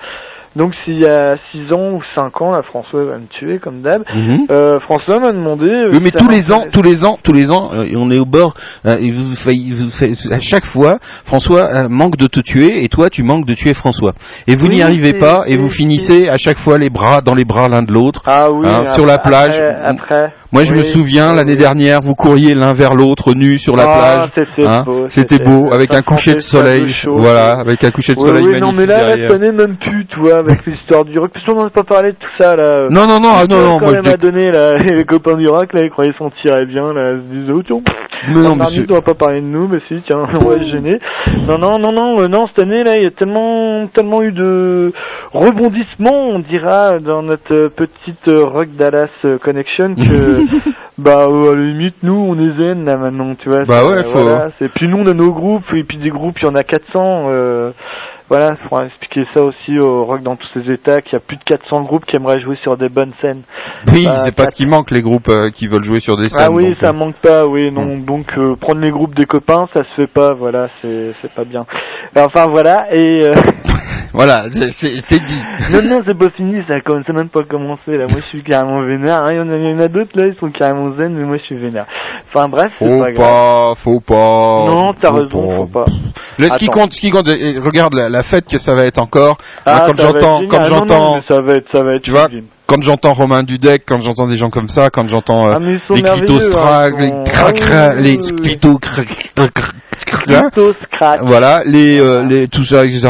[0.54, 3.80] Donc s'il y a six ans ou cinq ans, là, François va me tuer comme
[3.80, 4.02] d'hab.
[4.14, 4.46] Mhm.
[4.50, 5.64] Euh, François m'a demandé.
[5.66, 8.10] euh, Oui, mais si tous les ans, tous les ans, tous les ans, euh, on
[8.10, 8.52] est au bord.
[8.84, 12.84] euh, et vous, fa- vous fa- à chaque fois, François euh, manque de te tuer,
[12.84, 14.12] et toi, tu manques de tuer François.
[14.46, 17.34] Et vous Oui, n'y arrivez pas, et vous finissez à chaque fois les bras dans
[17.34, 18.22] les bras l'un de l'autre.
[18.26, 18.66] Ah oui.
[18.66, 19.56] hein, après- sur la plage.
[19.62, 19.84] Après.
[19.84, 20.32] après.
[20.52, 24.28] Moi, je me souviens l'année dernière, vous couriez l'un vers l'autre, nus sur la Ah,
[24.28, 24.46] plage.
[24.46, 24.82] c'était hein.
[24.84, 26.94] beau, C'était beau, avec ça un coucher de ça soleil.
[27.06, 29.30] voilà, avec un coucher de Oui, soleil magnifique non, mais là, derrière.
[29.30, 31.30] cette année, même plus, tu vois, avec l'histoire du rock.
[31.32, 32.86] Parce qu'on n'a pas parlé de tout ça, là.
[32.90, 35.48] Non, non, non, ah, non, non, Quand moi, je à donner, là, les copains du
[35.48, 37.76] rock, là, ils croyaient s'en tirer bien, là, ils se disaient, oh, tiens,
[38.28, 38.54] Mais non.
[38.56, 40.98] Marmite, on va pas parler de nous, mais si, tiens, on va se gêner.
[41.48, 44.32] Non, non, non, non, euh, non, cette année, là, il y a tellement, tellement eu
[44.32, 44.92] de
[45.32, 49.08] rebondissements, on dira, dans notre euh, petite euh, Rock Dallas
[49.42, 50.41] Connection que,
[50.98, 53.64] bah, euh, à la limite, nous, on est zen, là, maintenant, tu vois.
[53.64, 56.38] Bah ouais, faut- voilà, c'est- puis nous, on a nos groupes, et puis des groupes,
[56.40, 57.72] il y en a 400, euh,
[58.28, 61.36] voilà, faut expliquer ça aussi au rock dans tous ces états, qu'il y a plus
[61.36, 63.42] de 400 groupes qui aimeraient jouer sur des bonnes scènes.
[63.92, 66.28] Oui, Bah, c'est pas ce qui manque, les groupes euh, qui veulent jouer sur des
[66.28, 66.46] scènes.
[66.46, 67.98] ah oui, donc, ça euh, manque pas, oui, non.
[67.98, 71.44] Donc euh, prendre les groupes des copains, ça se fait pas, voilà, c'est c'est pas
[71.44, 71.64] bien.
[72.16, 73.32] Enfin voilà, et euh...
[74.14, 75.42] Voilà, c'est- dit.
[75.70, 78.06] non non, c'est pas fini, ça commence même pas commencé là.
[78.08, 79.22] Moi je suis carrément vénère.
[79.22, 79.28] hein.
[79.30, 81.24] Il y en a, il y en a d'autres là, ils sont carrément zen, mais
[81.24, 81.86] moi je suis vénère.
[82.34, 83.26] Enfin bref, c'est Faut pas grave.
[83.26, 84.64] pas, faut pas.
[84.68, 85.84] Non, t'as raison, faut pas.
[86.38, 88.98] Le, ce qui compte, ce qui compte, regarde la, la fête que ça va être
[88.98, 89.38] encore.
[89.64, 92.02] Ah, Moi, quand ça va j'entends, être quand j'entends, ça va être, ça va être.
[92.02, 92.28] tu vois,
[92.66, 95.80] quand j'entends Romain Dudek, quand j'entends des gens comme ça, quand j'entends euh, Ah, ils
[95.88, 98.78] sont les clitostrag, hein, les sont- cracra, Ah oui, les clito
[100.04, 101.20] crack.
[101.22, 103.00] voilà, les, euh, les, tout ça, etc.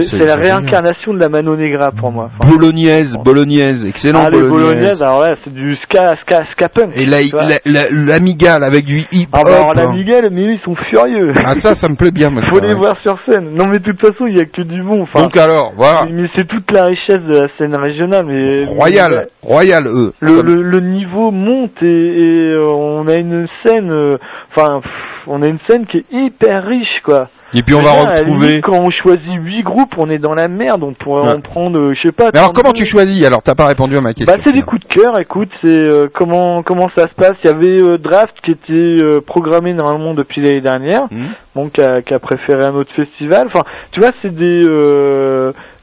[0.00, 2.30] C'est la réincarnation de la Mano Negra pour moi.
[2.38, 4.66] Enfin, Bolognaise, bolognaise, excellent ah, les bolognaise.
[4.68, 6.92] bolognaises, alors là, c'est du ska, ska, ska punk.
[6.96, 7.44] Et la, tu vois.
[7.44, 9.44] la, la- l'amigale avec du hip Ah hop.
[9.46, 11.28] bah alors la Miguel, mais eux, ils sont furieux.
[11.44, 12.30] Ah ça, ça me plaît bien.
[12.30, 12.74] moi, Faut les ouais.
[12.74, 13.50] voir sur scène.
[13.54, 15.02] Non mais de toute façon, il y a que du bon.
[15.02, 18.24] Enfin, Donc alors, voilà, mais c'est toute la richesse de la scène régionale.
[18.26, 20.12] Mais royal, royal eux.
[20.20, 24.16] Le, le, le niveau monte et, et, euh, on a une scène, euh,
[24.50, 24.80] enfin,
[25.26, 27.26] on a une scène qui est hyper riche, quoi.
[27.54, 28.46] Et puis on va retrouver.
[28.48, 30.82] limite, quand on choisit huit groupes, on est dans la merde.
[30.84, 31.32] On pourrait Ouais.
[31.34, 32.30] en prendre, euh, je sais pas.
[32.32, 32.60] Mais alors 32.
[32.62, 33.42] comment tu choisis Alors?
[33.42, 34.32] T'as pas répondu à ma question.
[34.34, 37.36] Bah c'est des coups de cœur, écoute, c'est euh, comment comment ça se passe?
[37.44, 38.72] Il y avait euh, Draft qui était
[39.02, 41.26] euh, programmé normalement depuis l'année dernière, Hmm.
[41.54, 43.48] bon qui a, qui a préféré un autre festival.
[43.48, 44.60] Enfin, tu vois, c'est des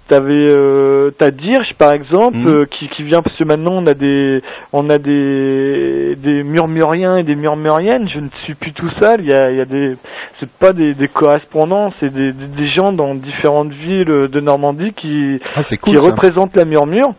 [0.07, 2.47] T'avais euh, t'as Dirge par exemple Mhm.
[2.47, 7.17] euh, qui, qui vient parce que maintenant on a des on a des des murmuriens
[7.17, 8.07] et des murmuriennes.
[8.07, 9.19] Je ne suis plus tout seul.
[9.21, 9.95] Il y a il y a des
[10.39, 14.93] c'est pas des, des correspondants, c'est des, des des gens dans différentes villes de Normandie
[14.93, 15.93] qui Ah cool.
[15.95, 16.09] qui ça.
[16.11, 17.09] représentent la murmure.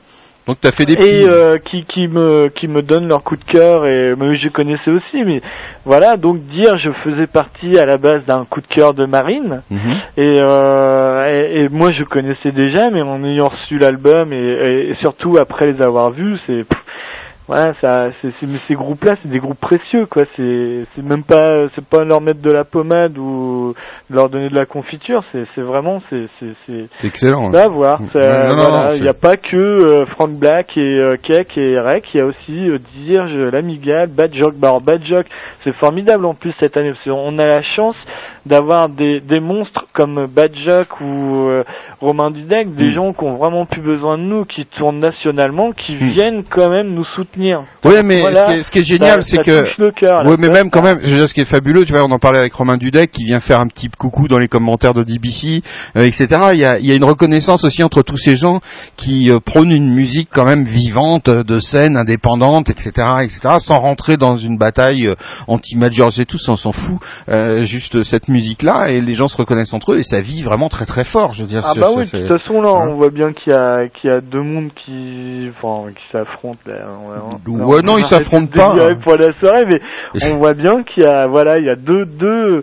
[0.48, 3.44] Donc t'as fait des et euh, qui qui me qui me donnent leur coup de
[3.44, 5.42] cœur et mais je connaissais aussi mais
[5.84, 6.16] voilà.
[6.16, 9.60] Donc dire je faisais partie à la base d'un coup de cœur de Marine.
[9.70, 9.96] Mhm.
[10.16, 14.36] et, euh, et et moi je connaissais déjà mais en ayant reçu l'album et,
[14.90, 16.62] et- surtout après les avoir vus c'est
[17.48, 21.66] voilà ça c'est ces groupes là c'est des groupes précieux quoi c'est c'est même pas
[21.74, 23.74] c'est pas leur mettre de la pommade ou
[24.10, 27.50] leur donner de la confiture c'est c'est vraiment c'est c'est c'est C'est excellent.
[27.52, 28.00] ça à voir.
[28.00, 28.06] Mm.
[28.12, 31.16] Ça, Non, non, voilà, non, il n'y a pas que euh, Frank Black et euh,
[31.22, 34.54] Keck et Rec, il y a aussi euh, Dirge, l'Amigal, Bad Jock.
[34.56, 35.26] Bah, alors, Bad Jock,
[35.64, 37.96] c'est formidable en plus cette année parce qu'on a la chance
[38.46, 41.64] d'avoir des, des monstres comme Bad Jock ou euh,
[42.00, 42.94] Romain Dudek, des Mm.
[42.94, 46.94] gens qui ont vraiment plus besoin de nous, qui tournent nationalement, qui viennent quand même
[46.94, 47.62] nous soutenir.
[47.84, 49.60] Oui, mais Voilà, ce, qui est, ce qui est génial, c'est ça que.
[49.64, 51.84] touche le cœur, oui, mais même quand même, je veux dire, ce qui est fabuleux,
[51.84, 54.38] tu vois, on en parlait avec Romain Dudek qui vient faire un petit coucou dans
[54.38, 55.62] les commentaires de DBC,
[55.96, 56.26] euh, etc.
[56.52, 58.60] Il y, a, il y a une reconnaissance aussi entre tous ces gens
[58.96, 62.90] qui euh, prônent une musique quand même vivante, euh, de scène, indépendante, etc.,
[63.22, 65.14] etc., sans rentrer dans une bataille euh,
[65.48, 66.98] anti-major et tout, on s'en fout.
[67.28, 70.68] Euh, juste cette musique-là, et les gens se reconnaissent entre eux, et ça vit vraiment
[70.68, 71.34] très très fort.
[71.34, 71.62] Je veux dire.
[71.64, 74.10] Ah bah oui, de toute façon là, Hein on voit bien qu'il y a qu'il
[74.10, 76.74] y a deux mondes qui enfin qui s'affrontent là.
[77.46, 78.94] Ouais, Ouais, on non, ils s'affrontent pas, hein.
[79.02, 79.80] pour la soirée, mais
[80.30, 82.62] on voit bien qu'il y a voilà, il y a deux deux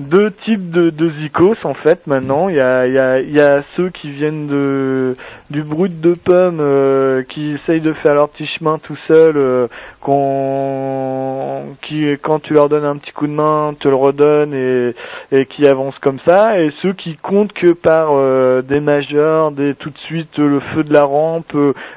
[0.00, 2.48] deux types de, de zikos en fait maintenant.
[2.48, 5.16] Il y a il y a il y a ceux qui viennent de
[5.50, 9.68] du brut de pommes euh, qui essayent de faire leur petit chemin tout seul, euh,
[10.00, 14.94] qu'on qui quand tu leur donnes un petit coup de main te le redonnent et
[15.32, 19.74] et qui avancent comme ça, et ceux qui comptent que par euh, des majeurs, des
[19.74, 21.52] tout de suite le feu de la rampe,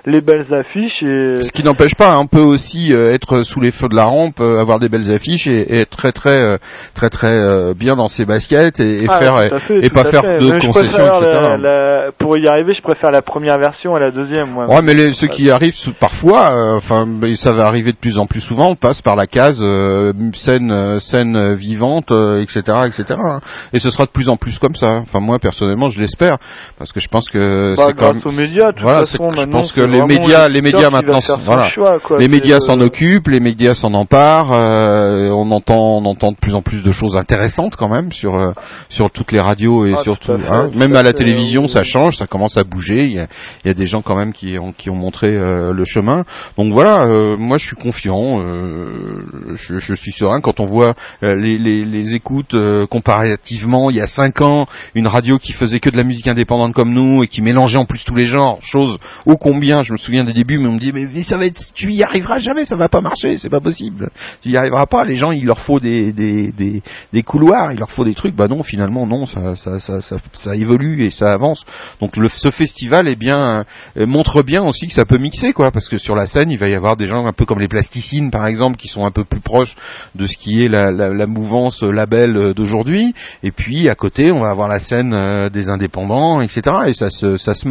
[0.06, 3.72] les belles affiches et Ce qui n'empêche pas, hein, on peut aussi être sous les
[3.72, 6.58] feux de la rampe, avoir des belles affiches et, et être très très
[6.94, 10.38] très très bien dans ses baskets et, et Ah, faire fait, et pas faire fait.
[10.38, 11.40] de concessions, etc.
[11.42, 14.50] la- la- pour y arriver, je préfère la première version à la deuxième.
[14.52, 14.68] Moi.
[14.68, 18.18] Ouais, mais les- ceux qui arrivent parfois, euh, enfin, mais ça va arriver de plus
[18.18, 22.42] en plus souvent, on passe par la case euh, scène, euh, scène euh, vivante, euh,
[22.42, 23.04] etc., etc.
[23.18, 23.40] hein.
[23.74, 24.96] Et ce sera de plus en plus comme ça.
[25.02, 26.38] Enfin, moi personnellement, je l'espère,
[26.78, 29.42] parce que je pense que Bah, c'est même- aux médias, de toute voilà, façon, c'est-
[29.42, 32.18] je pense que les médias, le les médias maintenant, voilà, choix, quoi.
[32.18, 34.52] les médias euh, s'en occupent, les médias s'en emparent.
[34.54, 38.36] euh, on entend, on entend de plus en plus de choses intéressantes quand même sur
[38.36, 38.52] euh,
[38.90, 40.72] sur toutes les radios et Ah, sur tout à tout- fait, hein.
[40.76, 43.06] même à la télévision, ça change, ça commence à bouger.
[43.06, 43.28] Il y a,
[43.64, 46.24] il y a des gens quand même qui ont montré euh, le chemin.
[46.58, 49.22] Donc voilà, euh, moi je suis confiant, euh,
[49.56, 52.56] je, suis serein quand on voit les, les, écoutes
[52.90, 53.90] comparativement.
[53.90, 54.66] Il y a cinq ans,
[54.96, 57.86] une radio qui faisait que de la musique indépendante comme nous et qui mélangeait en
[57.86, 59.84] plus tous les genres, chose ô combien.
[59.84, 62.04] Je me souviens des débuts, mais on me dit mais, ça va être, tu y
[62.04, 64.10] arriveras jamais, ça va pas marcher, c'est pas possible.
[64.42, 65.04] Tu y arriveras pas.
[65.04, 68.36] Les gens, il leur faut des couloirs, il leur faut des trucs.
[68.36, 71.66] Bah non, finalement non, ça évolue et ça avance.
[72.02, 73.64] Donc ce festival est euh,
[73.98, 76.68] montre bien aussi que ça peut mixer quoi, parce que sur la scène il va
[76.68, 79.24] y avoir des gens un peu comme les plasticines par exemple qui sont un peu
[79.24, 79.76] plus proches
[80.16, 83.14] de ce qui est la, mouvance label euh, d'aujourd'hui,
[83.44, 86.62] et puis à côté on va avoir la scène euh, des indépendants, etc.
[86.88, 87.70] Et ça se ça se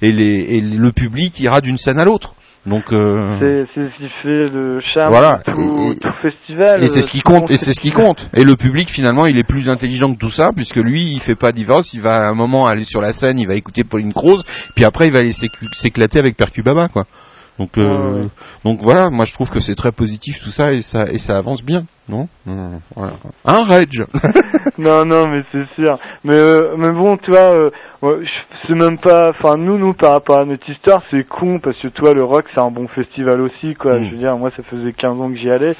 [0.00, 2.34] et le public ira d'une scène à l'autre.
[2.66, 5.40] Donc euh, C'est ce qui fait le charme Voilà.
[5.46, 6.82] de tout, tout festival.
[6.82, 8.28] et c'est ce qui compte, et c'est ce qui compte.
[8.34, 11.36] Et le public finalement, il est plus intelligent que tout ça, puisque lui, il fait
[11.36, 14.12] pas divorce, il va à un moment aller sur la scène, il va écouter Pauline
[14.12, 14.42] Croze,
[14.74, 15.32] puis après il va aller
[15.72, 17.04] s'éclater avec Percubaba, quoi.
[17.58, 18.28] Donc, euh, Ouais,
[18.64, 21.38] donc voilà, moi je trouve que c'est très positif tout ça et ça et ça
[21.38, 22.28] avance bien, non?
[22.94, 23.14] Voilà.
[23.44, 24.04] Un Rage.
[24.78, 25.98] non, non, mais c'est sûr.
[26.24, 27.70] Mais, euh, mais bon, tu vois, euh,
[28.66, 29.30] c'est même pas.
[29.30, 32.44] Enfin, nous, nous, par rapport à notre histoire, c'est con parce que toi, le rock,
[32.54, 33.98] c'est un bon festival aussi, quoi.
[33.98, 34.04] Mm.
[34.04, 35.74] Je veux dire, moi, ça faisait 15 ans que j'y allais.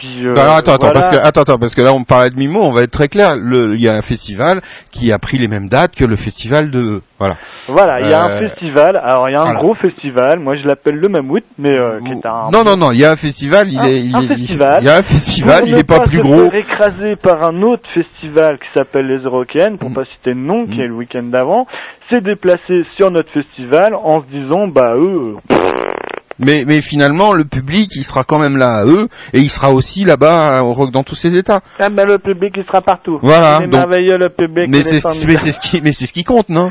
[0.00, 2.60] Puis, euh, attends, attends, parce que attends, attends, parce que là on parlait de Mimo,
[2.62, 3.36] on va être très clair.
[3.36, 7.02] Il y a un festival qui a pris les mêmes dates que le festival de
[7.18, 7.36] voilà.
[7.68, 8.98] Voilà, il y a un Euh, festival.
[9.04, 9.58] Alors, il y a un voilà.
[9.60, 10.38] gros festival.
[10.40, 12.48] Moi, je l'appelle le Mammouth, mais euh, qui est un.
[12.50, 14.78] Non, non, non, il y a un festival, il un, est, il un festival.
[14.80, 16.50] il y a un festival, il ne est pas plus se gros.
[16.50, 20.80] écrasé par un autre festival qui s'appelle les Eurocaines, pour pas citer le nom, qui
[20.80, 21.66] est le week-end d'avant,
[22.10, 25.36] s'est déplacé sur notre festival en se disant, bah eux,
[26.40, 29.72] Mais, mais finalement, le public, il sera quand même là à eux, et il sera
[29.72, 31.60] aussi là-bas au rock dans tous ses états.
[31.78, 33.18] ah bah le public il sera partout.
[33.22, 34.66] Voilà, Il donc- merveilleux le public.
[34.68, 36.70] Mais il est c'est, mais ce qui, mais c'est ce qui compte, non?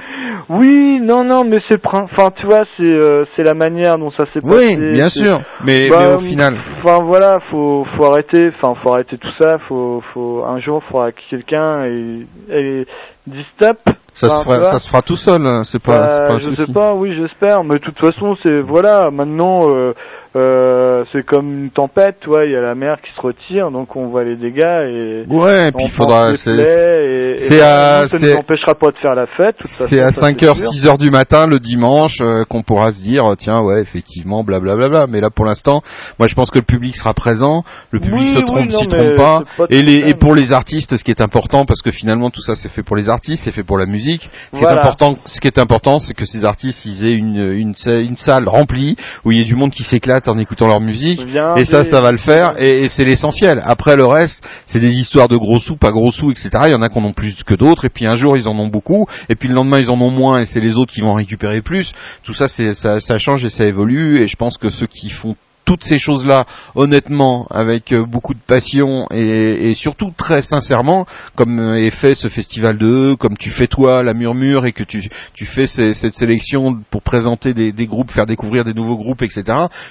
[0.50, 4.26] Oui, non, non, mais c'est, enfin, tu vois, c'est, euh, c'est la manière dont ça
[4.34, 4.90] s'est Oui, passé.
[4.94, 5.40] bien c'est- sûr.
[5.64, 6.58] Mais, Bah, mais au final.
[6.84, 9.58] Enfin voilà, faut, faut arrêter, enfin, faut arrêter tout ça.
[9.68, 12.86] Faut, faut, un jour, faudra que quelqu'un et, et
[13.28, 13.78] dise stop.
[14.20, 16.34] Ça Enfin, se fera, ça se fera tout seul, hein, c'est pas, Bah, c'est pas
[16.34, 16.66] un je souci.
[16.66, 19.94] sais pas, oui, j'espère, mais de toute façon, c'est voilà, maintenant, euh,
[20.36, 23.72] euh, c'est comme une tempête, tu vois, il y a la mer qui se retire,
[23.72, 26.36] donc on voit les dégâts et Ouais, et puis il faudra.
[26.36, 28.08] c'est- C'est à.
[28.08, 29.56] ça nous empêchera pas de faire la fête.
[29.62, 30.72] C'est à ça, 5h, sûr.
[30.72, 35.22] 6h du matin le dimanche euh, qu'on pourra se dire tiens ouais effectivement blablabla mais
[35.22, 35.82] là pour l'instant
[36.20, 38.78] moi je pense que le public sera présent le public Oui, se oui, trompe non,
[38.78, 41.92] s'y trompe pas et les et pour les artistes ce qui est important parce que
[41.92, 44.66] finalement tout ça c'est fait pour les artistes c'est fait pour la musique ce qui
[44.66, 48.18] est important ce qui est important c'est que ces artistes ils aient une une une
[48.18, 48.96] salle remplie
[49.26, 51.22] où il y ait du monde qui s'éclate en écoutant leur musique
[51.56, 53.62] et ça ça va le faire et, et c'est l'essentiel.
[53.64, 56.76] Après le reste c'est des histoires de gros sous pas gros sous etc il y
[56.76, 58.68] en a qui en ont plus que d'autres et puis un jour ils en ont
[58.68, 61.12] beaucoup et puis le lendemain ils en ont moins et c'est les autres qui vont
[61.12, 61.94] en récupérer plus.
[62.24, 65.10] Tout ça c'est ça, ça change et ça évolue et je pense que ceux qui
[65.10, 65.36] font
[65.70, 71.06] toutes ces choses-là, honnêtement, avec euh, beaucoup de passion et, surtout très sincèrement,
[71.36, 74.72] comme euh, est fait ce festival de E, comme tu fais toi la murmure et
[74.72, 78.98] que tu, tu fais cette sélection pour présenter des, des groupes, faire découvrir des nouveaux
[78.98, 79.44] groupes, etc.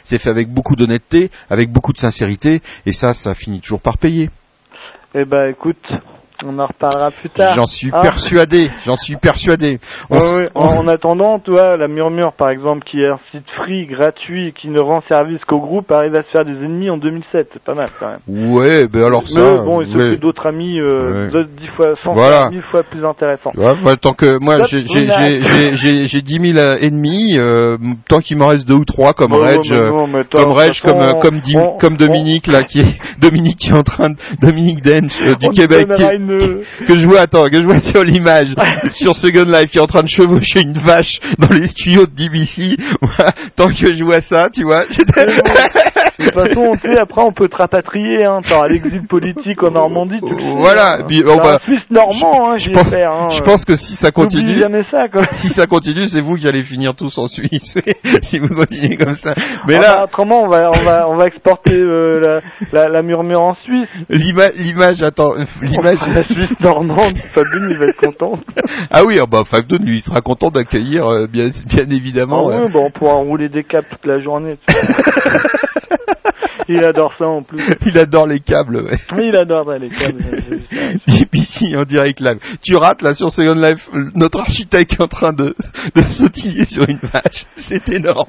[0.02, 3.98] C'est fait avec beaucoup d'honnêteté, avec beaucoup de sincérité et ça, ça finit toujours par
[3.98, 4.30] payer.
[5.14, 5.92] Eh ben, écoute,
[6.44, 7.54] on en reparlera plus tard.
[7.54, 9.78] J'en suis Hein persuadé, j'en suis persuadé.
[10.10, 10.48] On Ouais, ouais.
[10.54, 14.52] En, en attendant, tu vois, la Murmure, par exemple, qui est un site free, gratuit,
[14.60, 17.48] qui ne rend service qu'au groupe, arrive à se faire des ennemis en 2007.
[17.52, 18.52] C'est pas mal, quand même.
[18.52, 19.40] Ouais, ben alors ça.
[19.40, 20.10] Mais bon, il se ouais.
[20.12, 21.30] fait d'autres amis, euh, Ouais.
[21.32, 22.42] d'autres dix fois, cent Voilà.
[22.42, 23.50] fois, mille fois plus intéressants.
[23.54, 25.06] Vois, moi, tant que moi j'ai j'ai
[25.42, 27.76] j'ai j'ai j'ai 10 000 ennemis, euh,
[28.08, 29.90] tant qu'il m'en reste deux ou trois comme Bon, Reg, euh,
[30.30, 33.74] comme Reg, comme euh, comme Dim- on- comme Dominique là qui est Dominique qui est
[33.74, 36.02] en train de Dominique Dench euh, du Québec qui
[36.86, 38.54] que je vois attends que je vois sur l'image
[38.86, 42.12] sur Second Life qui est en train de chevaucher une vache dans les studios de
[42.14, 42.76] DBC.
[43.56, 44.84] Tant que je vois ça, tu vois.
[44.88, 48.40] j'étais- De toute façon, tu sais, après, on peut te rapatrier, hein.
[48.42, 51.04] T'as l'exil politique en Normandie, tu le sais, Voilà, hein.
[51.06, 53.28] puis, un bah, Suisse normand, hein, ai pense, fait, hein.
[53.30, 55.22] je pense que si ça continue, jamais ça, quoi.
[55.30, 57.76] si ça continue, c'est vous qui allez finir tous en Suisse
[58.22, 59.34] si vous continuez comme ça.
[59.68, 62.40] Mais Ah là, bah, autrement, on va, on va, on va exporter euh,
[62.72, 63.88] la, la, la murmure en Suisse.
[64.08, 65.98] L'ima- l'image, attends, euh, l'image.
[66.18, 68.40] La Suisse normande, Fabien, il va être content.
[68.90, 72.48] Ah oui, ah bah Fabdon, lui, il sera content d'accueillir, euh, bien, bien évidemment.
[72.50, 74.56] Ah euh, ouais, bah, on pourra rouler des câbles toute la journée.
[76.78, 77.58] il adore ça en plus.
[77.86, 78.98] Il adore les câbles, ouais.
[79.22, 80.18] Il adore ouais, les câbles.
[81.06, 82.38] DBC en direct live.
[82.62, 85.54] Tu rates là sur Second Life, euh, notre architecte est en train de,
[85.94, 87.44] de sautiller sur une vache.
[87.56, 88.26] C'est énorme.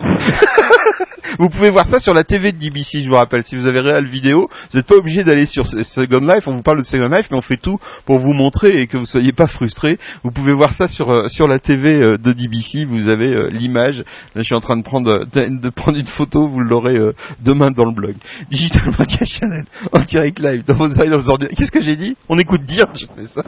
[1.38, 3.44] vous pouvez voir ça sur la TV de DBC, je vous rappelle.
[3.45, 6.48] Si vous avez réel vidéo, vous n'êtes pas obligé d'aller sur Se- Second Life.
[6.48, 8.98] On vous parle de Second Life, mais on fait tout pour vous montrer et que
[8.98, 9.98] vous soyez pas frustrés.
[10.24, 12.86] Vous pouvez voir ça sur euh, sur la TV euh, de DBC.
[12.86, 13.99] Vous avez euh, l'image.
[13.99, 16.48] Là, je suis en train de prendre de, de prendre une photo.
[16.48, 17.14] Vous l'aurez euh,
[17.44, 18.16] demain dans le blog.
[18.49, 21.57] Digital Media Channel en direct live dans vos oreilles, dans vos ordinateurs.
[21.57, 22.15] Qu'est-ce que j'ai dit?
[22.30, 23.43] On écoute dire, je fais ça.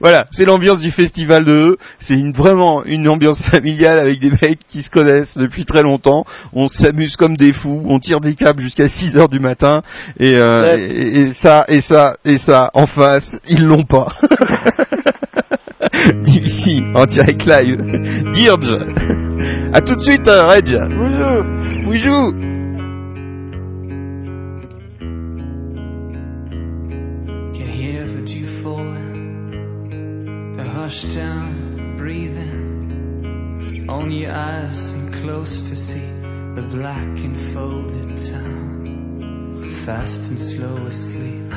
[0.01, 1.77] voilà, c'est l'ambiance du festival de E.
[1.99, 6.25] C'est une, vraiment une ambiance familiale avec des mecs qui se connaissent depuis très longtemps.
[6.53, 9.83] On s'amuse comme des fous, on tire des câbles jusqu'à 6 heures du matin
[10.19, 10.81] et, euh, Ouais.
[10.81, 14.09] et, et ça et ça et ça en face, ils l'ont pas.
[16.27, 18.33] Ici, en direct live.
[18.33, 18.79] Dirge.
[19.73, 20.79] À tout de suite, euh, Reg.
[20.89, 21.62] Oui,
[21.99, 22.33] joue.
[27.53, 29.91] Can hear the dew falling,
[30.57, 33.87] the hushed down breathing.
[33.89, 36.09] Only your eyes and close to see
[36.55, 41.51] the black enfolded town, fast and slow asleep.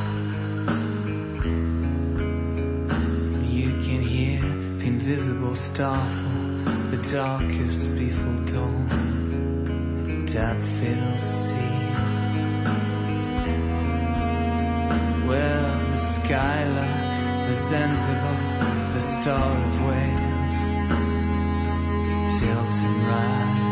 [3.52, 9.25] You can hear the invisible starfall, the darkest before dawn,
[10.28, 11.56] fatal sea.
[15.28, 15.62] Where
[15.92, 18.38] the skyline, the Zanzibar,
[18.94, 20.58] the star of Wales,
[22.40, 23.65] tilt and rise.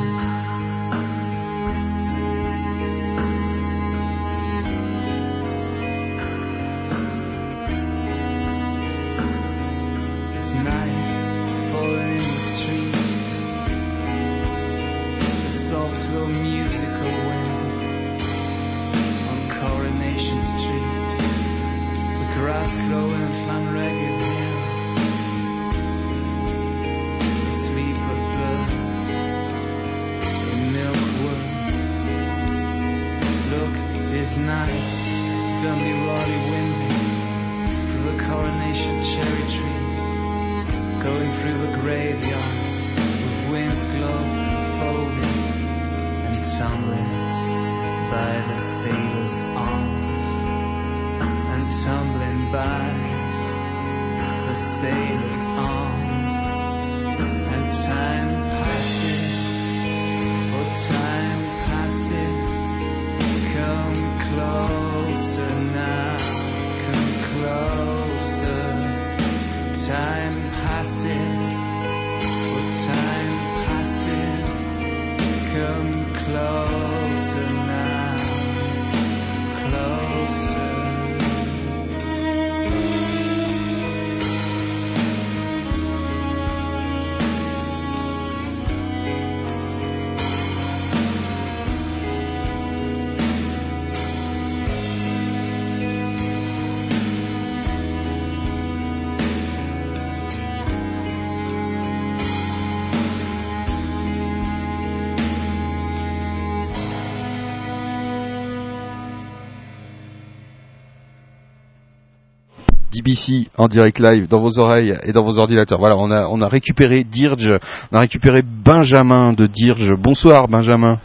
[113.14, 115.80] BBC en direct live dans vos oreilles et dans vos ordinateurs.
[115.80, 117.52] Voilà, on a on a récupéré Dirge,
[117.92, 119.94] on a récupéré Benjamin de Dirge.
[119.98, 120.98] Bonsoir Benjamin.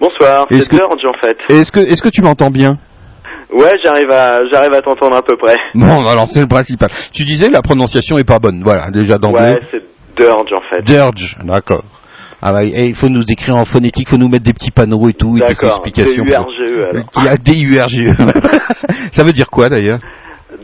[0.00, 1.36] Bonsoir, c'est que- George en fait.
[1.54, 2.78] Est-ce que est-ce que tu m'entends bien?
[3.52, 5.56] Ouais, j'arrive à j'arrive à t'entendre à peu près.
[5.74, 6.90] Bon, alors c'est le principal.
[7.12, 8.62] Tu disais la prononciation est pas bonne.
[8.62, 9.42] Voilà, déjà d'emblée.
[9.42, 9.82] Ouais, c'est
[10.16, 10.82] Dirge en fait.
[10.84, 11.84] Dirge, d'accord.
[12.44, 14.72] Ah bah, et il faut nous écrire en phonétique, il faut nous mettre des petits
[14.72, 16.24] panneaux et tout, et des explications.
[16.24, 17.04] D-U-R-G-E, alors.
[17.18, 18.14] Il y a D-U-R-G-E.
[19.12, 20.00] Ça veut dire quoi d'ailleurs?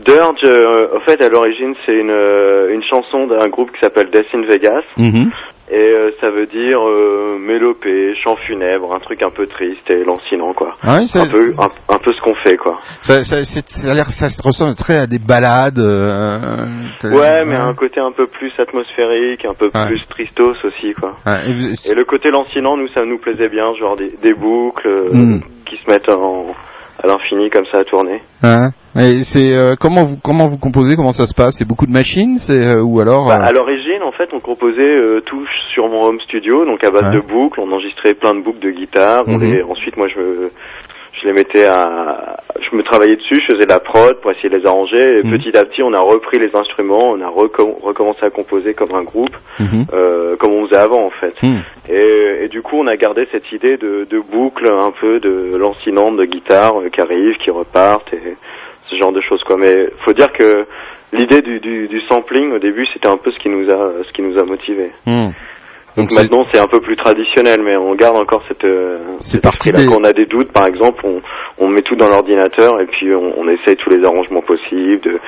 [0.05, 4.09] Dirge, euh, en fait, à l'origine, c'est une, euh, une chanson d'un groupe qui s'appelle
[4.11, 4.83] Death in Vegas.
[4.97, 5.31] Mhm.
[5.71, 10.03] Et euh, ça veut dire euh, mélopée, chant funèbre, un truc un peu triste et
[10.03, 10.73] lancinant, quoi.
[10.81, 12.77] Ah ça- un, peu, un, un peu ce qu'on fait, quoi.
[13.03, 15.77] ça, ça, ça a ça se ressemble très à des balades.
[15.77, 16.65] euh,
[17.03, 19.85] Ouais, mais un côté un peu plus atmosphérique, un peu Ouais.
[19.89, 21.11] plus tristos aussi, quoi.
[21.47, 24.87] Et vous- Et le côté lancinant, nous, ça nous plaisait bien, genre des, des boucles
[24.87, 25.41] euh, Mm.
[25.67, 26.47] qui se mettent en,
[27.01, 28.21] à l'infini comme ça à tourner.
[28.43, 31.55] Hein et c'est euh, comment vous comment vous composez Comment ça se passe?
[31.59, 34.39] C'est beaucoup de machines, c'est euh, ou alors Bah, euh, à l'origine, en fait, on
[34.39, 37.15] composait euh, tout sur mon home studio, donc à base Ouais.
[37.15, 39.23] de boucles, on enregistrait plein de boucles de guitare.
[39.27, 39.43] On Mhm.
[39.53, 40.51] les, ensuite, moi, je me,
[41.13, 44.57] je les mettais à, je me travaillais dessus, je faisais la prod pour essayer de
[44.57, 45.19] les arranger.
[45.19, 45.31] Et Mhm.
[45.37, 48.93] petit à petit, on a repris les instruments, on a recom- recommencé à composer comme
[48.95, 49.85] un groupe, Mhm.
[49.93, 51.33] euh, comme on faisait avant, en fait.
[51.43, 51.57] Hmm.
[51.89, 55.55] Et, et du coup, on a gardé cette idée de, de boucle un peu de
[55.57, 58.35] lancinante de guitare euh, qui arrive, qui repartent et
[58.89, 59.57] ce genre de choses quoi.
[59.57, 60.65] Mais faut dire que
[61.13, 64.11] l'idée du, du, du sampling au début, c'était un peu ce qui nous a ce
[64.13, 64.91] qui nous a motivés.
[65.97, 69.71] Donc maintenant, c'est un peu plus traditionnel, mais on garde encore cette euh, C'est parti
[69.71, 71.19] des- Quand on a des doutes, par exemple, on,
[71.57, 75.19] on met tout dans l'ordinateur et puis on, on essaye tous les arrangements possibles de,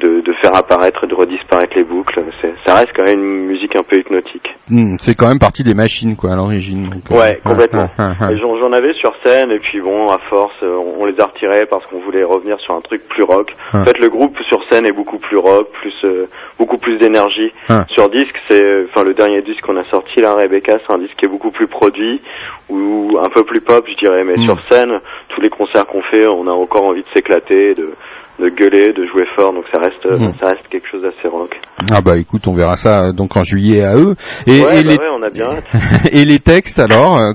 [0.00, 2.22] de, de faire apparaître et de redisparaître les boucles.
[2.40, 4.48] C'est- Ça reste quand même une musique un peu hypnotique.
[4.70, 6.90] Hmm, c'est quand même partie des machines quoi à l'origine.
[7.10, 7.88] euh, Ouais, complètement.
[7.98, 8.36] ah, ah, ah.
[8.36, 11.64] J'en avais sur scène et puis bon, à force, euh, on, on les a retirés
[11.70, 13.50] parce qu'on voulait revenir sur un truc plus rock.
[13.72, 16.26] En fait, le groupe sur scène est beaucoup plus rock, plus euh,
[16.58, 17.50] beaucoup plus d'énergie.
[17.88, 21.16] Sur disque, c'est, enfin, le dernier disque qu'on a sorti là, Rebecca, c'est un disque
[21.16, 22.20] qui est beaucoup plus produit
[22.68, 24.24] ou un peu plus pop, je dirais.
[24.24, 24.42] Mais Mm.
[24.42, 24.98] sur scène,
[25.30, 27.90] tous les concerts qu'on fait, on a encore envie de s'éclater, de
[28.38, 30.32] de gueuler, de jouer fort, donc ça reste, euh, Mm.
[30.40, 31.54] ça reste quelque chose d'assez rock.
[31.90, 34.14] Ah bah écoute, on verra ça euh, donc en juillet à eux.
[34.46, 34.96] Et, ouais, et bah les...
[34.96, 35.48] ouais, on a bien
[36.12, 37.32] et les textes alors, euh,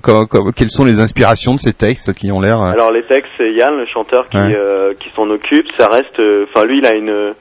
[0.56, 3.52] quelles sont les inspirations de ces textes qui ont l'air euh, Alors les textes, c'est
[3.52, 4.56] Yann, le chanteur, qui, Ouais.
[4.56, 5.66] euh, qui s'en occupe.
[5.78, 6.20] Ça reste,
[6.50, 7.34] enfin lui, il a une,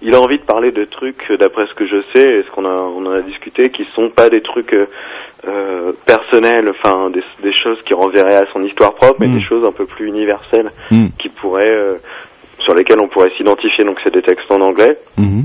[0.00, 2.64] il a envie de parler de trucs, d'après ce que je sais, et ce qu'on
[2.64, 7.52] a, on en a discuté, qui sont pas des trucs euh, personnels, enfin des, des
[7.52, 9.32] choses qui renverraient à son histoire propre, mais Mm.
[9.34, 11.06] des choses un peu plus universelles, Mm.
[11.18, 11.94] qui pourraient, euh,
[12.68, 13.82] sur lesquelles on pourrait s'identifier.
[13.84, 14.98] Donc c'est des textes en anglais.
[15.16, 15.44] Mhm.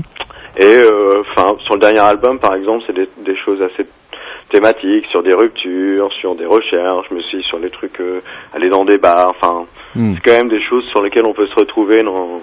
[0.58, 3.88] Et euh, enfin, sur le dernier album, par exemple, c'est des, des choses assez
[4.50, 8.20] thématiques, sur des ruptures, sur des recherches, mais aussi sur les trucs, euh,
[8.54, 9.64] aller dans des bars, enfin,
[9.96, 10.14] Mm.
[10.14, 12.40] c'est quand même des choses sur lesquelles on peut se retrouver dans,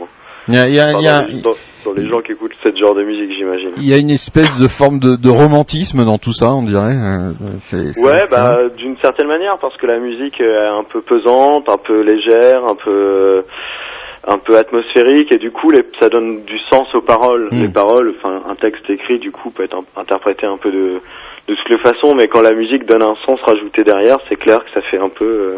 [0.47, 1.51] Il y a, il y a- enfin, il y a- dans, les, dans-
[1.91, 3.71] dans les gens qui écoutent ce genre de musique, j'imagine.
[3.77, 6.81] il y a une espèce de forme de, de romantisme dans tout ça, on dirait.
[6.95, 7.31] euh,
[7.69, 11.01] c'est- c'est- Ouais, c'est- bah d'une certaine manière, parce que la musique est un peu
[11.01, 13.43] pesante, un peu légère, un peu
[14.27, 17.49] un peu atmosphérique, et du coup, les, ça donne du sens aux paroles.
[17.51, 17.61] Mm.
[17.63, 20.99] Les paroles, enfin, un texte écrit, du coup, peut être un- interprété un peu de
[21.47, 24.59] de toutes les façons, mais quand la musique donne un sens rajouté derrière, c'est clair
[24.63, 25.57] que ça fait un peu euh,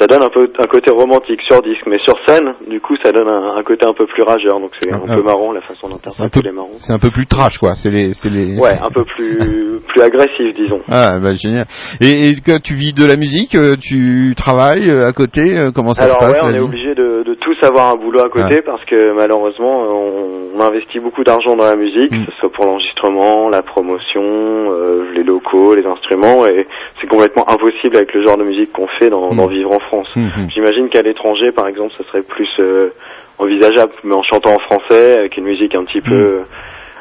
[0.00, 3.12] ça donne un peu un côté romantique sur disque, mais sur scène, du coup, ça
[3.12, 5.60] donne un, un côté un peu plus rageur, donc c'est un Ah, peu marrant la
[5.60, 6.74] façon d'interpréter les marrons.
[6.76, 7.76] c'est un peu plus trash quoi.
[7.76, 8.58] C'est les, c'est les.
[8.58, 10.80] Ouais, un peu plus plus agressif, disons.
[10.90, 11.66] Ah bah génial.
[12.00, 16.02] Et, et tu vis de la musique, euh, tu travailles euh, à côté, comment ça
[16.02, 18.62] Alors se passe ouais, on est obligé de, de tous avoir un boulot à côté
[18.64, 22.24] parce que malheureusement on, on investit beaucoup d'argent dans la musique, Mm.
[22.26, 26.66] que ce soit pour l'enregistrement, la promotion, euh, les locaux, les instruments, et
[27.00, 29.48] c'est complètement impossible avec le genre de musique qu'on fait d'en Mm.
[29.50, 30.08] vivre en France.
[30.14, 30.48] Mhm.
[30.54, 32.90] J'imagine qu'à l'étranger, par exemple, ce serait plus euh,
[33.38, 36.42] envisageable, mais en chantant en français, avec une musique un petit peu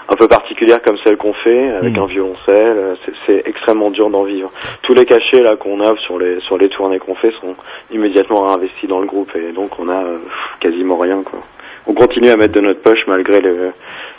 [0.08, 2.00] un peu particulière comme celle qu'on fait, avec Mm.
[2.02, 2.96] un violoncelle, euh,
[3.26, 4.50] c'est- extrêmement dur d'en vivre.
[4.84, 7.56] Tous les cachets là qu'on a sur les sur les tournées qu'on fait sont
[7.92, 10.18] immédiatement réinvestis dans le groupe et donc on a euh,
[10.60, 11.40] quasiment rien quoi.
[11.88, 13.72] On continue à mettre de notre poche malgré le,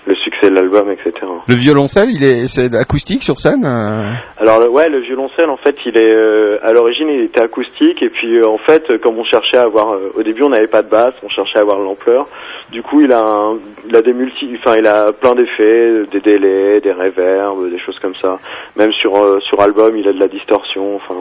[0.07, 1.13] le succès de l'album, etc.
[1.49, 3.65] Le violoncelle, il est, c'est acoustique sur scène.
[3.65, 7.43] euh Alors le, ouais, le violoncelle en fait, il est euh, à l'origine il était
[7.43, 10.49] acoustique et puis euh, en fait comme on cherchait à avoir, euh, au début on
[10.51, 12.27] n'avait pas de basse, on cherchait à avoir l'ampleur.
[12.71, 13.57] Du coup il a, un-
[13.89, 17.99] il a des multi, enfin il a plein d'effets, des délais, des reverbs, des choses
[18.01, 18.37] comme ça.
[18.77, 20.97] Même sur euh, sur album il a de la distorsion.
[20.97, 21.15] Enfin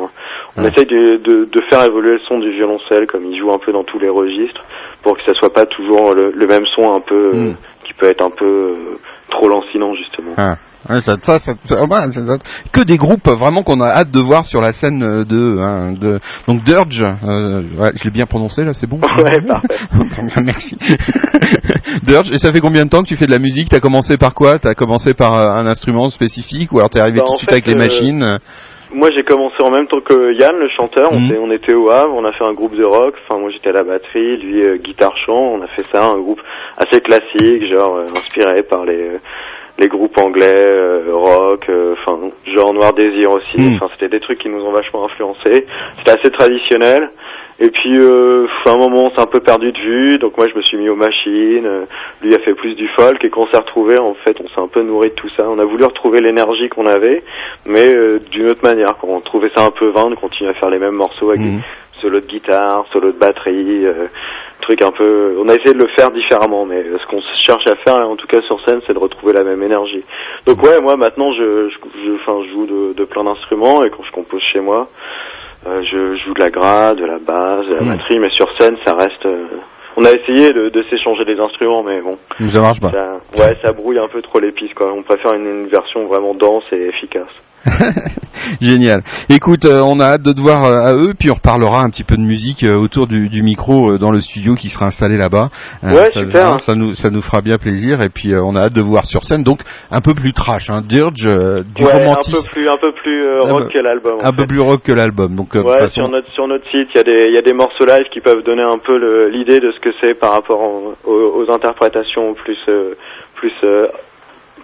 [0.57, 0.69] on Ouais.
[0.69, 3.71] essaye de, de de faire évoluer le son du violoncelle comme il joue un peu
[3.71, 4.63] dans tous les registres
[5.03, 7.55] pour que ça soit pas toujours le, le même son un peu euh, Mm.
[7.97, 8.97] Peut être un peu euh,
[9.29, 10.31] trop lancinant justement.
[10.37, 10.57] Ah.
[10.87, 11.55] Ouais, ça, ça, ça-
[12.71, 15.93] que des groupes vraiment qu'on a hâte de voir sur la scène euh, de, hein,
[15.93, 17.03] de donc Dirge.
[17.23, 18.99] euh, ouais, je l'ai bien prononcé là, c'est bon?
[19.17, 20.41] Ouais, parfait.
[20.43, 20.77] Merci.
[22.03, 22.31] Dirge.
[22.31, 23.69] Et ça fait combien de temps que tu fais de la musique?
[23.69, 24.59] T'as commencé par quoi?
[24.59, 27.49] T'as commencé par euh, un instrument spécifique ou alors t'es arrivé Bah, tout de suite
[27.49, 28.39] fait, avec les euh, machines?
[28.93, 31.09] Moi, j'ai commencé en même temps que Yann, le chanteur.
[31.11, 33.15] On, s'est- on était au Havre, on a fait un groupe de rock.
[33.23, 35.53] Enfin, moi, j'étais à la batterie, lui euh, guitare chant.
[35.55, 36.41] On a fait ça, un groupe
[36.77, 39.17] assez classique, genre euh, inspiré par les euh,
[39.77, 42.17] les groupes anglais, euh, rock, euh, enfin,
[42.53, 43.59] genre Noir Désir aussi.
[43.59, 43.75] Mhm.
[43.75, 45.65] Enfin, c'était des trucs qui nous ont vachement influencés.
[45.97, 47.09] C'était assez traditionnel.
[47.57, 50.17] Et puis, euh, à un moment, on s'est un peu perdu de vue.
[50.19, 51.65] Donc moi, je me suis mis aux machines.
[51.65, 51.85] euh,
[52.21, 53.23] lui a fait plus du folk.
[53.23, 55.43] Et quand on s'est retrouvé, en fait, on s'est un peu nourri de tout ça.
[55.49, 57.23] On a voulu retrouver l'énergie qu'on avait,
[57.65, 58.97] mais euh, d'une autre manière.
[58.99, 61.39] Quand on trouvait ça un peu vain de continuer à faire les mêmes morceaux avec
[61.41, 61.59] des
[62.01, 64.07] solos de guitare, solos de batterie, euh,
[64.59, 65.37] trucs un peu.
[65.39, 68.27] On a essayé de le faire différemment, mais ce qu'on cherche à faire, en tout
[68.27, 70.03] cas sur scène, c'est de retrouver la même énergie.
[70.45, 74.03] Donc ouais, moi maintenant, je, je, je, je joue de, de plein d'instruments et quand
[74.03, 74.87] je compose chez moi.
[75.67, 78.75] Euh, je joue de la grade, de la basse, de la batterie, mais sur scène,
[78.85, 79.25] ça reste.
[79.25, 79.45] euh,
[79.97, 82.17] On a essayé de, de s'échanger des instruments, mais bon.
[82.49, 82.91] Ça marche pas.
[82.91, 84.91] Ça, ouais, ça brouille un peu trop les pistes, quoi.
[84.93, 87.29] On préfère une, une version vraiment dense et efficace.
[88.61, 89.01] Génial.
[89.29, 91.89] Écoute, euh, on a hâte de te voir euh, à eux, puis on reparlera un
[91.89, 95.17] petit peu de musique euh, autour du, du micro dans le studio qui sera installé
[95.17, 95.49] là-bas.
[95.83, 96.51] Ouais, ça, super.
[96.51, 98.91] Ça, ça nous, ça nous fera bien plaisir, et puis on a hâte de vous
[98.91, 99.43] voir sur scène.
[99.43, 99.61] Donc
[99.91, 103.39] un peu plus trash, hein, Dirge, du ouais, un romantisme, peu plus, un peu plus
[103.39, 104.17] rock que l'album.
[104.21, 105.35] un peu plus rock que l'album.
[105.35, 107.41] Donc Ouais, façon, sur notre sur notre site, il y a des il y a
[107.41, 110.61] des morceaux live qui peuvent donner un peu l'idée de ce que c'est par rapport
[110.61, 112.57] en- aux, aux interprétations plus
[113.35, 113.51] plus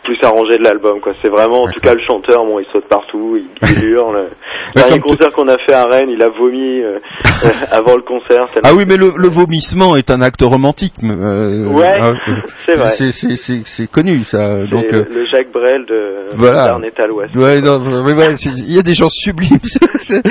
[0.04, 1.14] plus arrangées de l'album quoi.
[1.22, 3.46] C'est vraiment en tout cas le chanteur, bon, il saute partout, il,
[3.78, 4.30] il hurle.
[4.76, 6.98] Le dernier concert qu'on a fait à Rennes, il a vomi euh,
[7.46, 8.46] euh, avant le concert.
[8.64, 10.94] Ah oui, mais le, le vomissement est un acte romantique.
[11.04, 12.14] euh, Ouais, euh,
[12.66, 12.90] c'est vrai.
[13.66, 14.66] C'est, connu, ça.
[14.68, 16.66] Donc, le Jacques Brel de voilà.
[16.66, 17.36] d'Arnett à l'Ouest.
[17.36, 18.36] Ouais, ouais,
[18.68, 19.58] il y a des gens sublimes.
[20.00, 20.22] c'est,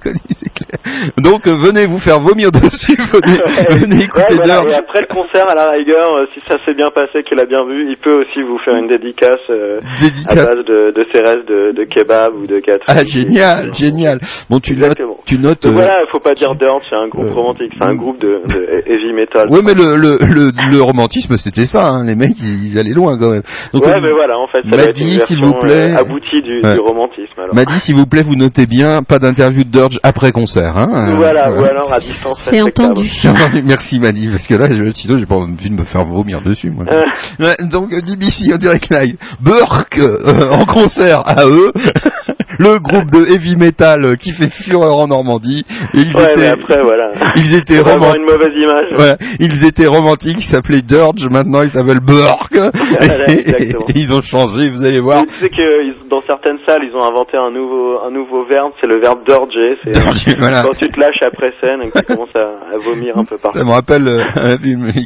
[0.00, 0.76] connu, c'est clair.
[1.18, 2.96] Donc, venez vous faire vomir dessus.
[2.96, 4.62] Venez, venez écouter Ouais, voilà.
[4.68, 7.64] Et après le concert, à la rigueur, si ça s'est bien passé, qu'il a bien
[7.64, 10.36] vu, il peut aussi vous faire une dédicace, euh, Dédicace.
[10.36, 12.84] à base de, restes de, de kebab ou de gâteau.
[12.88, 14.18] Ah, génial, génial.
[14.50, 15.64] Bon, tu notes, tu notes.
[15.66, 18.82] Euh, voilà, faut pas dire Dirt, c'est un groupe romantique, c'est un groupe de, de
[18.86, 19.48] heavy metal.
[19.50, 21.86] Ouais, mais le, le, le, le romantisme, c'était ça.
[21.88, 22.04] Hein.
[22.04, 23.42] Les mecs, ils, ils allaient loin quand même.
[23.72, 25.46] Donc, ouais, on- mais voilà, en fait, ça m'a doit être une dit, s'il version
[25.46, 25.92] vous plaît.
[25.94, 26.74] euh, aboutie du, Ouais.
[26.74, 27.38] du romantisme.
[27.38, 27.54] Alors.
[27.54, 30.76] m'a dit, s'il vous plaît, vous notez bien, pas d'interview de Dirge après concert.
[30.76, 31.10] Hein.
[31.12, 32.48] Euh, Voilà, ou alors à distance.
[32.50, 33.04] C'est entendu.
[33.04, 36.04] J'ai entendu, Merci Madi, parce que là, je- sinon j'ai pas envie de me faire
[36.04, 36.84] vomir dessus, moi.
[36.90, 37.02] Euh.
[37.44, 41.72] Ouais, donc euh, DBC en direct live, Burke euh, en concert à eux,
[42.58, 45.64] le groupe de heavy metal euh, qui fait fureur en Normandie.
[45.94, 47.10] Ils Ouais, étaient, mais après, voilà.
[47.36, 48.16] ils étaient romantiques.
[48.16, 48.98] une mauvaise image.
[48.98, 52.54] Ouais, ils étaient romantiques, ils s'appelaient Dirge, maintenant ils s'appellent Burke.
[53.00, 53.86] Voilà, Et- exactement.
[53.88, 55.22] et ils ont changé, vous allez voir.
[55.26, 58.86] Tu sais que dans certaines salles, ils ont inventé un nouveau un nouveau verbe, c'est
[58.86, 59.76] le verbe d'orger.
[59.84, 60.62] C'est Dorger, voilà.
[60.62, 63.36] quand tu te lâches après scène et que tu commences à, à vomir un peu
[63.38, 63.58] partout.
[63.58, 64.56] Ça me rappelle euh,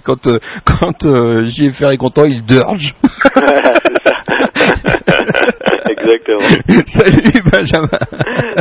[0.05, 2.95] quand, euh, quand euh, JFR est content, il Dirge.
[6.03, 6.85] Exactement.
[6.87, 7.89] Salut Benjamin.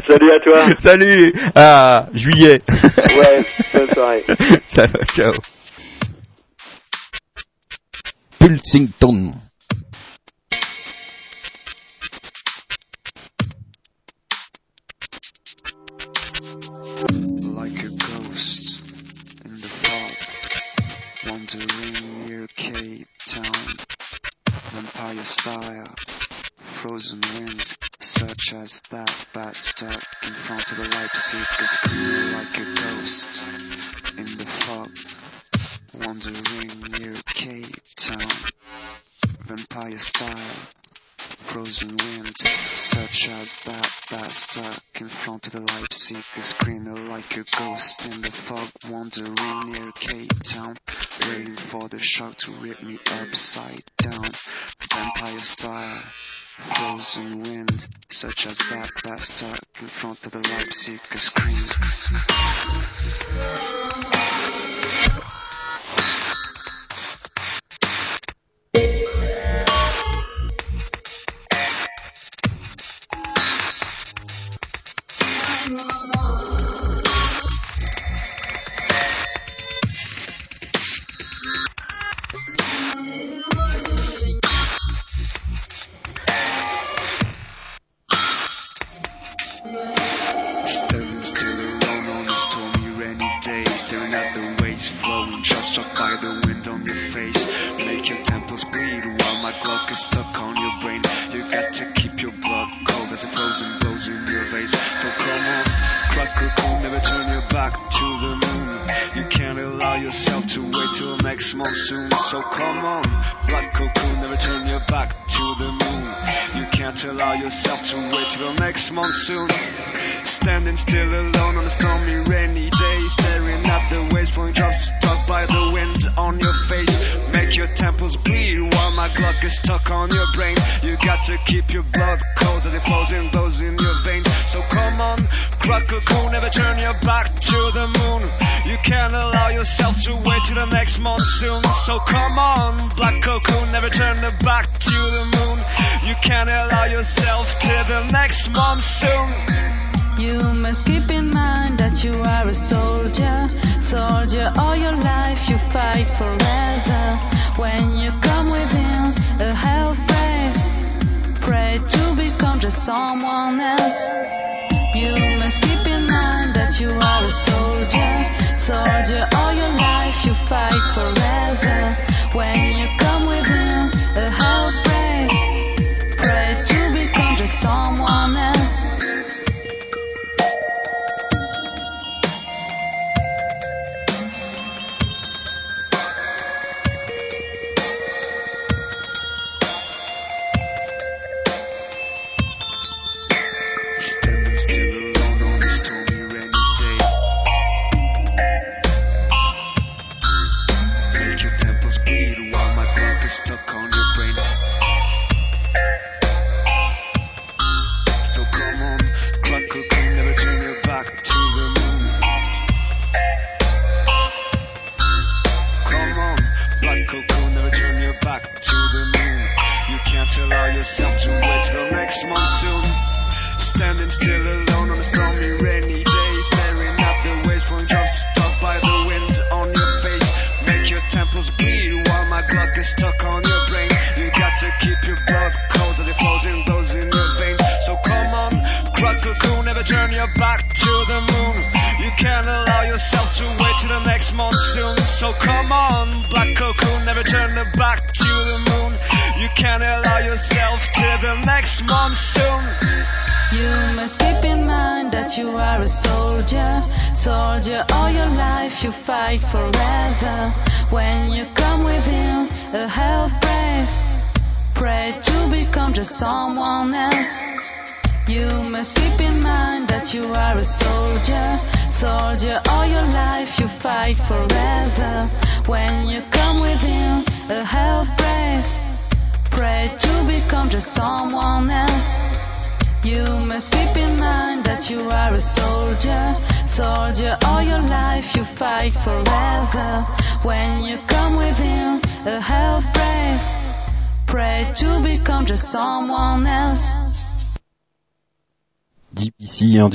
[0.08, 0.70] Salut à toi.
[0.80, 2.62] Salut à juillet.
[2.70, 4.24] Ouais, bonne soirée.
[4.68, 5.34] Ça va, ciao.
[8.40, 9.34] Pulsington.
[17.60, 18.82] like a ghost
[19.46, 23.68] in the fog, wandering near Cape Town,
[24.72, 25.96] vampire style,
[26.82, 27.62] frozen wind,
[28.00, 33.44] such as that bat stuck in front of the Leipzig, screaming like a ghost
[34.18, 34.90] in the fog,
[35.96, 38.32] wandering near Cape Town,
[39.46, 40.68] vampire style.
[41.52, 42.36] Frozen wind,
[42.76, 48.22] such as that bat stuck in front of the Leipzig, screaming like a ghost in
[48.22, 49.36] the fog, wandering
[49.66, 50.78] near Cape Town,
[51.22, 54.32] waiting for the shark to rip me upside down.
[54.94, 56.04] Vampire style,
[56.76, 61.56] frozen wind, such as that bat stuck in front of the Leipzig, screaming.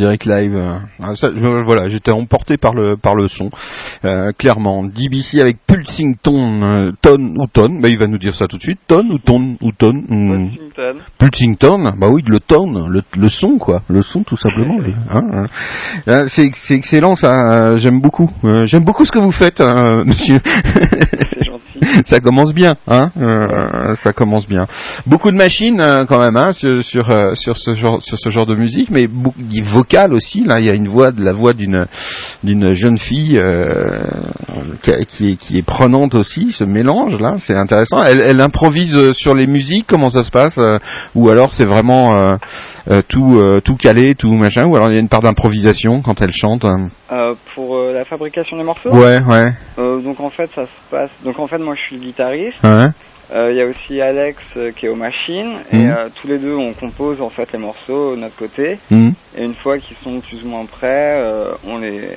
[0.04, 0.54] Direct live.
[0.54, 3.48] euh, ah, ça, je- voilà, j'étais emporté par le par le son,
[4.04, 4.84] euh, clairement.
[4.84, 8.58] DBC avec Pulsing Tone, euh, Tone ou Tone, bah, il va nous dire ça tout
[8.58, 8.80] de suite.
[8.86, 10.02] Tone ou Tone ou Tone.
[11.18, 14.76] Pulsing Tone, bah oui, le tone, le, le son quoi, le son tout simplement.
[15.10, 15.46] hein,
[16.06, 16.26] hein.
[16.28, 18.30] C'est c'est excellent ça, j'aime beaucoup,
[18.64, 20.04] j'aime beaucoup ce que vous faites, hein,
[22.04, 24.66] ça commence bien, hein, euh, ça commence bien.
[25.06, 28.46] Beaucoup de machines euh, quand même, hein, sur euh, sur ce genre sur ce genre
[28.46, 29.08] de musique, mais
[29.62, 30.44] vocale aussi.
[30.44, 31.86] Là, il y a une voix, la voix d'une
[32.42, 34.02] d'une jeune fille euh,
[35.08, 36.52] qui, est qui est prenante aussi.
[36.52, 38.02] Ce mélange là, c'est intéressant.
[38.02, 40.60] Elle, improvise sur les musiques, comment ça se passe,
[41.14, 42.38] ou alors c'est vraiment
[43.08, 46.32] tout tout calé, tout machin, ou alors il y a une part d'improvisation quand elle
[46.32, 46.64] chante.
[46.64, 46.88] hein.
[47.94, 49.50] La fabrication des morceaux Ouais, ouais.
[49.78, 51.10] Euh, donc en fait ça se passe.
[51.24, 52.62] Donc en fait moi je suis le guitariste.
[52.64, 52.88] Ouais.
[53.34, 55.80] Euh, Il y a aussi Alex euh, qui est aux machines Mhm.
[55.80, 58.78] et euh, tous les deux on compose en fait les morceaux de notre côté.
[58.90, 59.14] Mhm.
[59.38, 62.10] Et une fois qu'ils sont plus ou moins prêts, euh, on les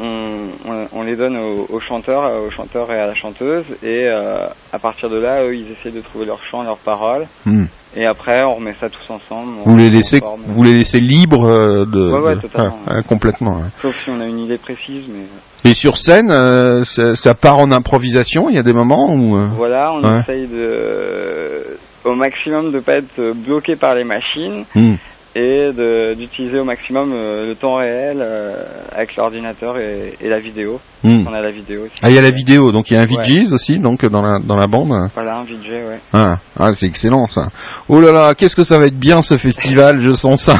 [0.00, 3.64] on, on, on les donne aux, aux chanteurs, euh, aux chanteurs et à la chanteuse
[3.82, 7.26] et euh, à partir de là eux ils essaient de trouver leur chant, leurs paroles.
[7.46, 7.68] Mhm.
[7.96, 9.52] Et après on remet ça tous ensemble.
[9.64, 10.42] Vous les laissez, forme.
[10.46, 12.78] vous les laissez libres euh, de, Ouais, ouais, de- totalement.
[12.86, 13.58] ah, complètement.
[13.80, 15.70] Sauf si on a une idée précise mais.
[15.70, 18.50] Et sur scène, euh, ça, ça part en improvisation.
[18.50, 19.36] Il y a des moments où.
[19.38, 24.94] euh, Voilà, on essaye de, au maximum de pas être bloqué par les machines Hmm.
[25.34, 25.70] Et
[26.16, 30.80] d'utiliser au maximum euh, le temps réel euh, avec l'ordinateur et, et la vidéo.
[31.04, 31.26] Hmm.
[31.28, 31.92] On a la vidéo aussi.
[32.02, 33.22] Ah, il y a la vidéo, donc il y a un Ouais.
[33.22, 35.10] VJs aussi, donc dans la dans la bande.
[35.14, 36.00] Voilà, un VJ, ouais.
[36.14, 37.50] Ah, ah, c'est excellent ça.
[37.88, 40.56] Oh là là, qu'est-ce que ça va être bien ce festival, je sens ça.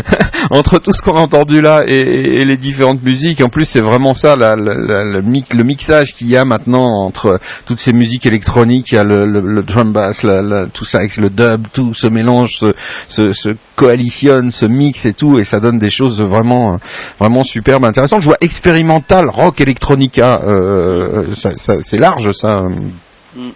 [0.50, 1.92] Entre tout ce qu'on a entendu là et,
[2.40, 5.64] et les différentes musiques, en plus c'est vraiment ça, la, la- la- le, mix- le
[5.64, 9.40] mixage qu'il y a maintenant entre toutes ces musiques électroniques, il y a le, le,
[9.40, 10.24] le drum bass,
[10.72, 12.74] tout ça avec le dub, tout se mélange, se,
[13.08, 16.78] se, se coalitionne, se mixe et tout, et ça donne des choses vraiment
[17.18, 18.20] vraiment superbes, intéressantes.
[18.22, 22.62] Je vois expérimental, rock, electronica, euh, ça, ça- c'est large ça.
[22.62, 23.50] Mm.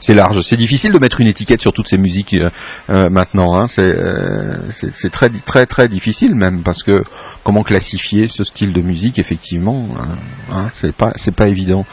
[0.00, 0.40] C'est large.
[0.40, 2.48] C'est difficile de mettre une étiquette sur toutes ces musiques euh,
[2.88, 3.60] euh, maintenant.
[3.60, 3.66] Hein.
[3.68, 7.04] C'est, euh, c'est, c'est très très très difficile même parce que
[7.44, 11.84] comment classifier ce style de musique effectivement, euh, hein, c'est pas c'est pas évident.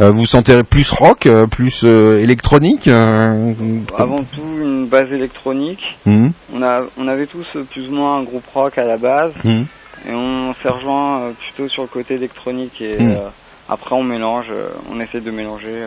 [0.00, 3.52] Euh, vous vous sentez plus rock, euh, plus euh, électronique euh,
[3.94, 5.82] Avant tout, une base électronique.
[6.06, 6.32] Mhm.
[6.54, 9.32] On, a, on avait tous euh, plus ou moins un groupe rock à la base.
[9.44, 9.66] Mhm.
[10.06, 12.80] Et on s'est rejoint euh, plutôt sur le côté électronique.
[12.80, 13.16] Et Mhm.
[13.16, 13.28] euh,
[13.68, 15.86] après, on mélange, euh, on essaie de mélanger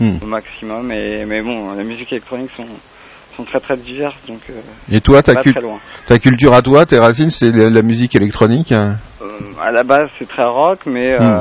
[0.00, 0.18] Mhm.
[0.22, 0.90] au maximum.
[0.92, 2.66] Et, mais bon, les musiques électroniques sont,
[3.36, 4.16] sont très très diverses.
[4.26, 4.40] Donc,
[4.90, 5.54] Et toi, ta, cul-
[6.06, 8.96] ta culture à toi, tes racines, c'est la, la musique électronique hein?
[9.62, 11.38] À la base, c'est très rock, mais euh,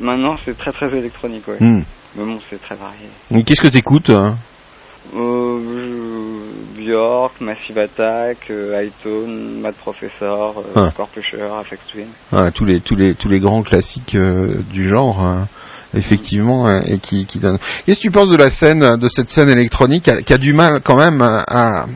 [0.00, 1.46] maintenant, c'est très très électronique.
[1.48, 1.58] Ouais.
[1.60, 3.44] Mais bon, c'est très varié.
[3.44, 4.36] Qu'est-ce que t'écoutes hein?
[5.14, 5.58] Euh,
[6.76, 10.90] Björk, Massive Attack, euh, Hightone, Mad Professor, euh, Ah.
[10.92, 12.06] Scorpusher, Afex Twin.
[12.32, 15.46] Ouais, tous les tous les tous les grands classiques euh, du genre hein,
[15.94, 19.30] effectivement euh, et qui qui donnent qu'est-ce que tu penses de la scène de cette
[19.30, 21.86] scène électronique qui a, du mal quand même à, à- à-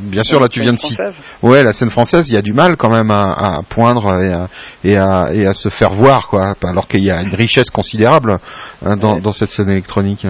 [0.00, 2.42] bien sûr là tu viens de citer française ouais la scène française il y a
[2.42, 4.48] du mal quand même à, à poindre et à,
[4.84, 8.38] et à et à se faire voir quoi alors qu'il y a une richesse considérable
[8.86, 10.26] hein, dans cette scène électronique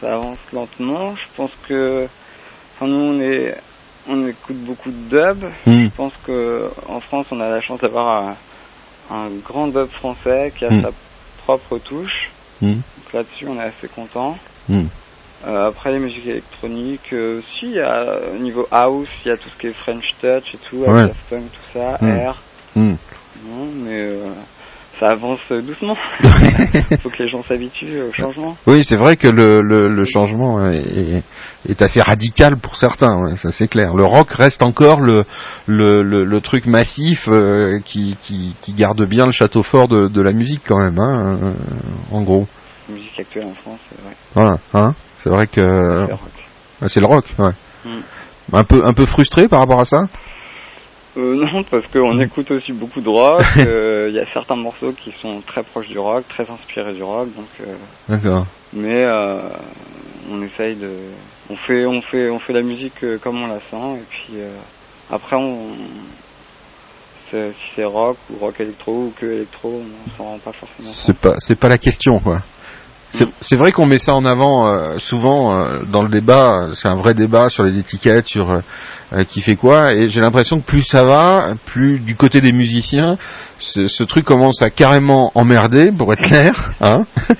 [0.00, 1.14] Ça avance lentement.
[1.14, 2.06] Je pense que,
[2.74, 3.54] enfin, nous, on est,
[4.08, 5.44] on écoute beaucoup de dub.
[5.66, 5.84] Mm.
[5.84, 8.36] Je pense que en France, on a la chance d'avoir un,
[9.10, 10.82] un grand dub français qui a Mm.
[10.82, 10.88] sa
[11.44, 12.30] propre touche.
[12.60, 12.74] Mm.
[12.74, 14.36] Donc là-dessus, on est assez content.
[15.46, 19.32] Euh, après les musiques électroniques, euh, si, il y a, au niveau house, il y
[19.32, 21.08] a tout ce qui est French Touch et tout, Ouais.
[21.30, 21.96] Punk, tout ça.
[22.06, 22.42] Air.
[22.76, 24.32] Non, mais euh,
[25.00, 25.96] ça avance doucement.
[27.02, 28.56] Faut que les gens s'habituent au changement.
[28.66, 31.22] Oui, c'est vrai que le, le, le changement est,
[31.80, 33.94] assez radical pour certains, ouais, ça c'est clair.
[33.94, 35.24] Le rock reste encore le,
[35.66, 40.06] le, le, le truc massif euh, qui, qui, qui garde bien le château fort de,
[40.08, 41.52] de la musique quand même, hein, euh,
[42.12, 42.46] en gros.
[42.88, 44.14] La musique actuelle en France, c'est vrai.
[44.34, 46.30] Voilà, hein, c'est vrai que C'est rock.
[46.82, 47.52] Ouais, c'est le rock, ouais.
[47.86, 48.00] Mm.
[48.52, 50.08] Un peu un peu frustré par rapport à ça?
[51.20, 53.42] Euh, non, parce qu'on écoute aussi beaucoup de rock.
[53.58, 57.02] euh, Il y a certains morceaux qui sont très proches du rock, très inspirés du
[57.02, 57.28] rock.
[57.34, 57.76] Donc, euh,
[58.08, 58.46] D'accord.
[58.72, 59.48] mais euh,
[60.28, 61.10] on essaye de,
[61.48, 64.02] on fait, on fait, on fait la musique euh, comme on la sent.
[64.02, 64.56] Et puis euh,
[65.10, 65.76] après, on,
[67.30, 70.88] c'est- si c'est rock ou rock électro ou que électro, on s'en rend pas forcément.
[70.88, 70.96] compte.
[70.96, 72.38] C'est pas c'est pas la question quoi.
[73.40, 76.68] C'est vrai qu'on met ça en avant euh, souvent euh, dans le débat.
[76.74, 78.50] C'est un vrai débat sur les étiquettes, sur
[79.12, 79.94] euh, qui fait quoi.
[79.94, 83.18] Et j'ai l'impression que plus ça va, plus du côté des musiciens,
[83.58, 86.72] ce, ce truc commence à carrément emmerder, pour être clair.
[86.80, 87.04] Hein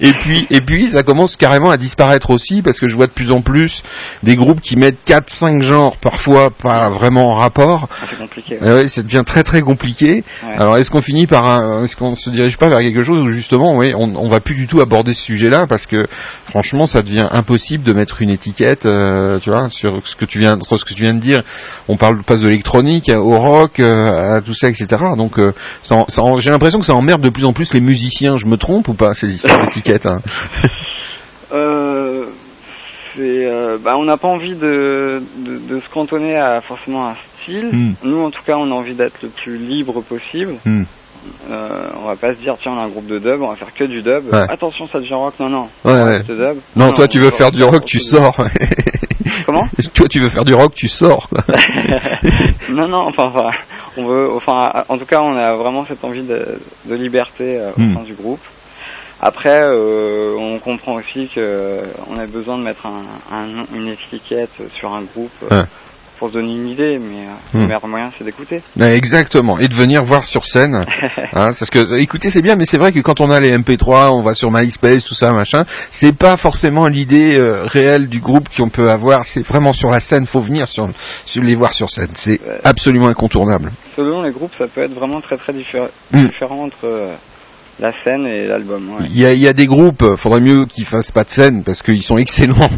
[0.00, 3.12] et puis et puis ça commence carrément à disparaître aussi parce que je vois de
[3.12, 3.82] plus en plus
[4.22, 7.88] des groupes qui mettent 4 5 genres parfois pas vraiment en rapport.
[7.90, 8.58] Ah, C'est compliqué.
[8.62, 10.24] Euh, ouais, ça devient très très compliqué.
[10.46, 10.54] Ouais.
[10.56, 13.28] Alors est-ce qu'on finit par un, est-ce qu'on se dirige pas vers quelque chose où
[13.28, 16.06] justement, oui, on, on va plus du tout aborder ce sujet-là parce que
[16.44, 20.38] franchement, ça devient impossible de mettre une étiquette, euh, tu vois, sur ce que tu
[20.38, 21.42] viens, sur ce que tu viens de dire.
[21.88, 24.86] On parle passe de l'électronique au rock, euh, à tout ça, etc.
[25.16, 28.36] Donc, euh, ça ça j'ai l'impression que ça emmerde de plus en plus les musiciens.
[28.36, 29.61] Je me trompe ou pas ces histoires?
[29.62, 30.20] D'étiquettes hein
[31.54, 32.24] Euh,
[33.14, 37.14] c'est, euh, bah, on n'a pas envie de, de, de se cantonner à forcément un
[37.42, 37.68] style.
[37.70, 37.92] Hmm.
[38.04, 40.54] Nous, en tout cas, on a envie d'être le plus libre possible.
[40.64, 40.84] Hmm.
[41.50, 43.54] Euh, on va pas se dire tiens on a un groupe de dub, on va
[43.56, 44.32] faire que du dub.
[44.32, 44.46] Ouais.
[44.48, 45.62] Attention ça devient rock, non non.
[45.84, 46.16] Ouais, On ouais.
[46.16, 46.56] reste dub.
[46.74, 48.36] Non, toi, tu veux faire du rock, tu sors.
[49.46, 49.68] Comment?
[49.94, 51.28] Toi, tu veux faire du rock, tu sors.
[51.28, 51.44] quoi.
[52.70, 53.50] non non enfin, enfin
[53.98, 57.70] on veut enfin en tout cas on a vraiment cette envie de, de liberté euh,
[57.76, 57.94] au Hmm.
[57.98, 58.40] sein du groupe.
[59.24, 61.84] Après euh, on comprend aussi que euh,
[62.18, 63.02] a besoin de mettre un,
[63.36, 65.62] un nom- une étiquette sur un groupe euh,
[66.18, 67.58] pour se donner une idée mais euh, Hmm.
[67.60, 68.62] le meilleur moyen c'est d'écouter.
[68.80, 70.74] Exactement, et de venir voir sur scène.
[71.34, 74.08] hein, parce que écoutez, c'est bien, mais c'est vrai que quand on a les MP3,
[74.10, 75.64] on va sur MySpace, tout ça, machin.
[75.90, 79.26] C'est pas forcément l'idée euh, réelle du groupe qu'on peut avoir.
[79.26, 80.26] C'est vraiment sur la scène.
[80.26, 80.88] Faut venir sur,
[81.26, 82.08] sur les voir sur scène.
[82.14, 83.70] C'est absolument incontournable.
[83.94, 86.26] Selon les groupes ça peut être vraiment très très diffé- Hmm.
[86.26, 87.12] différent entre euh,
[87.82, 88.90] la scène et l'album.
[88.90, 89.06] Ouais.
[89.10, 91.30] Il y a, il y a des groupes, euh, faudrait mieux qu'ils fassent pas de
[91.30, 92.70] scène parce qu'ils sont excellents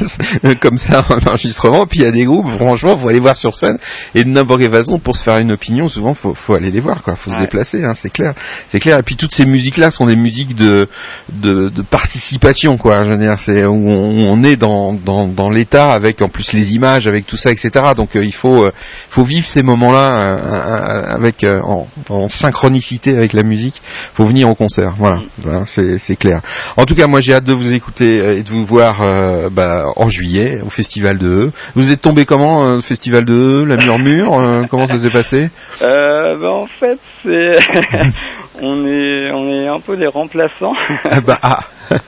[0.62, 1.86] comme ça en enregistrement.
[1.86, 3.76] Puis il y a des groupes, franchement, faut aller voir sur scène
[4.14, 6.80] et de n'importe quelle façon pour se faire une opinion, souvent faut, faut aller les
[6.80, 7.16] voir, quoi.
[7.16, 8.32] Faut se déplacer, hein, c'est clair,
[8.68, 8.98] c'est clair.
[8.98, 10.88] Et puis toutes ces musiques-là sont des musiques de
[11.30, 13.04] de, de participation, quoi.
[13.04, 16.74] Je veux dire, c'est où on, est dans dans, dans l'état avec en plus les
[16.74, 17.70] images, avec tout ça, etc.
[17.94, 18.72] Donc euh, il faut euh,
[19.10, 23.82] faut vivre ces moments-là euh, avec en, en synchronicité avec la musique.
[24.14, 26.40] Faut venir au concert, voilà, Voilà, c'est clair.
[26.76, 29.48] En tout cas, moi j'ai hâte de vous écouter euh, et de vous voir euh,
[29.50, 31.52] bah, en juillet au festival de E.
[31.74, 35.10] Vous êtes tombé comment euh, au festival de E, la murmure euh, Comment ça s'est
[35.10, 35.50] passé?
[35.82, 37.58] Euh, bah, en fait, c'est
[38.62, 40.74] on est on est un peu des remplaçants.
[41.04, 41.58] Ah bah ah.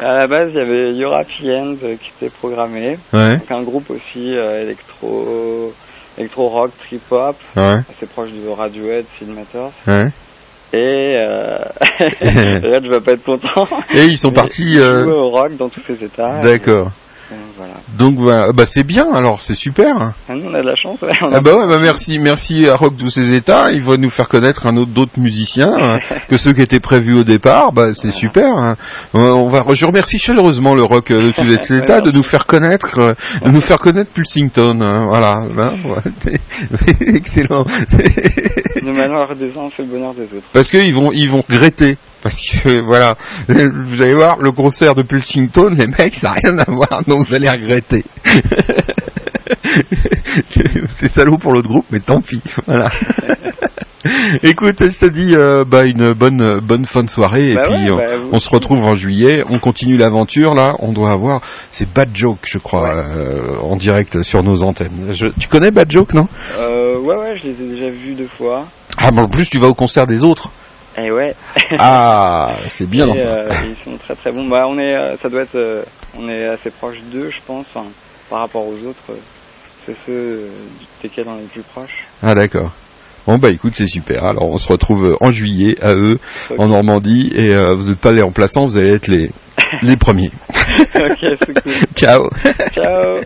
[0.00, 3.32] À la base, il y avait Europe End euh, qui était programmé, Ouais.
[3.34, 5.72] donc un groupe aussi électro
[6.18, 7.80] électro rock, trip hop, Ouais.
[7.90, 9.72] assez proche de Radiohead, Filmators.
[9.86, 10.08] Ouais.
[10.74, 11.58] Et euh...
[12.20, 13.66] je vais pas être content.
[13.94, 16.40] Et ils sont partis, euh, au rock dans tous ces états.
[16.40, 16.88] D'accord.
[16.88, 17.03] Et,
[17.56, 17.74] voilà.
[17.98, 20.12] Donc voilà, bah c'est bien alors, c'est super.
[20.28, 21.00] Ah, nous, on a de la chance.
[21.02, 23.70] Ouais, Ah bah ouais, bah merci, merci à Rock tous ces états.
[23.72, 25.98] Il va nous faire connaître un autre d'autres musiciens hein,
[26.28, 27.72] que ceux qui étaient prévus au départ.
[27.72, 28.56] Bah c'est super.
[28.56, 28.76] hein.
[29.14, 32.22] Euh, On va, je remercie chaleureusement le Rock euh, de tous ces états de nous
[32.22, 33.14] faire connaître, euh,
[33.44, 34.80] de nous faire connaître Pulsington.
[34.82, 36.32] hein, voilà, ouais,
[37.00, 37.64] excellent.
[38.82, 40.46] Le manoir des uns fait le bonheur des autres.
[40.52, 41.96] Parce qu'ils vont, ils vont regretter.
[42.24, 43.16] Parce que voilà,
[43.48, 47.28] vous allez voir le concert de Pulsington, les mecs, ça n'a rien à voir, donc
[47.28, 48.02] vous allez regretter.
[50.88, 52.42] C'est salaud pour l'autre groupe, mais tant pis.
[52.66, 52.90] Voilà.
[54.42, 57.90] Écoute, je te dis euh, bah, une bonne bonne fin de soirée et Bah puis
[57.90, 58.02] on, bah,
[58.32, 59.42] on se retrouve en juillet.
[59.48, 60.76] On continue l'aventure là.
[60.80, 61.40] On doit avoir
[61.70, 65.08] c'est Bad Joke, je crois, euh, en direct sur nos antennes.
[65.12, 66.28] Je- tu connais Bad Joke, non?
[66.58, 68.66] Euh, ouais, ouais, je les ai déjà vus deux fois.
[68.98, 70.50] Ah, mais en plus tu vas au concert des autres.
[70.98, 71.34] Et ouais.
[71.78, 73.28] Ah, c'est bien Et, dans ça.
[73.28, 74.46] euh, ils sont très très bons.
[74.48, 75.82] Bah, on est, euh, ça doit être, euh,
[76.18, 77.86] on est assez proche d'eux, je pense, hein,
[78.30, 79.18] par rapport aux autres.
[79.86, 80.48] C'est ceux
[81.02, 82.04] desquels on est le plus proche.
[82.22, 82.70] Ah d'accord.
[83.26, 84.24] Bon bah écoute c'est super.
[84.24, 86.18] Alors on se retrouve en juillet à eux
[86.58, 89.30] en Normandie et euh, vous n'êtes pas les remplaçants, vous allez être les
[89.82, 90.30] les premiers.
[90.94, 91.72] ok, c'est cool.
[91.96, 92.28] Ciao.
[92.72, 93.20] Ciao.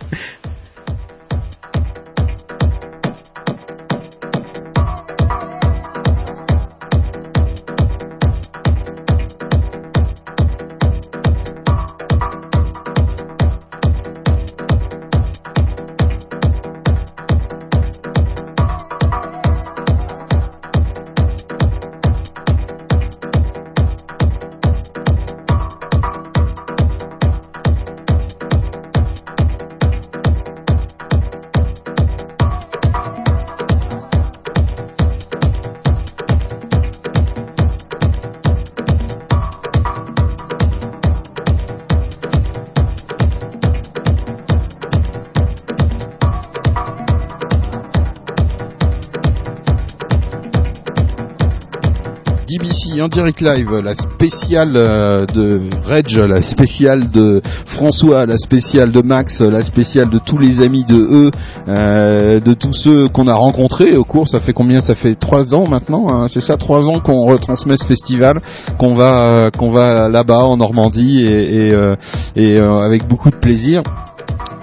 [52.98, 58.90] DBC en direct live, la spéciale euh, de Reg, la spéciale de François, la spéciale
[58.90, 61.30] de Max, la spéciale de tous les amis de eux,
[61.68, 64.26] euh, de tous ceux qu'on a rencontrés au cours.
[64.26, 64.80] Ça fait combien?
[64.80, 66.08] Ça fait trois ans maintenant.
[66.12, 68.40] hein, C'est ça, trois ans qu'on retransmet ce festival,
[68.78, 71.94] qu'on va qu'on va là-bas en Normandie et, et, euh,
[72.36, 73.82] et, euh, avec beaucoup de plaisir.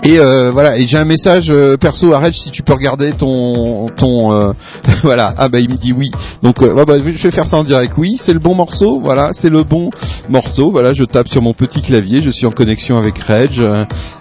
[0.06, 3.14] Et euh, voilà, et j'ai un message euh, perso à Reg si tu peux regarder
[3.14, 4.52] ton ton euh,
[5.02, 5.34] voilà.
[5.36, 6.12] Ah bah il me dit oui.
[6.44, 7.94] Donc euh, bah, je vais faire ça en direct.
[7.98, 9.02] Oui, c'est le bon morceau.
[9.04, 9.90] Voilà, c'est le bon
[10.30, 10.70] morceau.
[10.70, 13.60] Voilà, je tape sur mon petit clavier, je suis en connexion avec Reg.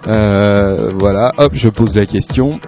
[0.05, 2.59] Voilà, hop, je pose la question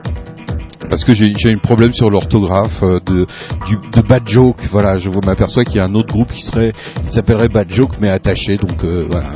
[0.87, 4.61] parce que j'ai un problème sur l'orthographe de Bad Joke.
[4.69, 6.71] Voilà, je m'aperçois qu'il y a un autre groupe qui serait
[7.03, 8.57] qui s'appellerait Bad Joke mais attaché.
[8.57, 9.31] Donc voilà.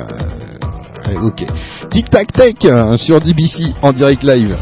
[1.18, 1.46] Ok.
[1.90, 4.56] Tic Tac Tech euh, sur DBC en direct live.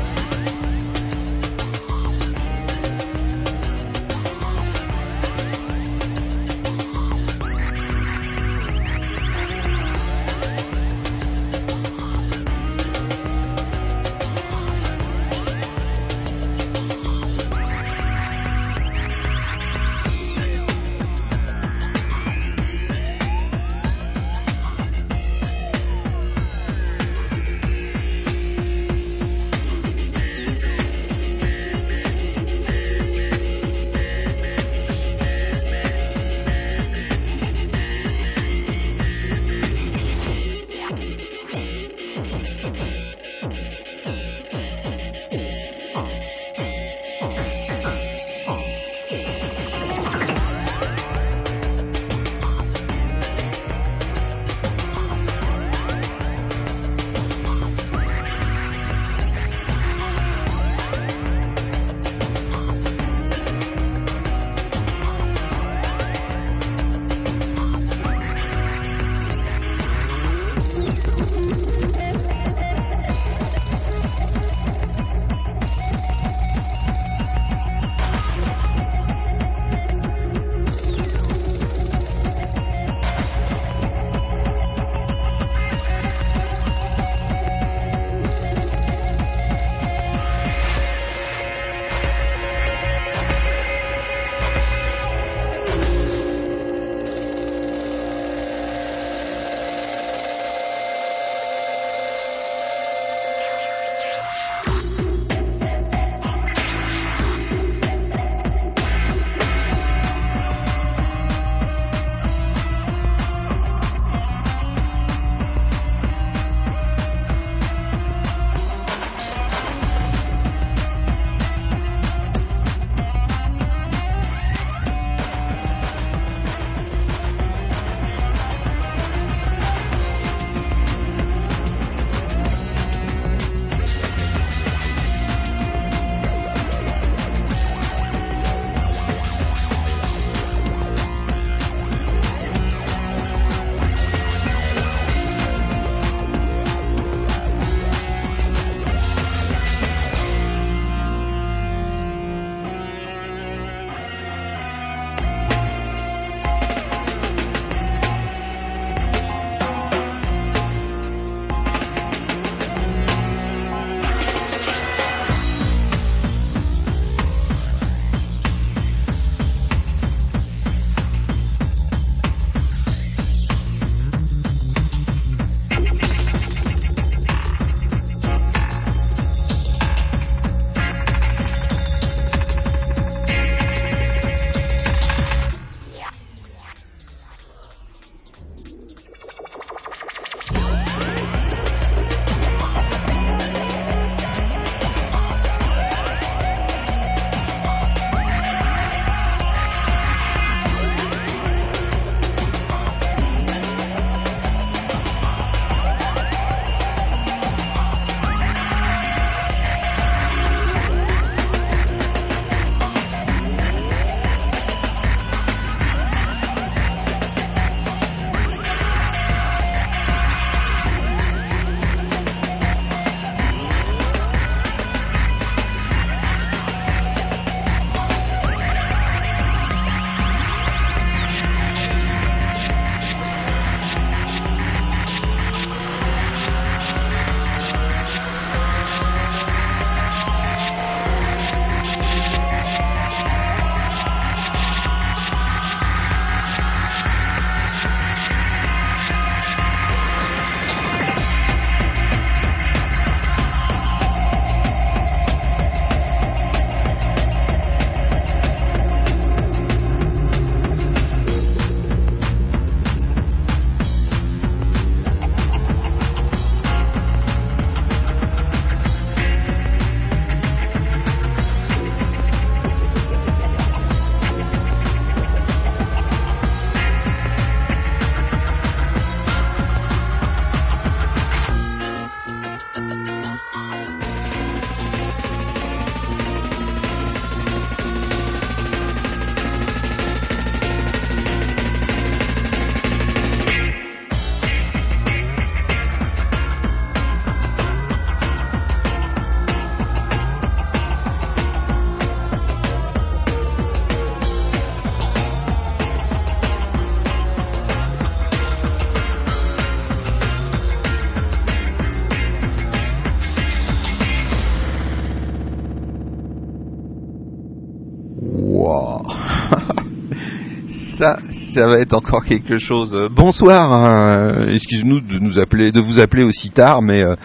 [321.59, 322.95] Ça, va être encore quelque chose.
[322.95, 323.73] Euh, Bonsoir.
[323.73, 327.15] hein, Excuse-nous de nous appeler, de vous appeler aussi tard, mais euh,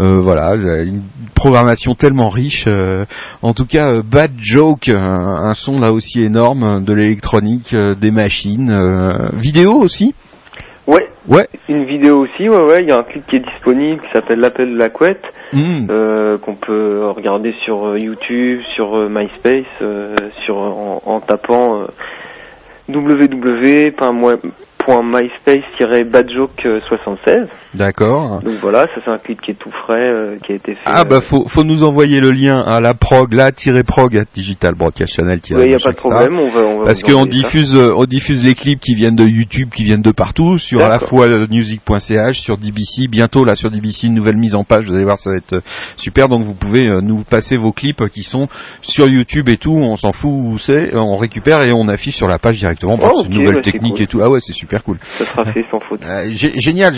[0.00, 1.02] euh, voilà, une
[1.36, 2.66] programmation tellement riche.
[3.42, 8.76] en tout cas, Bad Joke, un, un son là aussi énorme, de l'électronique, des machines,
[9.34, 10.14] vidéo aussi?
[10.88, 11.08] Ouais.
[11.28, 11.48] Ouais.
[11.68, 12.82] Une vidéo aussi, ouais, ouais.
[12.82, 15.86] Il y a un clip qui est disponible qui s'appelle L'appel de la couette, Mm.
[15.90, 20.14] euh, qu'on peut regarder sur YouTube, sur MySpace, euh,
[20.44, 21.82] sur en, en tapant
[24.30, 24.36] euh,
[24.86, 27.48] www.myspace-badjoke76.
[27.74, 28.40] D'accord.
[28.42, 30.80] Donc voilà, ça c'est un clip qui est tout frais, euh, qui a été fait.
[30.86, 35.40] Ah bah faut, faut nous envoyer le lien à la prog, la-prog, digital broadcast channel.
[35.50, 38.04] Oui, y a pas de problème, on va- on va Parce qu'on diffuse, euh, on
[38.04, 41.26] diffuse les clips qui viennent de YouTube, qui viennent de partout, sur à la fois
[41.26, 45.04] euh, music.ch, sur DBC, bientôt là sur DBC une nouvelle mise en page, vous allez
[45.04, 45.60] voir ça va être euh,
[45.96, 48.46] super, donc vous pouvez euh, nous passer vos clips euh, qui sont
[48.80, 52.16] sur YouTube et tout, on s'en fout où c'est, euh, on récupère et on affiche
[52.16, 54.02] sur la page directement, Oh, c'est une nouvelle bah, technique cool.
[54.02, 54.98] et tout, ah ouais c'est super cool.
[55.02, 56.00] Ça sera fait sans faute.
[56.04, 56.94] Euh, gé- génial.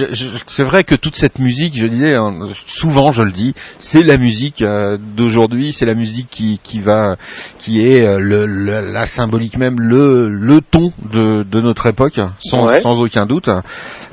[0.47, 2.33] C'est vrai que toute cette musique, je disais hein,
[2.67, 7.17] souvent, je le dis, c'est la musique euh, d'aujourd'hui, c'est la musique qui, qui va,
[7.59, 12.21] qui est euh, le, le- la symbolique même, le, le ton de, de notre époque,
[12.41, 12.81] sans, Ouais.
[12.81, 13.49] sans aucun doute.
[13.49, 13.63] Euh,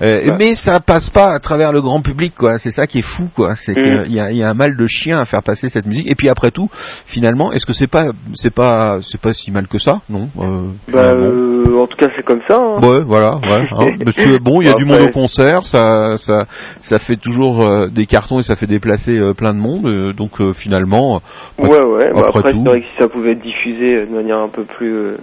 [0.02, 0.36] Ouais.
[0.38, 2.58] Mais ça passe pas à travers le grand public, quoi.
[2.60, 3.56] C'est ça qui est fou, quoi.
[3.56, 5.86] C'est qu'il y a, il y a un mal de chien à faire passer cette
[5.86, 6.10] musique.
[6.10, 6.70] Et puis après tout,
[7.06, 10.30] finalement, est-ce que c'est pas, c'est pas, c'est pas si mal que ça, non?
[10.40, 12.56] Euh, Bah, euh, en tout cas, c'est comme ça.
[12.58, 12.80] hein.
[12.82, 13.86] Ouais, voilà, hein.
[14.06, 16.46] Monsieur, bon, il y a du après- monde au concert, ça, ça,
[16.82, 19.86] ça fait toujours euh, des cartons et ça fait déplacer euh, plein de monde.
[19.88, 21.22] euh, donc finalement,
[21.60, 22.12] Ouais, ouais.
[22.14, 22.62] bah, après après, tout.
[22.64, 25.14] c'est vrai que si ça pouvait être diffusé de manière un peu plus,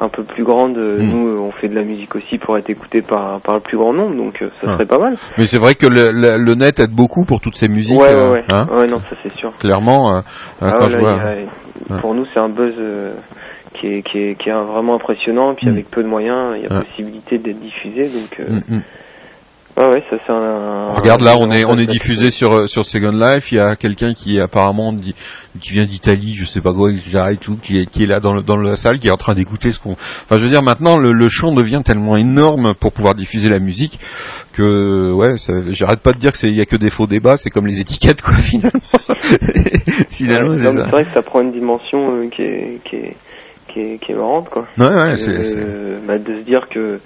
[0.00, 1.10] un peu plus grande, euh, Mm.
[1.10, 3.92] nous, on fait de la musique aussi pour être écouté par, par le plus grand
[3.92, 4.74] nombre, donc ça Ah.
[4.74, 5.16] serait pas mal.
[5.36, 8.00] mais c'est vrai que le, le, le net aide beaucoup pour toutes ces musiques.
[8.00, 8.44] ouais, ouais, ouais.
[8.50, 8.66] hein.
[8.72, 9.52] ouais, non, ça c'est sûr.
[9.58, 10.20] Clairement, euh,
[10.60, 11.20] Ah, quand je vois.
[11.20, 13.14] a- Pour nous, c'est un buzz euh,
[13.80, 15.72] qui est, qui est, qui est vraiment impressionnant, et puis Mm.
[15.72, 16.84] avec peu de moyens, il y a Ouais.
[16.84, 18.40] possibilité d'être diffusé, donc.
[18.40, 18.82] Euh, Mm, mm.
[19.76, 20.86] Ouais, ouais, ça c'est un.
[20.92, 23.52] Regarde là, on est on est diffusé sur euh, sur Second Life.
[23.52, 25.14] Il y a quelqu'un qui apparemment dit,
[25.60, 28.32] qui vient d'Italie, je sais pas quoi, j'arrête tout, qui est qui est là dans
[28.34, 29.92] le, dans la salle, qui est en train d'écouter ce qu'on.
[29.92, 33.60] Enfin, je veux dire, maintenant le, le champ devient tellement énorme pour pouvoir diffuser la
[33.60, 34.00] musique
[34.52, 35.36] que ouais,
[35.68, 37.36] j'arrête pas de dire que c'est il y a que des faux débats.
[37.36, 38.80] C'est comme les étiquettes quoi finalement.
[40.10, 43.16] finalement, Ouais, c'est vrai que ça prend une dimension euh, qui, est, qui, est,
[43.78, 44.62] qui, est, qui est marrante, quoi.
[44.78, 46.98] Ouais, ouais, Euh, c'est- bah, de se dire que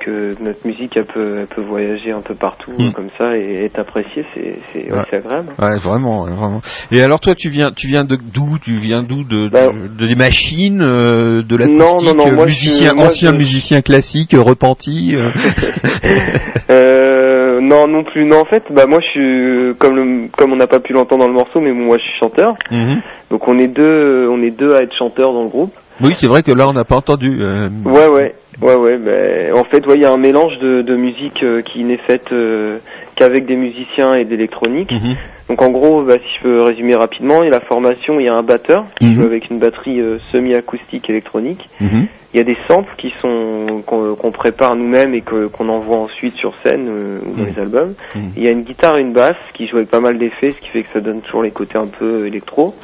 [0.00, 2.82] que notre musique elle peut, elle peut voyager un peu partout Mm.
[2.82, 5.48] euh, comme ça et être appréciée, c'est c'est ouais, agréable.
[5.58, 6.60] Ouais, vraiment, vraiment.
[6.92, 8.58] Et alors toi, tu viens, tu viens de d'où?
[8.62, 9.24] Tu viens d'où?
[9.24, 13.06] De, de, Bah, de des machines, euh, de Non, l'acoustique, non, non, moi, musicien, moi,
[13.06, 15.16] ancien je- musicien classique, repenti.
[15.16, 15.30] euh?
[16.70, 18.24] Euh, non, non plus.
[18.24, 21.22] Non, en fait, bah moi je suis comme le, comme on n'a pas pu l'entendre
[21.22, 22.54] dans le morceau, mais moi je suis chanteur.
[22.70, 23.00] Mhm.
[23.30, 25.72] Donc on est deux, on est deux à être chanteurs dans le groupe.
[26.02, 27.38] Oui, c'est vrai que là, on n'a pas entendu.
[27.40, 28.98] euh, Ouais, ouais, ouais, ouais.
[28.98, 31.98] Ben, en fait, ouais, il y a un mélange de, de musique euh, qui n'est
[31.98, 32.78] faite euh,
[33.16, 34.92] qu'avec des musiciens et d'électronique.
[34.92, 35.16] Mhm.
[35.48, 38.26] Donc en gros, bah, si je peux résumer rapidement, il y a la formation, il
[38.26, 39.14] y a un batteur qui Mhm.
[39.14, 41.68] joue avec une batterie euh, semi-acoustique électronique.
[41.80, 42.06] Mhm.
[42.34, 46.34] Il y a des samples qui sont qu'on prépare nous-mêmes et que qu'on envoie ensuite
[46.34, 47.94] sur scène euh, ou dans les albums.
[48.36, 50.58] Il y a une guitare et une basse qui jouent avec pas mal d'effets, ce
[50.58, 52.74] qui fait que ça donne toujours les côtés un peu électro.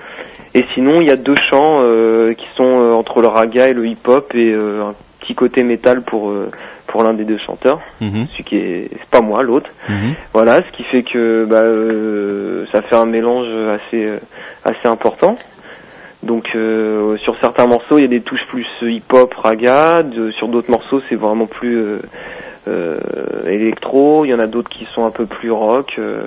[0.54, 3.72] Et sinon, il y a deux chants euh, qui sont euh, entre le raga et
[3.72, 6.32] le hip-hop et euh, un petit côté métal pour
[6.86, 8.26] pour l'un des deux chanteurs, Mhm.
[8.28, 9.68] celui qui est c'est pas moi, l'autre.
[9.88, 10.14] Mhm.
[10.32, 14.12] Voilà, ce qui fait que bah, euh, ça fait un mélange assez
[14.64, 15.34] assez important.
[16.22, 20.02] Donc euh, sur certains morceaux, il y a des touches plus hip-hop, raga.
[20.02, 21.98] De- sur d'autres morceaux, c'est vraiment plus euh,
[23.46, 24.24] électro.
[24.24, 25.94] Il y en a d'autres qui sont un peu plus rock.
[25.98, 26.22] euh,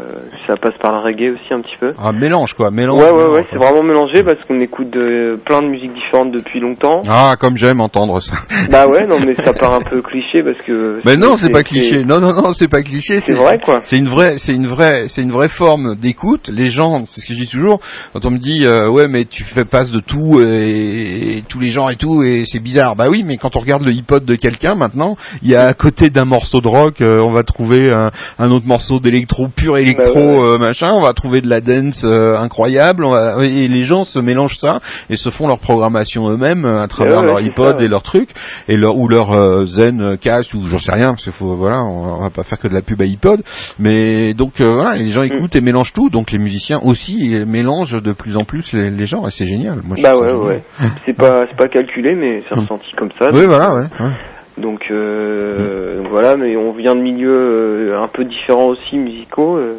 [0.45, 1.93] ça passe par le reggae aussi un petit peu.
[1.97, 2.99] Ah, mélange quoi, mélange.
[2.99, 6.31] Ouais, ouais, mélange, ouais, c'est vraiment mélangé parce qu'on écoute de, plein de musiques différentes
[6.31, 6.99] depuis longtemps.
[7.07, 8.35] Ah, comme j'aime entendre ça.
[8.69, 10.99] Bah ouais, non mais ça part un peu cliché parce que.
[11.05, 12.03] Mais non, c'est pas cliché.
[12.03, 13.19] Non, non, non, c'est pas cliché.
[13.19, 13.81] C'est vrai, quoi.
[13.83, 16.49] C'est une vraie, c'est une vraie, c'est une vraie forme d'écoute.
[16.53, 17.79] Les gens, c'est ce que je dis toujours.
[18.13, 21.59] Quand on me dit, euh, ouais, mais tu fais passes de tout et, et tous
[21.59, 22.95] les genres et tout, et c'est bizarre.
[22.95, 25.73] Bah oui, mais quand on regarde le hip-hop de quelqu'un maintenant, il y a à
[25.73, 29.77] côté d'un morceau de rock, euh, on va trouver un, un autre morceau d'électro pur
[29.77, 30.47] électro, Bah ouais, ouais.
[30.55, 30.91] euh, machin.
[30.93, 33.03] On va trouver de la dance euh, incroyable.
[33.05, 36.83] On va- et les gens se mélangent ça et se font leur programmation eux-mêmes euh,
[36.83, 38.29] à travers ouais, leur iPod ça, et leur truc
[38.67, 41.83] et leur ou leur euh, Zen Cast ou j'en sais rien parce qu'il faut voilà
[41.83, 43.41] on, on va pas faire que de la pub à iPod
[43.79, 45.33] mais donc euh, voilà les gens Mm.
[45.33, 49.05] écoutent et mélangent tout donc les musiciens aussi mélangent de plus en plus les, les
[49.05, 50.61] genres et c'est génial moi Bah ouais.
[51.05, 53.29] C'est pas, c'est pas calculé, mais c'est ressenti comme ça.
[53.33, 54.11] oui voilà ouais, ouais.
[54.57, 59.57] Donc, euh, donc voilà, mais on vient de milieux euh, un peu différents aussi musicaux.
[59.57, 59.75] euh,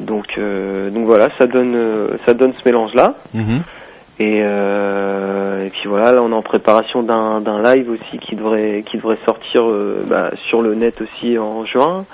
[0.00, 3.14] donc, euh, donc voilà, ça donne, ça donne ce mélange-là.
[3.34, 3.62] Mhm.
[4.18, 8.34] Et, euh, et puis voilà, là on est en préparation d'un d'un live aussi qui
[8.34, 12.06] devrait qui devrait sortir euh, bah, sur le net aussi en juin.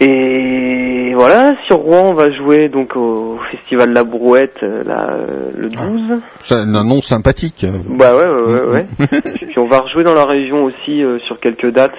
[0.00, 5.50] Et voilà, sur Rouen, on va jouer donc au festival La Brouette euh, là, euh,
[5.56, 6.20] le 12.
[6.40, 7.64] C'est un nom sympathique.
[7.90, 8.70] Bah ouais, ouais, ouais.
[8.72, 8.86] ouais.
[9.48, 11.94] Puis on va rejouer dans la région aussi euh, sur quelques dates.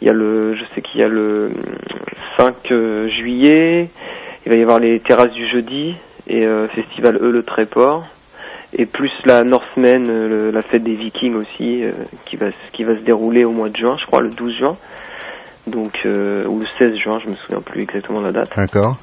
[0.00, 1.50] Il y a le, je sais qu'il y a le
[2.36, 3.90] 5 euh, juillet.
[4.46, 5.94] Il va y avoir les terrasses du jeudi
[6.28, 8.04] et euh, festival E le Tréport.
[8.78, 11.90] Et plus la Norsemen, euh, le- la fête des Vikings aussi, euh,
[12.24, 14.76] qui va qui va se dérouler au mois de juin, je crois le 12 juin.
[15.66, 18.50] Donc euh, ou le 16 juin, je me souviens plus exactement de la date.
[18.56, 18.96] D'accord.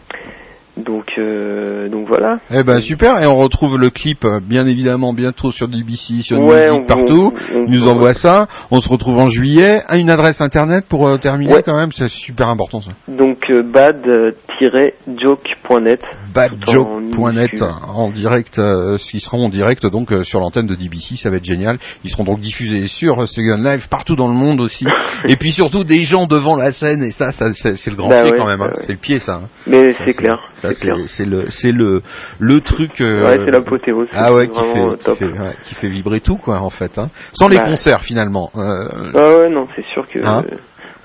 [0.78, 2.38] Donc euh, donc voilà.
[2.54, 6.40] Eh ben super, et on retrouve le clip euh, bien évidemment bientôt sur DBC, sur
[6.40, 7.34] Ouais, Music on- partout.
[7.54, 8.48] on- on- Il nous envoie ça.
[8.72, 9.82] On se retrouve en juillet.
[9.88, 12.92] À une adresse internet pour euh, terminer quand même, c'est super important ça.
[13.08, 16.02] Donc euh, bad-joke.net.
[16.34, 21.38] Badjoke.net en direct, euh, ils seront en direct donc sur l'antenne de DBC, ça va
[21.38, 21.78] être génial.
[22.04, 24.86] Ils seront donc diffusés sur Second Live partout dans le monde aussi.
[25.28, 28.22] et puis surtout des gens devant la scène et ça, ça c'est le grand Bah
[28.22, 28.62] pied ouais, quand même.
[28.62, 28.70] hein.
[28.74, 28.84] bah ouais.
[28.86, 29.42] C'est le pied ça.
[29.44, 29.48] hein.
[29.66, 32.02] Mais c'est clair, Ça c'est c'est le c'est le
[32.40, 33.02] le truc.
[33.02, 36.20] euh, Ouais, c'est l'apothéose, Ah ouais, qui fait, euh, qui fait ouais, qui fait vibrer
[36.20, 36.98] tout quoi en fait.
[36.98, 37.10] Hein.
[37.34, 37.66] Sans les Bah.
[37.66, 38.52] concerts finalement.
[38.56, 40.56] Euh, Ah ouais, non, c'est sûr que Hein euh,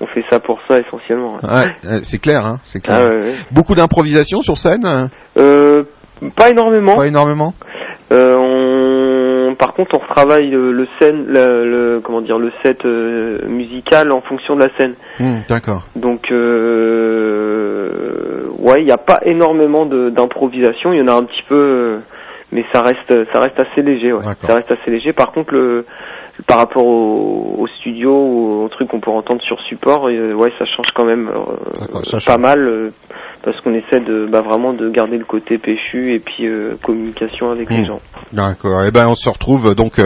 [0.01, 1.35] on fait ça pour ça essentiellement.
[1.41, 1.75] ouais.
[1.85, 2.99] euh, c'est clair, hein, c'est clair.
[3.09, 3.25] Ah.
[3.51, 4.85] Beaucoup d'improvisation sur scène.
[4.85, 5.83] hein Euh,
[6.35, 6.95] pas énormément.
[6.95, 7.53] Pas énormément?
[8.11, 8.82] Euh, on...
[9.63, 14.11] Par contre, on retravaille le, le scène, le, le- comment dire, le set euh, musical
[14.11, 14.95] en fonction de la scène.
[15.21, 15.83] Hmm, D'accord.
[15.95, 16.29] Donc,
[17.23, 20.91] euh, ouais, il n'y a pas énormément d'improvisation.
[20.91, 21.97] Il y en a un petit peu, euh,
[22.51, 24.11] mais ça reste, ça reste assez léger.
[24.11, 24.23] Ouais.
[24.45, 25.13] Ça reste assez léger.
[25.13, 25.85] Par contre, le,
[26.47, 30.51] par rapport au, au studio ou au truc qu'on peut entendre sur support, euh, ouais,
[30.59, 32.89] ça change quand même euh, ça pas mal euh,
[33.43, 36.45] parce qu'on essaie de, bah, vraiment de garder le côté péchu et puis
[36.83, 37.85] communication avec les Hmm.
[37.85, 37.99] gens.
[38.31, 38.83] D'accord.
[38.85, 39.99] Et ben on se retrouve donc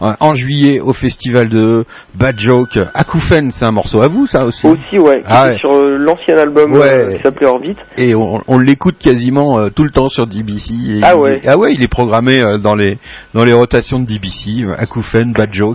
[0.00, 1.84] en juillet au festival de
[2.14, 2.78] Bad Joke.
[2.94, 4.66] Akoufen, c'est un morceau à vous ça aussi?
[4.66, 5.56] Aussi, ouais, Ah ouais.
[5.58, 7.16] sur l'ancien album Ouais.
[7.16, 7.76] qui s'appelait Orbit.
[7.96, 10.72] Et on, on l'écoute quasiment tout le temps sur DBC.
[10.72, 11.36] Et Ah il ouais.
[11.38, 12.98] est- ah ouais, il est programmé dans les
[13.34, 14.64] dans les rotations de DBC.
[14.78, 15.67] Akoufen, Bad Joke.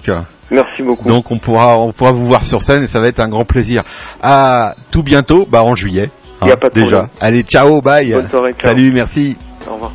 [0.52, 1.08] Merci beaucoup.
[1.08, 3.46] Donc on pourra on pourra vous voir sur scène et ça va être un grand
[3.46, 3.84] plaisir.
[4.22, 6.10] À tout bientôt, bah en juillet.
[6.42, 6.98] A hein, pas de déjà.
[6.98, 7.10] problème.
[7.22, 8.12] Allez, ciao, bye.
[8.12, 8.72] Bonne soirée, ciao.
[8.72, 9.38] Salut, merci.
[9.68, 9.92] Au revoir.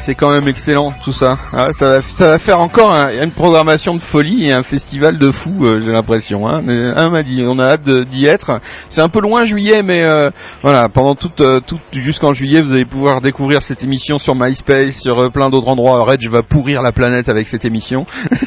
[0.00, 1.38] C'est quand même excellent tout ça.
[1.52, 5.18] Ah, ça, va, ça va faire encore un- une programmation de folie et un festival
[5.18, 6.48] de fous, euh, j'ai l'impression.
[6.48, 6.62] Hein.
[6.96, 8.60] Un m'a dit, on a hâte d'y être.
[8.88, 10.30] C'est un peu loin juillet, mais euh,
[10.62, 14.96] voilà, pendant toute, euh, toute jusqu'en juillet, vous allez pouvoir découvrir cette émission sur MySpace,
[15.00, 16.02] sur euh, plein d'autres endroits.
[16.04, 18.06] Reg va pourrir la planète avec cette émission.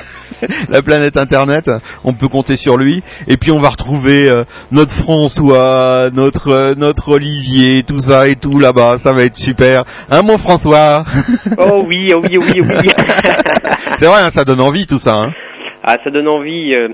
[0.69, 1.69] la planète Internet,
[2.03, 3.03] on peut compter sur lui.
[3.27, 8.97] Et puis on va retrouver notre François, notre notre Olivier, tout ça et tout là-bas.
[8.99, 9.83] Ça va être super.
[10.09, 11.03] Hein, mon François
[11.57, 12.89] Oh oui, oh oui, oh oui, oh oui.
[13.97, 15.23] C'est vrai, hein, ça donne envie tout ça.
[15.23, 15.27] Hein.
[15.83, 16.73] Ah, ça donne envie.
[16.75, 16.89] euh,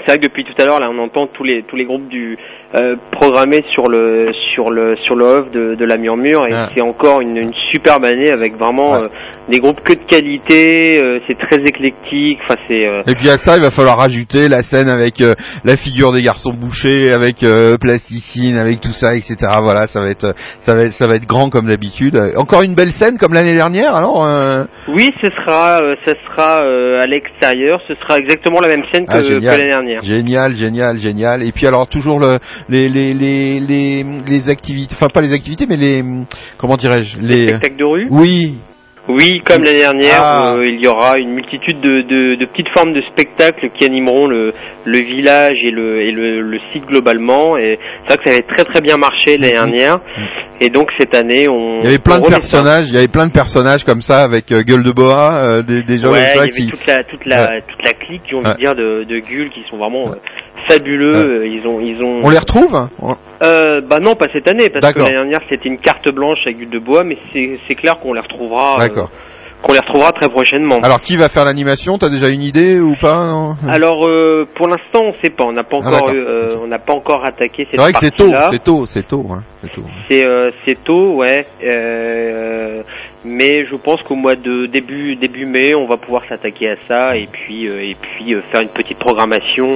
[0.00, 2.08] c'est vrai que depuis tout à l'heure, là, on entend tous les tous les groupes
[2.08, 2.36] du
[2.74, 6.68] euh, programmés sur le sur le sur le off de, de la murmure et Ah.
[6.74, 9.02] c'est encore une, une superbe année avec vraiment euh,
[9.48, 11.02] des groupes que de qualité.
[11.02, 12.38] euh, c'est très éclectique.
[12.44, 15.34] Enfin, c'est euh, Et puis à ça, il va falloir rajouter la scène avec euh,
[15.64, 19.36] la figure des garçons bouchés, avec euh, plasticine, avec tout ça, etc.
[19.62, 22.18] Voilà, ça va être, ça va être, ça va être grand comme d'habitude.
[22.36, 24.24] Encore une belle scène comme l'année dernière, alors.
[24.24, 27.80] euh, oui, ce sera euh, ce sera euh, à l'extérieur.
[27.86, 30.02] Ce sera exactement la même scène que, Ah, que l'année dernière.
[30.02, 31.42] Génial, génial, génial.
[31.42, 35.66] Et puis alors toujours le, les, les, les, les, les activités, enfin pas les activités,
[35.68, 36.02] mais les,
[36.58, 37.46] comment dirais-je, les.
[37.46, 38.06] Spectacle de rue.
[38.10, 38.54] Oui.
[39.06, 40.54] Oui, comme l'année dernière, Ah.
[40.56, 44.26] euh, il y aura une multitude de, de, de petites formes de spectacles qui animeront
[44.26, 44.52] le,
[44.86, 47.58] le village et le, et le, le site globalement.
[47.58, 49.96] Et c'est vrai que ça avait très très bien marché l'année dernière.
[50.60, 51.80] Et donc cette année, on.
[51.80, 52.30] Il y avait plein de ça.
[52.30, 55.62] personnages, il y avait plein de personnages comme ça avec euh, gueule de boa, euh,
[55.62, 56.70] des, des gens ouais, comme il y ça avait qui.
[56.70, 57.60] toute la toute la Ouais.
[57.68, 58.54] toute la clique, j'ai envie Ouais.
[58.54, 60.14] de dire de de Gull qui sont vraiment euh,
[60.70, 61.40] fabuleux.
[61.40, 62.20] Euh, Ils ont ils ont.
[62.22, 62.88] On les retrouve hein
[63.42, 66.58] Euh, bah non, pas cette année, parce que l'année dernière c'était une carte blanche avec
[66.58, 68.76] Gull de bois, mais c'est c'est clair qu'on les retrouvera.
[68.94, 69.10] D'accord.
[69.62, 70.78] qu'on les retrouvera très prochainement.
[70.82, 71.96] Alors qui va faire l'animation?
[71.96, 73.56] T'as déjà une idée ou pas non?
[73.66, 75.44] Alors, euh, pour l'instant, on sait pas.
[75.44, 77.92] On n'a pas Ah, encore, eu, euh, on n'a pas encore attaqué cette C'est vrai
[77.94, 79.84] que c'est tôt, c'est tôt, c'est tôt, hein, c'est tôt.
[80.08, 80.50] C'est euh,
[80.84, 81.46] tôt, ouais.
[81.66, 82.82] Euh,
[83.24, 87.16] mais je pense qu'au mois de début début mai, on va pouvoir s'attaquer à ça
[87.16, 89.66] et puis et puis faire une petite programmation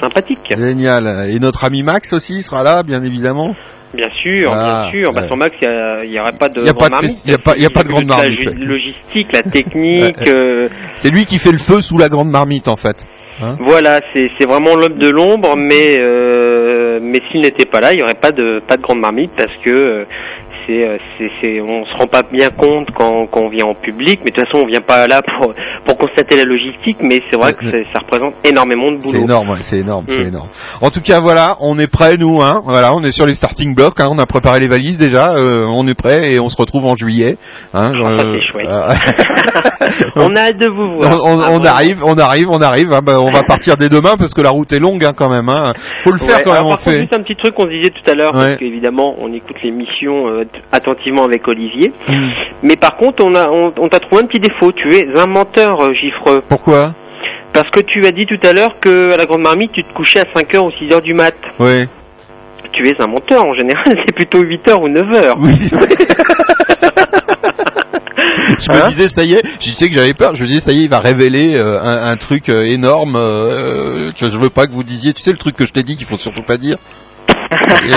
[0.00, 0.38] sympathique.
[0.56, 1.28] Génial.
[1.28, 3.54] Et notre ami Max aussi sera là, bien évidemment.
[3.96, 5.12] Bien sûr, Ah, bien sûr.
[5.12, 5.28] Bah, ouais.
[5.28, 6.94] sans Max, il n'y aurait pas de Il a pas de
[7.24, 8.54] il y a pas- il y a pas de grande la marmite, ouais.
[8.58, 10.28] logistique, la technique.
[10.28, 12.96] Euh, C'est lui qui fait le feu sous la grande marmite en fait.
[13.42, 17.92] Hein Voilà, c'est c'est vraiment l'homme de l'ombre, mais euh, mais s'il n'était pas là,
[17.92, 20.04] il n'y aurait pas de pas de grande marmite parce que euh,
[20.66, 23.74] c'est euh, c'est c'est on se rend pas bien compte quand quand on vient en
[23.74, 25.52] public, mais de toute façon on vient pas là pour
[25.84, 29.10] pour constater la logistique, mais c'est vrai que c'est- ça représente énormément de boulot.
[29.12, 30.28] C'est énorme, c'est énorme, c'est Mm.
[30.28, 30.48] énorme.
[30.82, 32.62] En tout cas, voilà, on est prêt nous, hein.
[32.64, 35.66] Voilà, on est sur les starting blocks, hein, on a préparé les valises déjà, euh,
[35.68, 37.36] on est prêt et on se retrouve en juillet.
[37.74, 38.66] Hein, Ah, ça, euh, c'est chouette.
[38.66, 38.92] euh,
[40.16, 41.24] on a hâte de vous on, voir.
[41.24, 42.92] on- Ah, on arrive, on arrive, on arrive.
[42.92, 45.28] hein, bah, on va partir dès demain parce que la route est longue hein, quand
[45.28, 45.48] même.
[45.48, 45.72] Hein.
[46.00, 46.64] Faut le faire Ouais, quand même.
[46.64, 47.00] On contre, fait.
[47.00, 48.46] juste un petit truc qu'on disait tout à l'heure, Ouais.
[48.46, 51.92] parce qu'évidemment, on écoute l'émission euh, attentivement avec Olivier.
[52.08, 52.28] Mm.
[52.62, 54.72] Mais par contre, on a, on, on t'a trouvé un petit défaut.
[54.72, 56.42] Tu es un menteur, euh, Gifreux.
[56.48, 56.94] Pourquoi?
[57.52, 59.92] Parce que tu as dit tout à l'heure que à la Grande Marmite, tu te
[59.92, 61.34] couchais à 5h ou 6h du mat.
[61.58, 61.86] Oui.
[62.72, 63.44] Tu es un menteur.
[63.44, 65.34] En général, c'est plutôt 8h ou 9h.
[65.38, 65.52] Oui.
[68.58, 70.34] Je me disais ça y est, je disais que j'avais peur.
[70.34, 73.16] Je me disais ça y est, il va révéler euh, un, un truc euh, énorme.
[73.16, 75.82] euh, vois, je veux pas que vous disiez, tu sais le truc que je t'ai
[75.82, 76.76] dit qu'il faut surtout pas dire.
[77.86, 77.92] Et,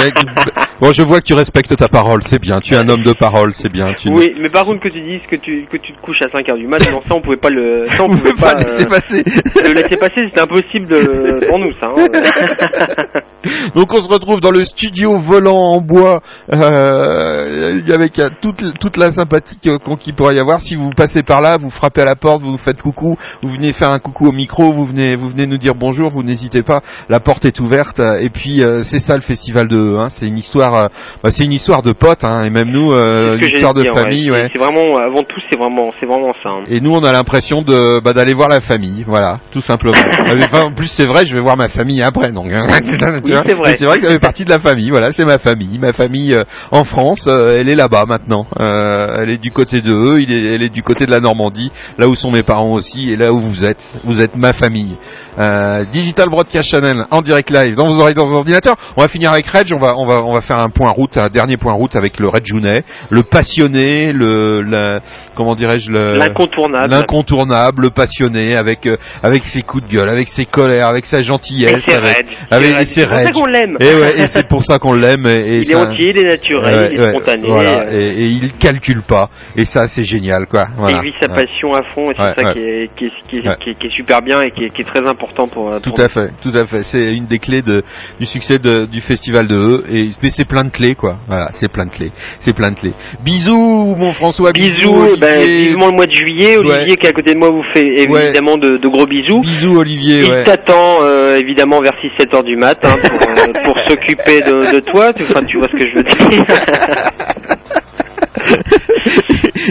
[0.82, 2.60] bon, je vois que tu respectes ta parole, c'est bien.
[2.62, 3.94] Tu es un homme de parole, c'est bien.
[3.98, 6.22] Tu ne- Oui, mais par contre que tu dises que tu que tu te couches
[6.22, 8.54] à 5h du mat, non, ça on pouvait pas le ça on On pouvait pas
[8.56, 9.24] pas laisser euh, passer.
[9.64, 11.90] le laisser passer, c'était impossible de, pour nous ça.
[11.96, 13.20] hein.
[13.76, 18.98] Donc on se retrouve dans le studio volant en bois euh, avec euh, toute, toute
[18.98, 20.62] la sympathie qu'il pourrait y avoir.
[20.62, 23.72] Si vous passez par là, vous frappez à la porte, vous faites coucou, vous venez
[23.72, 26.82] faire un coucou au micro, vous venez vous venez nous dire bonjour, vous n'hésitez pas,
[27.08, 28.00] la porte est ouverte.
[28.20, 30.88] Et puis euh, c'est ça le festival de hein, c'est une histoire, euh,
[31.24, 33.94] bah, c'est une histoire de potes, hein, et même nous, euh, une histoire de dire,
[33.94, 34.50] famille, ouais.
[34.54, 36.50] C'est vraiment avant tout, c'est vraiment c'est vraiment ça.
[36.50, 36.64] hein.
[36.70, 39.98] Et nous, on a l'impression de bah, d'aller voir la famille, voilà, tout simplement.
[40.50, 42.48] Enfin, en plus, c'est vrai, je vais voir ma famille après, donc.
[42.52, 43.22] hein, c'est vrai.
[43.66, 44.90] Mais C'est vrai que ça fait partie de la famille.
[44.90, 47.26] Voilà, c'est ma famille, ma famille euh, en France.
[47.28, 48.46] euh, elle est là-bas maintenant.
[48.60, 50.20] Euh, elle est du côté de eux.
[50.22, 53.32] Elle est du côté de la Normandie, là où sont mes parents aussi, et là
[53.34, 53.84] où vous êtes.
[54.04, 54.98] Vous êtes ma famille.
[55.40, 58.76] Euh, Digital Broadcast Channel en direct live dans vos oreilles, dans vos ordinateurs.
[58.98, 59.72] On va finir avec Reg.
[59.74, 62.20] On va, on va, on va faire un point route, un dernier point route avec
[62.20, 65.00] le Red Junet, le passionné, le, la-
[65.36, 66.90] comment dirais-je, le L'incontournable.
[66.90, 71.22] l'incontournable, le passionné, avec euh, avec ses coups de gueule, avec ses colères, avec sa
[71.22, 73.78] gentillesse, Et avec, avec C'est et ses pour ça qu'on l'aime.
[73.80, 75.26] Et ouais, et c'est pour ça qu'on l'aime.
[75.28, 77.48] Et, et Il est entier, il est naturel, Ouais, il est ouais, spontané.
[77.48, 79.30] Voilà, euh, et, et il calcule pas.
[79.56, 80.68] Et ça, c'est génial, quoi.
[80.78, 81.02] Voilà.
[81.04, 83.48] Il vit sa passion à fond et c'est ça qui, est, qui, est, qui, est,
[83.50, 83.56] Ouais.
[83.64, 86.10] qui est- qui est super bien et qui est, qui très important pour, Tout à
[86.10, 86.84] fait, tout à fait.
[86.84, 87.84] C'est une des clés de,
[88.20, 89.84] du succès de- du festival de E.
[89.92, 91.20] Et mais c'est plein de clés, quoi.
[91.28, 92.12] Voilà, c'est plein de clés.
[92.42, 92.94] C'est plein de clés.
[93.24, 94.52] Bisous, mon François.
[94.52, 95.68] Bisous, ben, Olivier.
[95.70, 96.58] vivement le mois de juillet.
[96.58, 96.96] Olivier Ouais.
[96.98, 99.40] qui est à côté de moi vous fait évidemment de, de gros bisous.
[99.40, 100.24] Bisous, Olivier.
[100.26, 100.44] Il ouais.
[100.44, 104.80] t'attend euh, évidemment vers 6-7 heures du mat hein, pour, euh, pour s'occuper de, de
[104.80, 105.14] toi.
[105.14, 106.46] Tu, enfin, tu vois ce que je veux dire.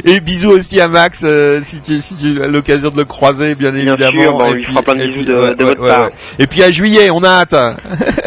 [0.04, 3.54] Et bisous aussi à Max, euh, si tu, si tu as l'occasion de le croiser,
[3.54, 4.20] bien, évidemment.
[4.20, 6.10] sûr, bah, on Et fera plein de et puis, de- de votre part.
[6.38, 7.54] Et puis à juillet, on a hâte.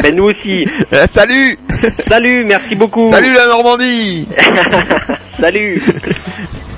[0.02, 0.64] Ben nous aussi.
[0.92, 1.58] Euh, Salut
[2.08, 3.10] Salut, merci beaucoup.
[3.12, 4.28] Salut la Normandie
[5.40, 5.80] Salut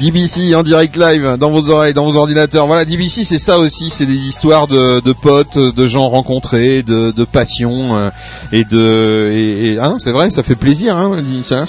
[0.00, 2.66] DBC en direct live dans vos oreilles, dans vos ordinateurs.
[2.66, 7.10] Voilà, DBC c'est ça aussi, c'est des histoires de, de potes, de gens rencontrés, de,
[7.10, 8.10] de passion euh,
[8.52, 10.96] et de et, et- hein, c'est vrai, ça fait plaisir.
[10.96, 11.64] Hein, ça.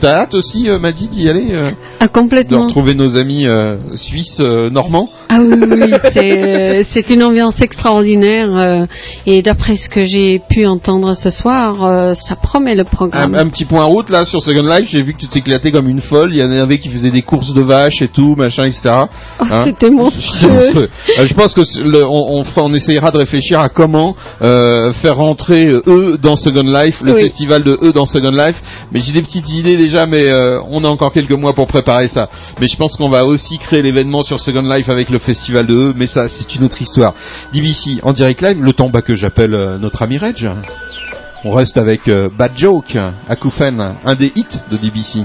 [0.00, 1.68] T'as hâte aussi, euh, Maddy, d'y aller, euh,
[2.00, 2.64] Ah, de complètement.
[2.64, 5.08] retrouver nos amis euh, suisses normands?
[5.28, 8.86] Ah oui, oui, c'est une ambiance extraordinaire
[9.26, 13.34] et d'après ce que j'ai pu entendre ce soir, ça promet le programme.
[13.34, 16.00] un petit point route là sur Second Life, j'ai vu que tu t'éclatais comme une
[16.00, 16.30] folle.
[16.32, 18.82] Il y en avait qui faisaient des courses courses de vaches et tout, machin, etc.
[19.40, 20.88] Hein C'était monstrueux.
[21.18, 25.16] Euh, Je pense que le- on, on, on essayera de réfléchir à comment euh, faire
[25.16, 27.22] rentrer euh, eux dans Second Life, le Oui.
[27.22, 28.62] festival de eux dans Second Life.
[28.92, 32.08] Mais j'ai des petites idées déjà, mais euh, on a encore quelques mois pour préparer
[32.08, 32.28] ça.
[32.60, 35.74] Mais je pense qu'on va aussi créer l'événement sur Second Life avec le festival de
[35.74, 37.12] eux, mais ça c'est une autre histoire.
[37.52, 40.48] DBC en direct live, le temps bah, que j'appelle notre ami Reg.
[41.44, 42.96] On reste avec Bad Joke,
[43.28, 45.20] Akoufen, un des hits de DBC.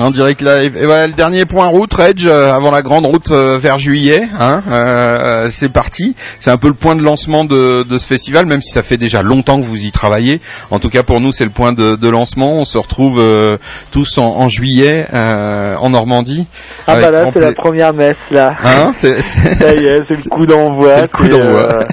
[0.00, 0.76] En direct live.
[0.76, 4.28] Et voilà le dernier point route, Reg, euh, avant la grande route euh, vers juillet.
[4.38, 6.14] Hein, euh, c'est parti.
[6.40, 8.96] C'est un peu le point de lancement de, de ce festival, même si ça fait
[8.96, 10.40] déjà longtemps que vous y travaillez.
[10.70, 12.52] En tout cas pour nous, c'est le point de, de lancement.
[12.60, 13.56] On se retrouve euh,
[13.92, 16.46] tous en, en juillet euh, en Normandie.
[16.86, 18.52] Ah bah là, c'est la première messe là.
[18.64, 20.94] Hein, c'est- Ça y est, c'est le coup d'envoi.
[20.94, 21.60] C'est le coup c'est, d'envoi.
[21.60, 21.84] euh,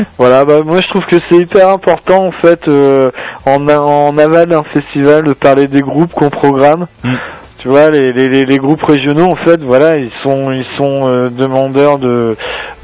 [0.18, 3.10] voilà, bah moi je trouve que c'est hyper important en fait euh,
[3.44, 6.86] en, en aval d'un festival de parler des groupes qu'on programme.
[7.04, 7.16] Mm.
[7.58, 12.34] Tu vois, les, groupes régionaux, en fait, voilà, ils sont ils sont euh, demandeurs de,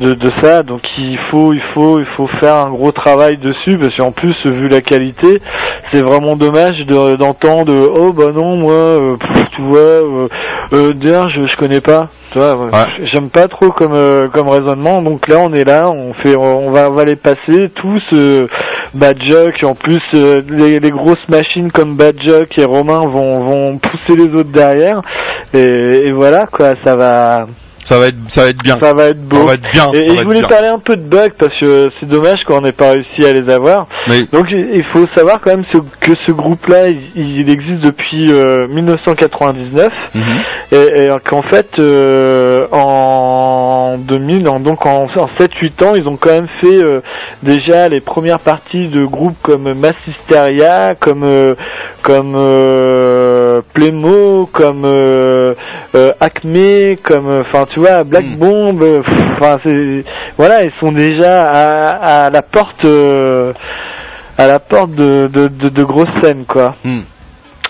[0.00, 3.96] de ça, donc il faut il faut il faut faire un gros travail dessus parce
[3.96, 5.38] qu'en plus vu la qualité,
[5.90, 9.16] c'est vraiment dommage de- d'entendre oh bah non moi euh,
[9.52, 10.28] tu vois euh,
[10.74, 10.92] euh,
[11.34, 15.52] je je connais pas, ouais, j'aime pas trop comme euh, comme raisonnement, donc là on
[15.52, 18.46] est là, on fait on va on va les passer tous euh,
[18.94, 23.44] Bad Jock, en plus euh, les, les grosses machines comme Bad Jock et Romain vont
[23.44, 25.00] vont pousser les autres derrière.
[25.54, 25.58] Et,
[26.06, 27.44] et voilà quoi, ça va
[27.88, 28.78] Ça va être, ça va être bien.
[28.80, 29.38] ça va être beau.
[29.38, 29.92] Ça va être bien.
[29.94, 30.48] Et, je voulais bien.
[30.48, 33.48] parler un peu de bugs parce que c'est dommage qu'on n'ait pas réussi à les
[33.52, 33.86] avoir.
[34.32, 38.66] Donc il faut savoir quand même ce- que ce groupe-là, il, il existe depuis euh,
[38.68, 40.22] 1999 Mhm.
[40.72, 46.16] et, et qu'en fait euh, en 2000, en- donc en, en 7-8 ans, ils ont
[46.16, 47.00] quand même fait euh,
[47.42, 51.54] déjà les premières parties de groupes comme Massisteria, comme euh,
[52.02, 54.84] comme euh, Playmo, comme
[55.96, 59.00] euh, Acme, comme enfin tu vois Black Bomb, euh,
[59.36, 60.04] enfin c'est
[60.36, 63.52] voilà ils sont déjà à, à la porte euh,
[64.38, 66.74] à la porte de de, de, de grosses scènes quoi.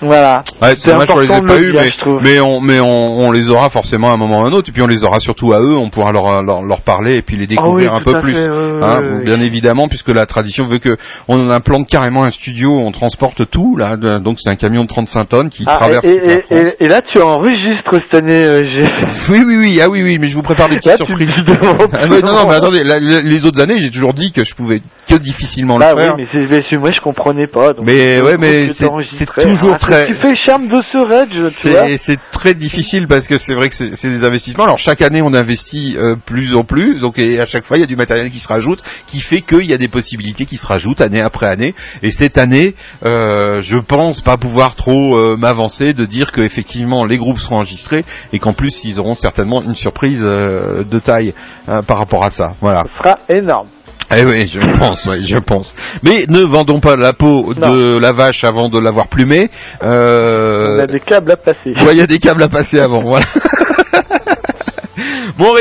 [0.03, 0.43] Voilà.
[0.61, 1.91] Ouais, c'est dommage qu'on les ait pas eu, mais,
[2.23, 4.69] mais on, mais on, on les aura forcément à un moment ou à un autre,
[4.69, 7.23] et puis on les aura surtout à eux, on pourra leur, leur, leur parler et
[7.23, 8.35] puis les découvrir Ah oui, un peu plus.
[8.35, 10.97] fait, hein, bien évidemment, puisque la tradition veut que
[11.29, 14.89] on implante carrément un studio, on transporte tout, là, de- donc c'est un camion de
[14.89, 16.75] 35 tonnes qui Ah, traverse et, toute la et, France.
[16.81, 18.63] et, là tu enregistres cette année euh,
[19.31, 21.35] Oui, oui, oui, ah oui, oui, mais je vous prépare des petites Là, surprises.
[21.93, 24.55] Ah, non, non, mais attendez, la- la- les autres années, j'ai toujours dit que je
[24.55, 26.17] pouvais que difficilement Bah le oui, faire.
[26.17, 27.73] mais c'est mais c'est- moi je comprenais pas.
[27.73, 31.61] Donc Mais ouais, mais c'est- toujours c'est très- fait le charme de ce raid, je-
[31.61, 31.87] tu vois.
[31.99, 34.65] C'est très difficile parce que c'est vrai que c'est c'est des investissements.
[34.65, 37.81] Alors chaque année on investit euh, plus en plus, donc et à chaque fois il
[37.81, 40.57] y a du matériel qui se rajoute, qui fait qu'il y a des possibilités qui
[40.57, 41.75] se rajoutent année après année.
[42.03, 42.75] Et cette année,
[43.05, 47.57] euh, je pense pas pouvoir trop euh, m'avancer de dire que effectivement les groupes seront
[47.57, 51.35] enregistrés et qu'en plus ils auront certainement une surprise euh, de taille
[51.69, 52.55] euh, par rapport à ça.
[52.61, 52.85] Voilà.
[52.85, 53.69] Ce sera énorme.
[54.15, 55.75] Eh oui, je pense, oui, je pense.
[56.03, 59.51] Mais ne vendons pas la peau de la vache avant de l'avoir plumée.
[59.83, 60.79] Euh...
[60.79, 61.75] On a des câbles à passer.
[61.75, 63.27] Ouais, il y a des câbles à passer avant, voilà.
[65.39, 65.55] bon,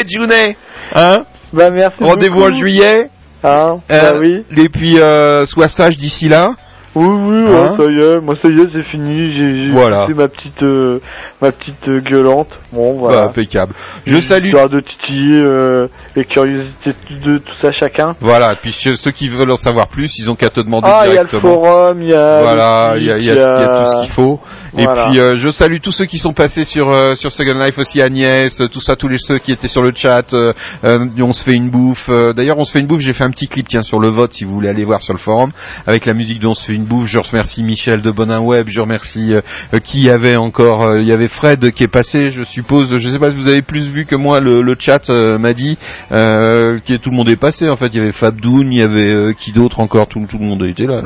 [0.96, 1.26] hein?
[1.54, 1.98] Bah merci.
[2.02, 3.10] Rendez-vous en juillet.
[3.44, 4.44] Hein, Euh, bah oui.
[4.58, 6.56] Et puis, euh, sois sage d'ici là.
[6.96, 10.08] Oui, oui, ouais, Hein ça y est, moi ça y est, c'est fini, j'ai Voilà.
[10.08, 11.00] fait ma petite, euh,
[11.42, 12.48] ma petite euh, gueulante.
[12.72, 13.22] Bon, voilà.
[13.24, 13.74] Bah, impeccable.
[14.06, 14.46] Je salue.
[14.46, 16.94] Histoire de titiller euh, les curiosités
[17.24, 18.14] de tout ça chacun.
[18.22, 21.14] Voilà, puis ceux qui veulent en savoir plus, ils ont qu'à te demander Ah, il
[21.14, 21.62] y a le directement.
[21.62, 22.42] forum, il y a.
[22.42, 24.40] Voilà, il y a, il y a- y a tout ce qu'il faut.
[24.74, 24.92] Voilà.
[25.08, 27.78] Et puis euh, je salue tous ceux qui sont passés sur euh, sur Second Life
[27.78, 30.34] aussi Agnès, euh, tout ça, tous les ceux qui étaient sur le chat.
[30.34, 30.52] euh,
[30.84, 32.08] euh, on se fait une bouffe.
[32.10, 33.00] Euh, D'ailleurs, on se fait une bouffe.
[33.02, 35.14] J'ai fait un petit clip tiens sur le vote si vous voulez aller voir sur
[35.14, 35.52] le forum
[35.88, 38.68] avec la musique dont on se fait une Je remercie Michel de Bonin Web.
[38.70, 40.84] Je remercie euh, qui avait encore.
[40.84, 42.32] euh, Il y avait Fred qui est passé.
[42.32, 42.98] Je suppose.
[42.98, 45.78] Je sais pas si vous avez plus vu que moi le, chat euh, m'a dit
[46.12, 47.70] euh, que tout le monde est passé.
[47.70, 50.08] En fait, il y avait Fabdoun, il y avait qui d'autre encore?
[50.08, 51.02] Tout, le monde était là.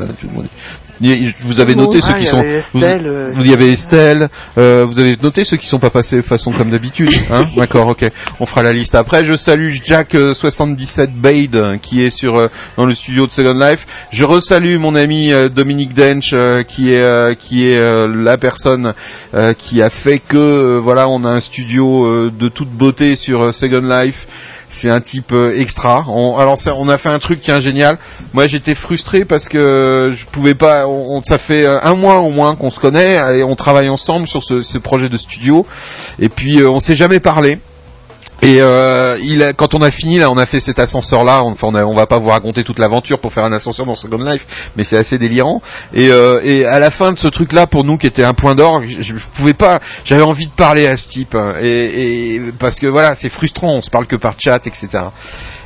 [1.01, 2.39] Vous avez Bon, noté ah, ceux qui sont.
[2.39, 4.29] avait Vous, Estelle, euh, vous y avez Estelle.
[4.57, 7.09] euh, vous avez noté ceux qui sont pas passés de façon comme d'habitude.
[7.31, 8.05] Hein D'accord, ok.
[8.39, 9.23] On fera la liste après.
[9.23, 13.31] Je salue Jack euh, 77 Bade euh, qui est sur euh, dans le studio de
[13.31, 13.85] Second Life.
[14.11, 18.37] Je resalue mon ami euh, Dominique Dench euh, qui est euh, qui est euh, la
[18.37, 18.93] personne
[19.33, 23.15] euh, qui a fait que euh, voilà on a un studio euh, de toute beauté
[23.15, 24.27] sur euh, Second Life.
[24.72, 26.06] C'est un type euh, extra.
[26.07, 27.98] On, alors on a fait un truc qui est génial.
[28.33, 30.88] Moi j'étais frustré parce que je pouvais pas.
[30.88, 33.89] On, on- ça fait euh, un mois au moins qu'on se connaît et on travaille
[33.89, 35.65] ensemble sur ce, ce projet de studio.
[36.19, 37.59] Et puis euh, on s'est jamais parlé.
[38.41, 41.41] Et euh, il a, quand on a fini, là, on a fait cet ascenseur-là.
[41.43, 44.71] Enfin, on, va pas vous raconter toute l'aventure pour faire un ascenseur dans Second Life,
[44.77, 45.61] mais c'est assez délirant.
[45.93, 48.55] Et, euh, et à la fin de ce truc-là, pour nous, qui était un point
[48.81, 49.79] je, je pouvais pas.
[50.05, 53.73] J'avais envie de parler à ce type, hein, et, et parce que voilà, c'est frustrant.
[53.75, 54.87] On se parle que par chat, etc.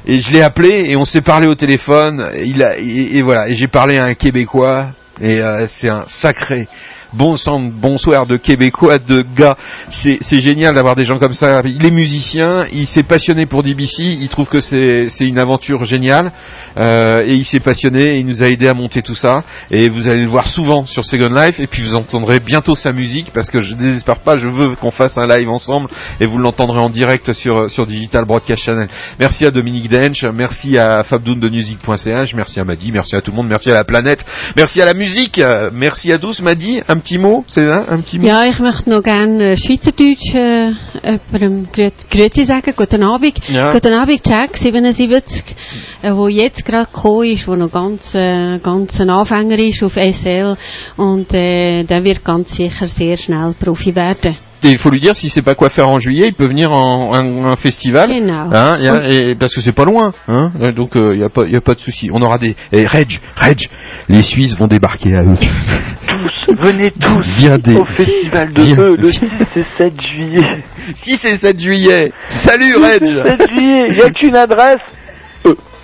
[0.06, 2.30] Et je l'ai appelé et on s'est parlé au téléphone.
[2.36, 4.88] Et Il a, et, et voilà, et j'ai parlé à un Québécois.
[5.22, 6.68] Et euh, c'est un sacré
[7.14, 7.36] bon
[7.74, 9.58] bonsoir de Québécois, de gars.
[9.90, 11.62] C'est génial d'avoir des gens comme ça.
[11.66, 16.32] Il est musicien, il s'est passionné pour DBC, il trouve que c'est une aventure géniale.
[16.78, 19.44] Euh, et il s'est passionné, et il nous a aidé à monter tout ça.
[19.72, 21.60] Et vous allez le voir souvent sur Second Life.
[21.60, 24.92] Et puis vous entendrez bientôt sa musique parce que je désespère pas, je veux qu'on
[24.92, 28.88] fasse un live ensemble et vous l'entendrez en direct sur Digital Broadcast Channel.
[29.20, 31.50] Merci à Dominique Dench, merci à Fabdoun de
[32.36, 34.26] merci à Madi, merci à tout le monde, merci à la planète,
[34.56, 36.42] merci à la musique, merci à tous.
[36.42, 38.26] Madi, un petit mot, c'est un, un petit mot.
[38.28, 40.72] Ja, ich möchte noch gerne äh, Schweizerdeutsch äh,
[41.32, 42.74] jemandem Grü- Grüezi sagen.
[42.76, 43.38] Guten Abend.
[43.50, 43.72] Ja.
[43.74, 45.44] Guten Abend, Jack 77,
[46.02, 49.94] äh, wo jetzt gerade gekommen ist, wo noch ganz, äh, ganz ein Anfänger ist auf
[49.96, 50.56] SL
[50.98, 54.36] und äh, der wird ganz sicher sehr schnell Profi werden.
[54.64, 57.14] Il faut lui dire si c'est pas quoi faire en juillet, il peut venir en
[57.14, 61.24] un, un festival, hein, y et, parce que c'est pas loin, hein, donc il y
[61.24, 62.10] a pas y a pas de souci.
[62.14, 63.68] On aura des et Reg, Reg,
[64.10, 65.36] les Suisses vont débarquer à eux.
[66.08, 69.26] tous, venez tous Viens des- au festival de viens- E le 6
[69.56, 70.64] et 7 juillet.
[70.96, 72.12] 6 et 7 juillet.
[72.30, 73.02] Salut 6 Reg.
[73.04, 74.78] et 7 juillet, il n'y a qu'une adresse.
[75.46, 75.54] E.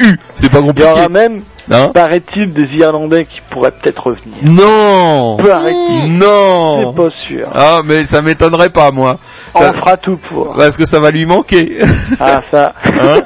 [0.00, 0.16] EU.
[0.34, 0.88] C'est pas Il y compliqué.
[0.90, 4.36] aura même, Hein paraît-il, des Irlandais qui pourraient peut-être revenir.
[4.42, 5.36] Non.
[5.36, 6.16] Paraît-il.
[6.18, 6.92] Non.
[6.94, 7.48] C'est pas sûr.
[7.54, 9.18] Ah mais ça m'étonnerait pas moi.
[9.54, 10.54] On Ça- fera tout pour.
[10.56, 11.78] Parce que ça va lui manquer.
[12.20, 12.72] Ah, ça.
[12.84, 13.18] Hein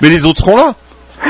[0.00, 0.74] mais les autres seront là.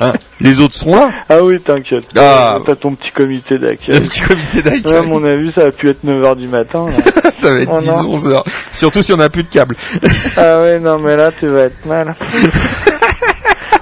[0.00, 1.10] Hein les autres seront là.
[1.28, 2.04] Ah oui, t'inquiète.
[2.16, 2.58] Ah.
[2.66, 3.96] T'as ton petit comité d'accueil.
[3.96, 4.92] Un petit comité d'accueil.
[4.92, 6.86] Ouais, à mon avis, ça va pu être 9h du matin.
[7.36, 8.10] ça va être Oh 10 non.
[8.14, 8.44] 11 heures.
[8.72, 9.76] Surtout si on n'a plus de câble.
[10.36, 12.14] ah ouais, non, mais là, tu vas être mal.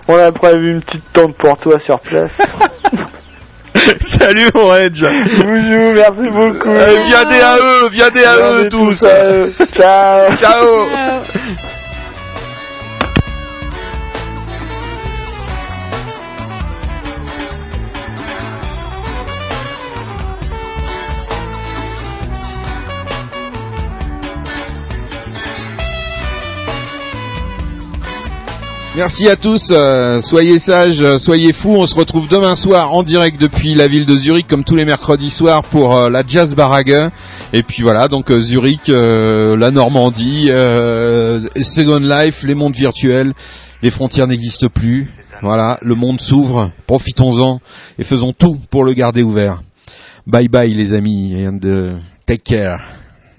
[0.08, 2.31] On a prévu une petite tente pour toi sur place.
[4.06, 4.94] Salut mon Reg.
[4.94, 6.68] Bonjour, merci beaucoup.
[6.68, 9.00] Euh, viens des à eux, viens des à eux Regardez tous.
[9.00, 9.52] tout à eux.
[9.76, 10.34] Ciao.
[10.36, 11.22] Ciao.
[28.94, 33.02] Merci à tous, euh, soyez sages, euh, soyez fous, on se retrouve demain soir en
[33.02, 36.54] direct depuis la ville de Zurich comme tous les mercredis soirs pour euh, la Jazz
[36.54, 37.10] Barage.
[37.54, 40.48] Et puis voilà, donc Zurich, la Normandie,
[41.62, 43.32] Second Life, les mondes virtuels,
[43.82, 45.10] les frontières n'existent plus.
[45.40, 47.60] Voilà, le monde s'ouvre, profitons-en
[47.98, 49.62] et faisons tout pour le garder ouvert.
[50.26, 51.58] Bye bye les amis, and
[52.26, 52.78] take care.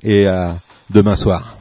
[0.03, 0.55] Et à
[0.89, 1.57] demain soir.